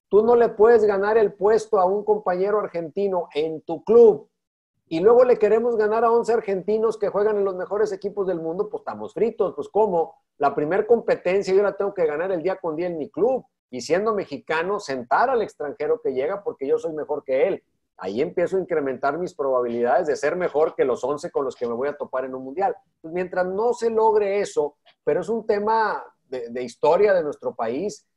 tú 0.10 0.24
no 0.24 0.36
le 0.36 0.50
puedes 0.50 0.84
ganar 0.84 1.18
el 1.18 1.34
puesto 1.34 1.80
a 1.80 1.86
un 1.86 2.04
compañero 2.04 2.60
argentino 2.60 3.30
en 3.34 3.62
tu 3.62 3.84
club 3.84 4.30
y 4.88 5.00
luego 5.02 5.24
le 5.24 5.38
queremos 5.38 5.78
ganar 5.78 6.04
a 6.04 6.12
11 6.12 6.34
argentinos 6.34 6.98
que 6.98 7.10
juegan 7.10 7.38
en 7.38 7.46
los 7.46 7.56
mejores 7.56 7.92
equipos 7.92 8.26
del 8.26 8.42
mundo, 8.42 8.70
pues 8.70 8.82
estamos 8.82 9.14
fritos, 9.14 9.54
pues 9.56 9.70
¿cómo? 9.70 10.16
La 10.40 10.56
primer 10.56 10.88
competencia 10.88 11.54
yo 11.54 11.62
la 11.62 11.78
tengo 11.78 11.94
que 11.94 12.08
ganar 12.08 12.32
el 12.32 12.42
día 12.42 12.56
con 12.56 12.76
día 12.76 12.88
en 12.88 12.98
mi 12.98 13.10
club 13.10 13.46
y 13.70 13.82
siendo 13.82 14.16
mexicano, 14.16 14.80
sentar 14.80 15.30
al 15.30 15.44
extranjero 15.44 16.02
que 16.02 16.14
llega 16.14 16.44
porque 16.44 16.68
yo 16.68 16.80
soy 16.80 16.94
mejor 16.94 17.24
que 17.24 17.48
él. 17.48 17.64
Ahí 18.02 18.22
empiezo 18.22 18.58
a 18.58 18.62
incrementar 18.62 19.18
mis 19.18 19.34
probabilidades 19.34 20.08
de 20.08 20.16
ser 20.16 20.36
mejor 20.36 20.76
que 20.76 20.86
los 20.86 21.04
11 21.04 21.32
con 21.32 21.46
los 21.46 21.56
que 21.56 21.68
me 21.68 21.74
voy 21.74 21.90
a 21.90 21.98
topar 21.98 22.26
en 22.26 22.36
un 22.36 22.44
mundial. 22.44 22.76
Pues 23.02 23.14
mientras 23.14 23.46
no 23.46 23.74
se 23.74 23.90
logre 23.90 24.40
eso, 24.40 24.78
pero 25.04 25.22
es 25.22 25.30
un 25.30 25.46
tema 25.46 26.04
de, 26.24 26.50
de 26.50 26.64
historia 26.64 27.14
de 27.14 27.24
nuestro 27.24 27.56
país 27.56 28.08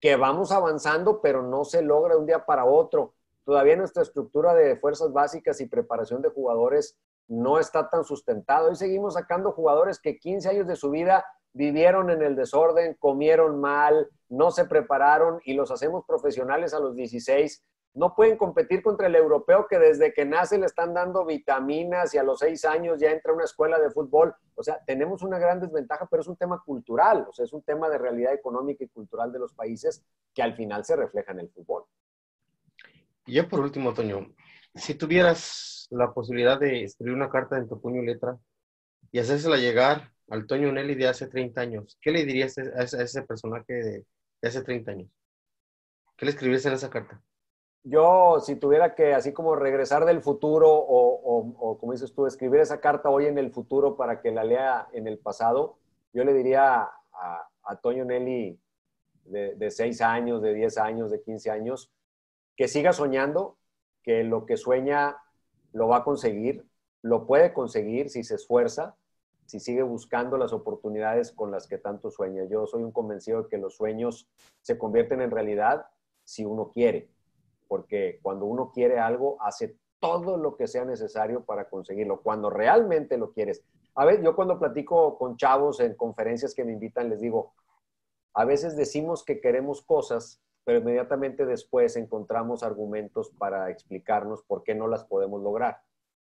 que 0.00 0.16
vamos 0.16 0.50
avanzando, 0.52 1.20
pero 1.20 1.42
no 1.42 1.64
se 1.64 1.82
logra 1.82 2.14
de 2.14 2.20
un 2.20 2.26
día 2.26 2.44
para 2.44 2.64
otro. 2.64 3.14
Todavía 3.44 3.76
nuestra 3.76 4.02
estructura 4.02 4.54
de 4.54 4.76
fuerzas 4.76 5.12
básicas 5.12 5.60
y 5.60 5.66
preparación 5.66 6.22
de 6.22 6.30
jugadores 6.30 6.96
no 7.28 7.58
está 7.58 7.88
tan 7.88 8.04
sustentada. 8.04 8.68
Hoy 8.68 8.76
seguimos 8.76 9.14
sacando 9.14 9.52
jugadores 9.52 9.98
que 9.98 10.18
15 10.18 10.48
años 10.48 10.66
de 10.66 10.76
su 10.76 10.90
vida 10.90 11.24
vivieron 11.52 12.10
en 12.10 12.22
el 12.22 12.36
desorden, 12.36 12.94
comieron 12.98 13.60
mal, 13.60 14.08
no 14.28 14.50
se 14.50 14.64
prepararon 14.64 15.40
y 15.44 15.54
los 15.54 15.70
hacemos 15.70 16.04
profesionales 16.06 16.74
a 16.74 16.80
los 16.80 16.94
16. 16.94 17.62
No 17.94 18.14
pueden 18.14 18.38
competir 18.38 18.82
contra 18.82 19.06
el 19.06 19.14
europeo 19.14 19.66
que 19.68 19.78
desde 19.78 20.14
que 20.14 20.24
nace 20.24 20.58
le 20.58 20.66
están 20.66 20.94
dando 20.94 21.26
vitaminas 21.26 22.14
y 22.14 22.18
a 22.18 22.22
los 22.22 22.38
6 22.38 22.64
años 22.64 22.98
ya 22.98 23.10
entra 23.10 23.32
a 23.32 23.34
una 23.34 23.44
escuela 23.44 23.78
de 23.78 23.90
fútbol. 23.90 24.34
O 24.54 24.62
sea, 24.62 24.82
tenemos 24.86 25.22
una 25.22 25.38
gran 25.38 25.60
desventaja, 25.60 26.06
pero 26.10 26.22
es 26.22 26.28
un 26.28 26.36
tema 26.36 26.62
cultural, 26.64 27.26
o 27.28 27.32
sea, 27.32 27.44
es 27.44 27.52
un 27.52 27.62
tema 27.62 27.90
de 27.90 27.98
realidad 27.98 28.32
económica 28.32 28.82
y 28.84 28.88
cultural 28.88 29.30
de 29.30 29.38
los 29.38 29.52
países 29.52 30.02
que 30.32 30.42
al 30.42 30.54
final 30.54 30.84
se 30.84 30.96
refleja 30.96 31.32
en 31.32 31.40
el 31.40 31.50
fútbol. 31.50 31.84
Y 33.26 33.34
ya 33.34 33.48
por 33.48 33.60
último, 33.60 33.92
Toño, 33.92 34.34
si 34.74 34.94
tuvieras 34.94 35.86
la 35.90 36.12
posibilidad 36.12 36.58
de 36.58 36.84
escribir 36.84 37.14
una 37.14 37.28
carta 37.28 37.58
en 37.58 37.68
tu 37.68 37.80
puño 37.80 38.02
y 38.02 38.06
letra 38.06 38.38
y 39.10 39.18
hacérsela 39.18 39.56
llegar 39.58 40.12
al 40.30 40.46
Toño 40.46 40.72
Nelly 40.72 40.94
de 40.94 41.08
hace 41.08 41.26
30 41.26 41.60
años, 41.60 41.98
¿qué 42.00 42.10
le 42.10 42.24
dirías 42.24 42.56
a 42.56 42.82
ese, 42.82 43.22
personaje 43.22 43.72
de, 43.74 44.06
hace 44.42 44.62
30 44.62 44.90
años? 44.90 45.10
¿Qué 46.16 46.24
le 46.24 46.30
escribirías 46.30 46.64
en 46.64 46.72
esa 46.72 46.88
carta? 46.88 47.22
Yo, 47.84 48.38
si 48.40 48.56
tuviera 48.56 48.94
que, 48.94 49.12
así 49.12 49.32
como 49.32 49.56
regresar 49.56 50.04
del 50.04 50.22
futuro 50.22 50.68
o, 50.72 51.78
como 51.80 51.92
dices 51.92 52.14
tú, 52.14 52.26
escribir 52.26 52.60
esa 52.60 52.80
carta 52.80 53.10
hoy 53.10 53.26
en 53.26 53.38
el 53.38 53.50
futuro 53.50 53.96
para 53.96 54.20
que 54.20 54.30
la 54.30 54.44
lea 54.44 54.88
en 54.92 55.08
el 55.08 55.18
pasado, 55.18 55.78
yo 56.12 56.22
le 56.24 56.32
diría 56.32 56.82
a, 57.12 57.48
a 57.64 57.76
Toño 57.80 58.04
Nelly 58.04 58.58
de, 59.24 59.56
de 59.56 59.70
6 59.70 60.00
años, 60.00 60.42
de 60.42 60.54
10 60.54 60.78
años, 60.78 61.10
de 61.10 61.22
15 61.22 61.50
años, 61.50 61.90
que 62.56 62.68
siga 62.68 62.92
soñando, 62.92 63.56
que 64.02 64.22
lo 64.22 64.46
que 64.46 64.56
sueña 64.56 65.16
lo 65.72 65.88
va 65.88 65.98
a 65.98 66.04
conseguir, 66.04 66.64
lo 67.02 67.26
puede 67.26 67.52
conseguir 67.52 68.10
si 68.10 68.22
se 68.22 68.36
esfuerza, 68.36 68.96
si 69.46 69.58
sigue 69.58 69.82
buscando 69.82 70.38
las 70.38 70.52
oportunidades 70.52 71.32
con 71.32 71.50
las 71.50 71.66
que 71.66 71.78
tanto 71.78 72.10
sueña. 72.10 72.44
Yo 72.44 72.66
soy 72.66 72.84
un 72.84 72.92
convencido 72.92 73.42
de 73.42 73.48
que 73.48 73.58
los 73.58 73.74
sueños 73.74 74.28
se 74.60 74.78
convierten 74.78 75.20
en 75.20 75.30
realidad 75.30 75.86
si 76.24 76.44
uno 76.44 76.70
quiere, 76.70 77.08
porque 77.72 78.18
cuando 78.20 78.44
uno 78.44 78.70
quiere 78.70 78.98
algo, 78.98 79.38
hace 79.40 79.78
todo 79.98 80.36
lo 80.36 80.58
que 80.58 80.66
sea 80.66 80.84
necesario 80.84 81.42
para 81.42 81.70
conseguirlo, 81.70 82.20
cuando 82.20 82.50
realmente 82.50 83.16
lo 83.16 83.32
quieres. 83.32 83.64
A 83.94 84.04
ver, 84.04 84.20
yo 84.22 84.36
cuando 84.36 84.58
platico 84.58 85.16
con 85.16 85.38
chavos 85.38 85.80
en 85.80 85.94
conferencias 85.94 86.54
que 86.54 86.66
me 86.66 86.72
invitan, 86.72 87.08
les 87.08 87.22
digo, 87.22 87.54
a 88.34 88.44
veces 88.44 88.76
decimos 88.76 89.24
que 89.24 89.40
queremos 89.40 89.80
cosas 89.80 90.42
pero 90.64 90.80
inmediatamente 90.80 91.44
después 91.44 91.96
encontramos 91.96 92.62
argumentos 92.62 93.30
para 93.30 93.70
explicarnos 93.70 94.42
por 94.42 94.62
qué 94.62 94.74
no 94.74 94.86
las 94.86 95.04
podemos 95.04 95.42
lograr. 95.42 95.80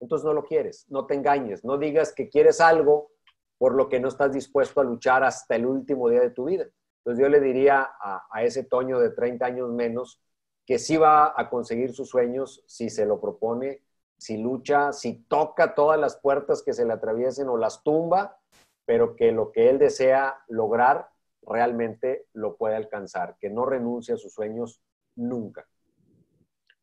Entonces 0.01 0.25
no 0.25 0.33
lo 0.33 0.45
quieres, 0.45 0.87
no 0.89 1.07
te 1.07 1.15
engañes, 1.15 1.65
no 1.65 1.79
digas 1.79 2.15
que 2.15 2.29
quieres 2.29 2.61
algo 2.61 3.11
por 3.59 3.75
lo 3.75 3.89
que 3.89 4.01
no 4.01 4.09
estás 4.09 4.33
dispuesto 4.33 4.81
a 4.81 4.85
luchar 4.85 5.25
hasta 5.25 5.57
el 5.57 5.67
último 5.67 6.09
día 6.09 6.21
de 6.21 6.31
tu 6.31 6.45
vida. 6.45 6.67
Entonces 6.99 7.23
yo 7.23 7.29
le 7.29 7.41
diría 7.41 7.83
a, 8.01 8.27
a 8.31 8.43
ese 8.45 8.65
Toño 8.65 8.99
de 8.99 9.11
30 9.11 9.45
años 9.45 9.71
menos 9.71 10.21
que 10.67 10.79
sí 10.79 10.97
va 10.97 11.35
a 11.37 11.51
conseguir 11.51 11.93
sus 11.93 12.09
sueños 12.09 12.63
si 12.67 12.91
se 12.91 13.07
lo 13.07 13.21
propone, 13.21 13.83
si 14.17 14.39
lucha, 14.39 14.93
si 14.93 15.25
toca 15.25 15.75
todas 15.75 15.99
las 16.01 16.17
puertas 16.17 16.63
que 16.63 16.73
se 16.73 16.85
le 16.85 16.93
atraviesen 16.93 17.49
o 17.49 17.57
las 17.57 17.83
tumba, 17.83 18.41
pero 18.87 19.17
que 19.17 19.33
lo 19.33 19.53
que 19.53 19.71
él 19.71 19.79
desea 19.79 20.43
lograr 20.49 21.11
realmente 21.43 22.27
lo 22.33 22.57
puede 22.57 22.77
alcanzar, 22.77 23.37
que 23.39 23.51
no 23.51 23.67
renuncie 23.67 24.15
a 24.15 24.19
sus 24.19 24.33
sueños 24.33 24.83
nunca. 25.15 25.67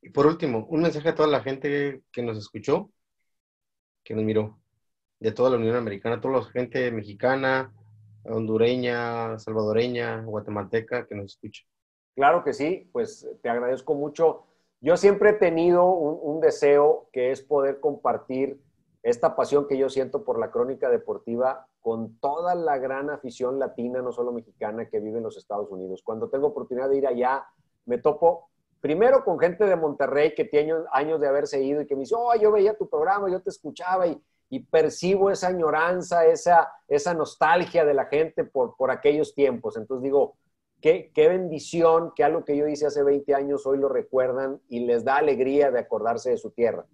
Y 0.01 0.09
por 0.09 0.25
último, 0.25 0.65
un 0.69 0.81
mensaje 0.81 1.09
a 1.09 1.15
toda 1.15 1.27
la 1.27 1.41
gente 1.41 2.03
que 2.11 2.21
nos 2.21 2.37
escuchó, 2.37 2.91
que 4.03 4.15
nos 4.15 4.23
miró, 4.23 4.59
de 5.19 5.31
toda 5.31 5.51
la 5.51 5.57
Unión 5.57 5.75
Americana, 5.75 6.19
toda 6.19 6.39
la 6.39 6.43
gente 6.45 6.91
mexicana, 6.91 7.73
hondureña, 8.23 9.37
salvadoreña, 9.37 10.21
guatemalteca 10.23 11.07
que 11.07 11.15
nos 11.15 11.33
escucha. 11.33 11.63
Claro 12.21 12.43
que 12.43 12.53
sí, 12.53 12.87
pues 12.93 13.27
te 13.41 13.49
agradezco 13.49 13.95
mucho. 13.95 14.43
Yo 14.79 14.95
siempre 14.95 15.31
he 15.31 15.33
tenido 15.33 15.87
un, 15.87 16.39
deseo 16.39 17.09
que 17.11 17.31
es 17.31 17.41
poder 17.41 17.79
compartir 17.79 18.61
esta 19.01 19.35
pasión 19.35 19.67
que 19.67 19.75
yo 19.75 19.89
siento 19.89 20.23
por 20.23 20.37
la 20.37 20.51
crónica 20.51 20.91
deportiva 20.91 21.65
con 21.79 22.19
toda 22.19 22.53
la 22.53 22.77
gran 22.77 23.09
afición 23.09 23.57
latina, 23.57 24.03
no 24.03 24.11
solo 24.11 24.31
mexicana, 24.31 24.87
que 24.87 24.99
vive 24.99 25.17
en 25.17 25.23
los 25.23 25.35
Estados 25.35 25.71
Unidos. 25.71 26.03
Cuando 26.03 26.29
tengo 26.29 26.45
oportunidad 26.45 26.89
de 26.89 26.97
ir 26.97 27.07
allá, 27.07 27.43
me 27.87 27.97
topo 27.97 28.51
primero 28.79 29.25
con 29.25 29.39
gente 29.39 29.65
de 29.65 29.75
Monterrey 29.75 30.35
que 30.35 30.45
tiene 30.45 30.75
años 30.91 31.19
de 31.19 31.27
haberse 31.27 31.63
ido 31.63 31.81
y 31.81 31.87
que 31.87 31.95
me 31.95 32.01
dice, 32.01 32.13
oh, 32.15 32.35
yo 32.35 32.51
veía 32.51 32.77
tu 32.77 32.87
programa, 32.87 33.31
yo 33.31 33.41
te 33.41 33.49
escuchaba 33.49 34.05
y, 34.05 34.21
percibo 34.69 35.31
esa 35.31 35.47
añoranza, 35.47 36.27
esa, 36.27 36.71
esa 36.87 37.15
nostalgia 37.15 37.83
de 37.83 37.95
la 37.95 38.05
gente 38.05 38.43
por, 38.43 38.75
por 38.75 38.91
aquellos 38.91 39.33
tiempos. 39.33 39.75
Entonces 39.75 40.03
digo, 40.03 40.35
qué, 40.81 41.11
bendición 41.15 42.11
que 42.15 42.23
algo 42.23 42.43
que 42.43 42.57
yo 42.57 42.67
hice 42.67 42.87
hace 42.87 43.03
20 43.03 43.33
años 43.35 43.65
hoy 43.65 43.77
lo 43.77 43.87
recuerdan 43.87 44.59
y 44.67 44.81
les 44.81 45.03
da 45.05 45.17
alegría 45.17 45.71
de 45.71 45.79
acordarse 45.79 46.31
de 46.31 46.37
su 46.37 46.51
tierra. 46.51 46.85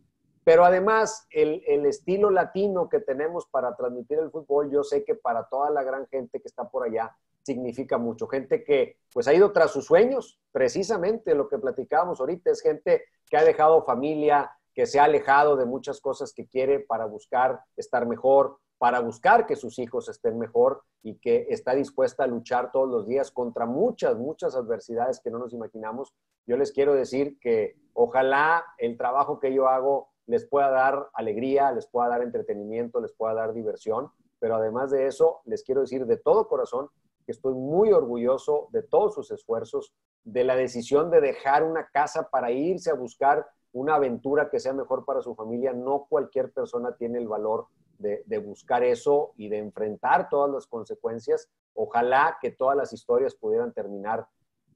Pero 0.44 0.64
además, 0.64 1.28
el, 1.30 1.62
estilo 1.86 2.30
latino 2.30 2.88
que 2.90 3.00
tenemos 3.00 3.48
para 3.48 3.76
transmitir 3.76 4.20
el 4.20 4.32
fútbol, 4.32 4.72
yo 4.72 4.84
sé 4.84 5.04
que 5.04 5.16
para 5.16 5.48
toda 5.48 5.70
la 5.70 5.84
gran 5.84 6.08
gente 6.08 6.40
que 6.40 6.48
está 6.48 6.70
por 6.70 6.86
allá 6.86 7.16
significa 7.44 7.98
mucho. 7.98 8.28
Gente 8.28 8.64
que 8.64 8.98
pues 9.14 9.28
ha 9.28 9.34
ido 9.34 9.52
tras 9.52 9.72
sus 9.72 9.86
sueños, 9.86 10.40
precisamente 10.52 11.36
lo 11.36 11.50
que 11.50 11.58
platicábamos 11.58 12.20
ahorita, 12.20 12.52
es 12.52 12.62
gente 12.62 13.04
que 13.30 13.38
ha 13.38 13.44
dejado 13.44 13.84
familia, 13.84 14.52
que 14.74 14.86
se 14.86 15.00
ha 15.00 15.06
alejado 15.06 15.58
de 15.58 15.66
muchas 15.66 16.00
cosas 16.00 16.34
que 16.34 16.48
quiere 16.48 16.80
para 16.80 17.06
buscar 17.06 17.60
estar 17.76 18.06
mejor, 18.06 18.58
para 18.78 19.00
buscar 19.00 19.46
que 19.46 19.56
sus 19.56 19.80
hijos 19.80 20.08
estén 20.10 20.38
mejor 20.38 20.84
y 21.02 21.16
que 21.20 21.48
está 21.50 21.74
dispuesta 21.74 22.24
a 22.24 22.28
luchar 22.28 22.72
todos 22.72 22.90
los 22.90 23.08
días 23.08 23.32
contra 23.32 23.66
muchas, 23.66 24.18
muchas 24.18 24.56
adversidades 24.56 25.20
que 25.20 25.32
no 25.32 25.40
nos 25.40 25.54
imaginamos. 25.54 26.14
Yo 26.46 26.58
les 26.58 26.72
quiero 26.72 26.94
decir 26.94 27.38
que 27.40 27.76
ojalá 27.94 28.64
el 28.78 28.98
trabajo 28.98 29.40
que 29.40 29.54
yo 29.54 29.68
hago 29.68 30.10
les 30.28 30.46
pueda 30.46 30.70
dar 30.70 31.10
alegría, 31.14 31.72
les 31.72 31.88
pueda 31.88 32.10
dar 32.10 32.22
entretenimiento, 32.22 33.00
les 33.00 33.14
pueda 33.14 33.34
dar 33.34 33.54
diversión, 33.54 34.12
pero 34.40 34.56
además 34.56 34.92
de 34.92 35.08
eso, 35.08 35.42
les 35.46 35.64
quiero 35.64 35.82
decir 35.82 36.06
de 36.06 36.18
todo 36.18 36.48
corazón 36.48 36.90
que 37.26 37.32
estoy 37.32 37.54
muy 37.54 37.92
orgulloso 37.92 38.68
de 38.72 38.84
todos 38.84 39.16
sus 39.16 39.32
esfuerzos, 39.32 39.94
de 40.24 40.44
la 40.44 40.56
decisión 40.56 41.10
de 41.10 41.22
dejar 41.22 41.64
una 41.64 41.88
casa 41.88 42.30
para 42.30 42.52
irse 42.52 42.92
a 42.92 42.96
buscar 42.96 43.48
una 43.72 43.96
aventura 43.96 44.50
que 44.50 44.60
sea 44.60 44.74
mejor 44.74 45.06
para 45.06 45.22
su 45.22 45.36
familia, 45.36 45.74
no 45.74 46.06
cualquier 46.10 46.52
persona 46.52 46.96
tiene 46.96 47.20
el 47.20 47.28
valor 47.28 47.68
de, 48.00 48.38
buscar 48.38 48.84
eso 48.84 49.34
y 49.38 49.50
de 49.50 49.58
enfrentar 49.58 50.30
todas 50.30 50.52
las 50.52 50.68
consecuencias. 50.68 51.50
Ojalá 51.74 52.38
que 52.42 52.52
todas 52.52 52.76
las 52.78 52.94
historias 52.94 53.36
pudieran 53.36 53.74
terminar 53.74 54.28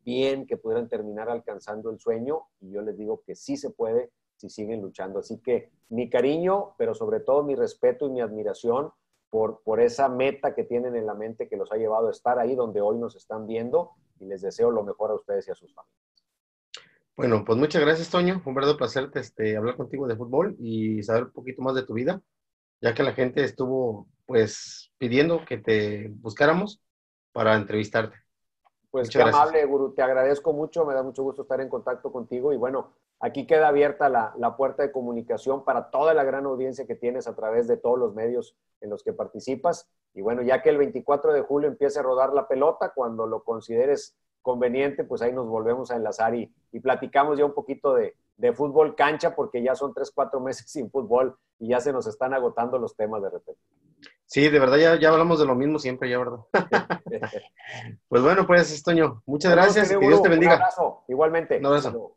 bien, 0.04 0.48
que 0.48 0.58
pudieran 0.58 0.90
terminar 0.90 1.30
alcanzando 1.30 1.90
el 1.90 2.00
sueño 2.00 2.44
y 2.60 2.72
yo 2.72 2.82
les 2.82 2.98
digo 2.98 3.22
que 3.26 3.36
sí 3.36 3.58
se 3.58 3.70
puede 3.70 4.12
si 4.38 4.50
siguen 4.50 4.82
luchando. 4.82 5.20
Así 5.20 5.40
que 5.40 5.72
mi 5.90 6.10
cariño, 6.10 6.74
pero 6.78 6.94
sobre 6.96 7.20
todo 7.20 7.44
mi 7.44 7.56
respeto 7.56 8.08
y 8.08 8.10
mi 8.10 8.22
admiración 8.22 8.92
por, 9.30 9.62
por 9.64 9.80
esa 9.80 10.10
meta 10.10 10.56
que 10.56 10.64
tienen 10.64 10.96
en 10.96 11.06
la 11.06 11.14
mente 11.14 11.48
que 11.48 11.58
los 11.58 11.72
ha 11.72 11.78
llevado 11.78 12.08
a 12.08 12.12
estar 12.12 12.40
ahí 12.40 12.56
donde 12.56 12.82
hoy 12.82 12.98
nos 12.98 13.16
están 13.16 13.46
viendo 13.46 13.92
y 14.20 14.26
les 14.26 14.42
deseo 14.42 14.72
lo 14.72 14.84
mejor 14.84 15.12
a 15.12 15.16
ustedes 15.16 15.48
y 15.48 15.52
a 15.52 15.56
sus 15.56 15.74
familias. 15.74 16.02
Bueno, 17.16 17.44
pues 17.46 17.58
muchas 17.58 17.82
gracias, 17.82 18.10
Toño. 18.10 18.42
Un 18.46 18.56
verdadero 18.56 18.78
placer 18.78 19.12
este, 19.14 19.56
hablar 19.58 19.76
contigo 19.76 20.08
de 20.08 20.16
fútbol 20.16 20.56
y 20.60 21.04
saber 21.04 21.26
un 21.26 21.32
poquito 21.32 21.62
más 21.62 21.76
de 21.76 21.84
tu 21.84 21.94
vida, 21.94 22.22
ya 22.82 22.94
que 22.94 23.04
la 23.04 23.14
gente 23.14 23.44
estuvo 23.44 24.08
pues 24.26 24.92
pidiendo 24.98 25.46
que 25.46 25.58
te 25.58 26.10
buscáramos 26.10 26.82
para 27.32 27.56
entrevistarte. 27.56 28.16
Pues 28.90 29.10
qué 29.10 29.22
amable, 29.22 29.64
Guru. 29.66 29.94
Te 29.94 30.02
agradezco 30.02 30.52
mucho. 30.52 30.86
Me 30.86 30.94
da 30.94 31.04
mucho 31.04 31.24
gusto 31.24 31.44
estar 31.44 31.62
en 31.62 31.70
contacto 31.70 32.12
contigo. 32.12 32.52
Y 32.52 32.58
bueno, 32.58 32.92
aquí 33.20 33.48
queda 33.48 33.70
abierta 33.70 34.10
la, 34.10 34.34
la, 34.38 34.58
puerta 34.58 34.84
de 34.84 34.92
comunicación 34.92 35.64
para 35.64 35.92
toda 35.92 36.14
la 36.14 36.24
gran 36.24 36.46
audiencia 36.46 36.86
que 36.86 36.96
tienes 36.96 37.28
a 37.28 37.36
través 37.36 37.68
de 37.68 37.78
todos 37.78 37.98
los 37.98 38.14
medios 38.14 38.58
en 38.82 38.90
los 38.90 39.04
que 39.04 39.14
participas. 39.14 39.90
Y 40.14 40.22
bueno, 40.22 40.42
ya 40.42 40.62
que 40.62 40.70
el 40.70 40.78
24 40.78 41.32
de 41.32 41.42
julio 41.42 41.70
empiece 41.70 42.00
a 42.00 42.04
rodar 42.04 42.34
la 42.34 42.48
pelota, 42.48 42.92
cuando 42.94 43.28
lo 43.28 43.44
consideres 43.44 44.18
conveniente, 44.42 45.04
pues 45.04 45.22
ahí 45.22 45.32
nos 45.32 45.48
volvemos 45.48 45.92
a 45.92 45.96
enlazar 45.96 46.36
y, 46.36 46.54
y 46.72 46.80
platicamos 46.80 47.38
ya 47.38 47.46
un 47.46 47.54
poquito 47.54 47.94
de, 47.94 48.16
de, 48.42 48.54
fútbol 48.54 48.96
cancha, 48.96 49.36
porque 49.36 49.62
ya 49.64 49.76
son 49.76 49.94
tres, 49.94 50.12
cuatro 50.14 50.40
meses 50.40 50.70
sin 50.70 50.90
fútbol 50.90 51.38
y 51.60 51.70
ya 51.70 51.80
se 51.80 51.94
nos 51.94 52.08
están 52.08 52.34
agotando 52.34 52.78
los 52.78 52.96
temas 52.96 53.22
de 53.22 53.30
repente. 53.30 53.62
Sí, 54.26 54.50
de 54.50 54.60
verdad, 54.60 54.78
ya, 54.78 55.00
ya 55.00 55.10
hablamos 55.10 55.40
de 55.40 55.46
lo 55.46 55.56
mismo 55.56 55.78
siempre, 55.78 56.10
ya, 56.10 56.18
¿verdad? 56.18 56.40
pues 58.08 58.22
bueno, 58.22 58.48
pues, 58.48 58.72
Estoño, 58.72 59.22
muchas 59.26 59.52
gracias 59.52 59.90
que 59.90 59.98
Dios 59.98 60.22
te 60.22 60.30
bendiga. 60.30 60.56
Un 60.56 60.62
abrazo, 60.62 61.04
igualmente. 61.08 61.58
Un 61.58 61.66
abrazo. 61.66 62.16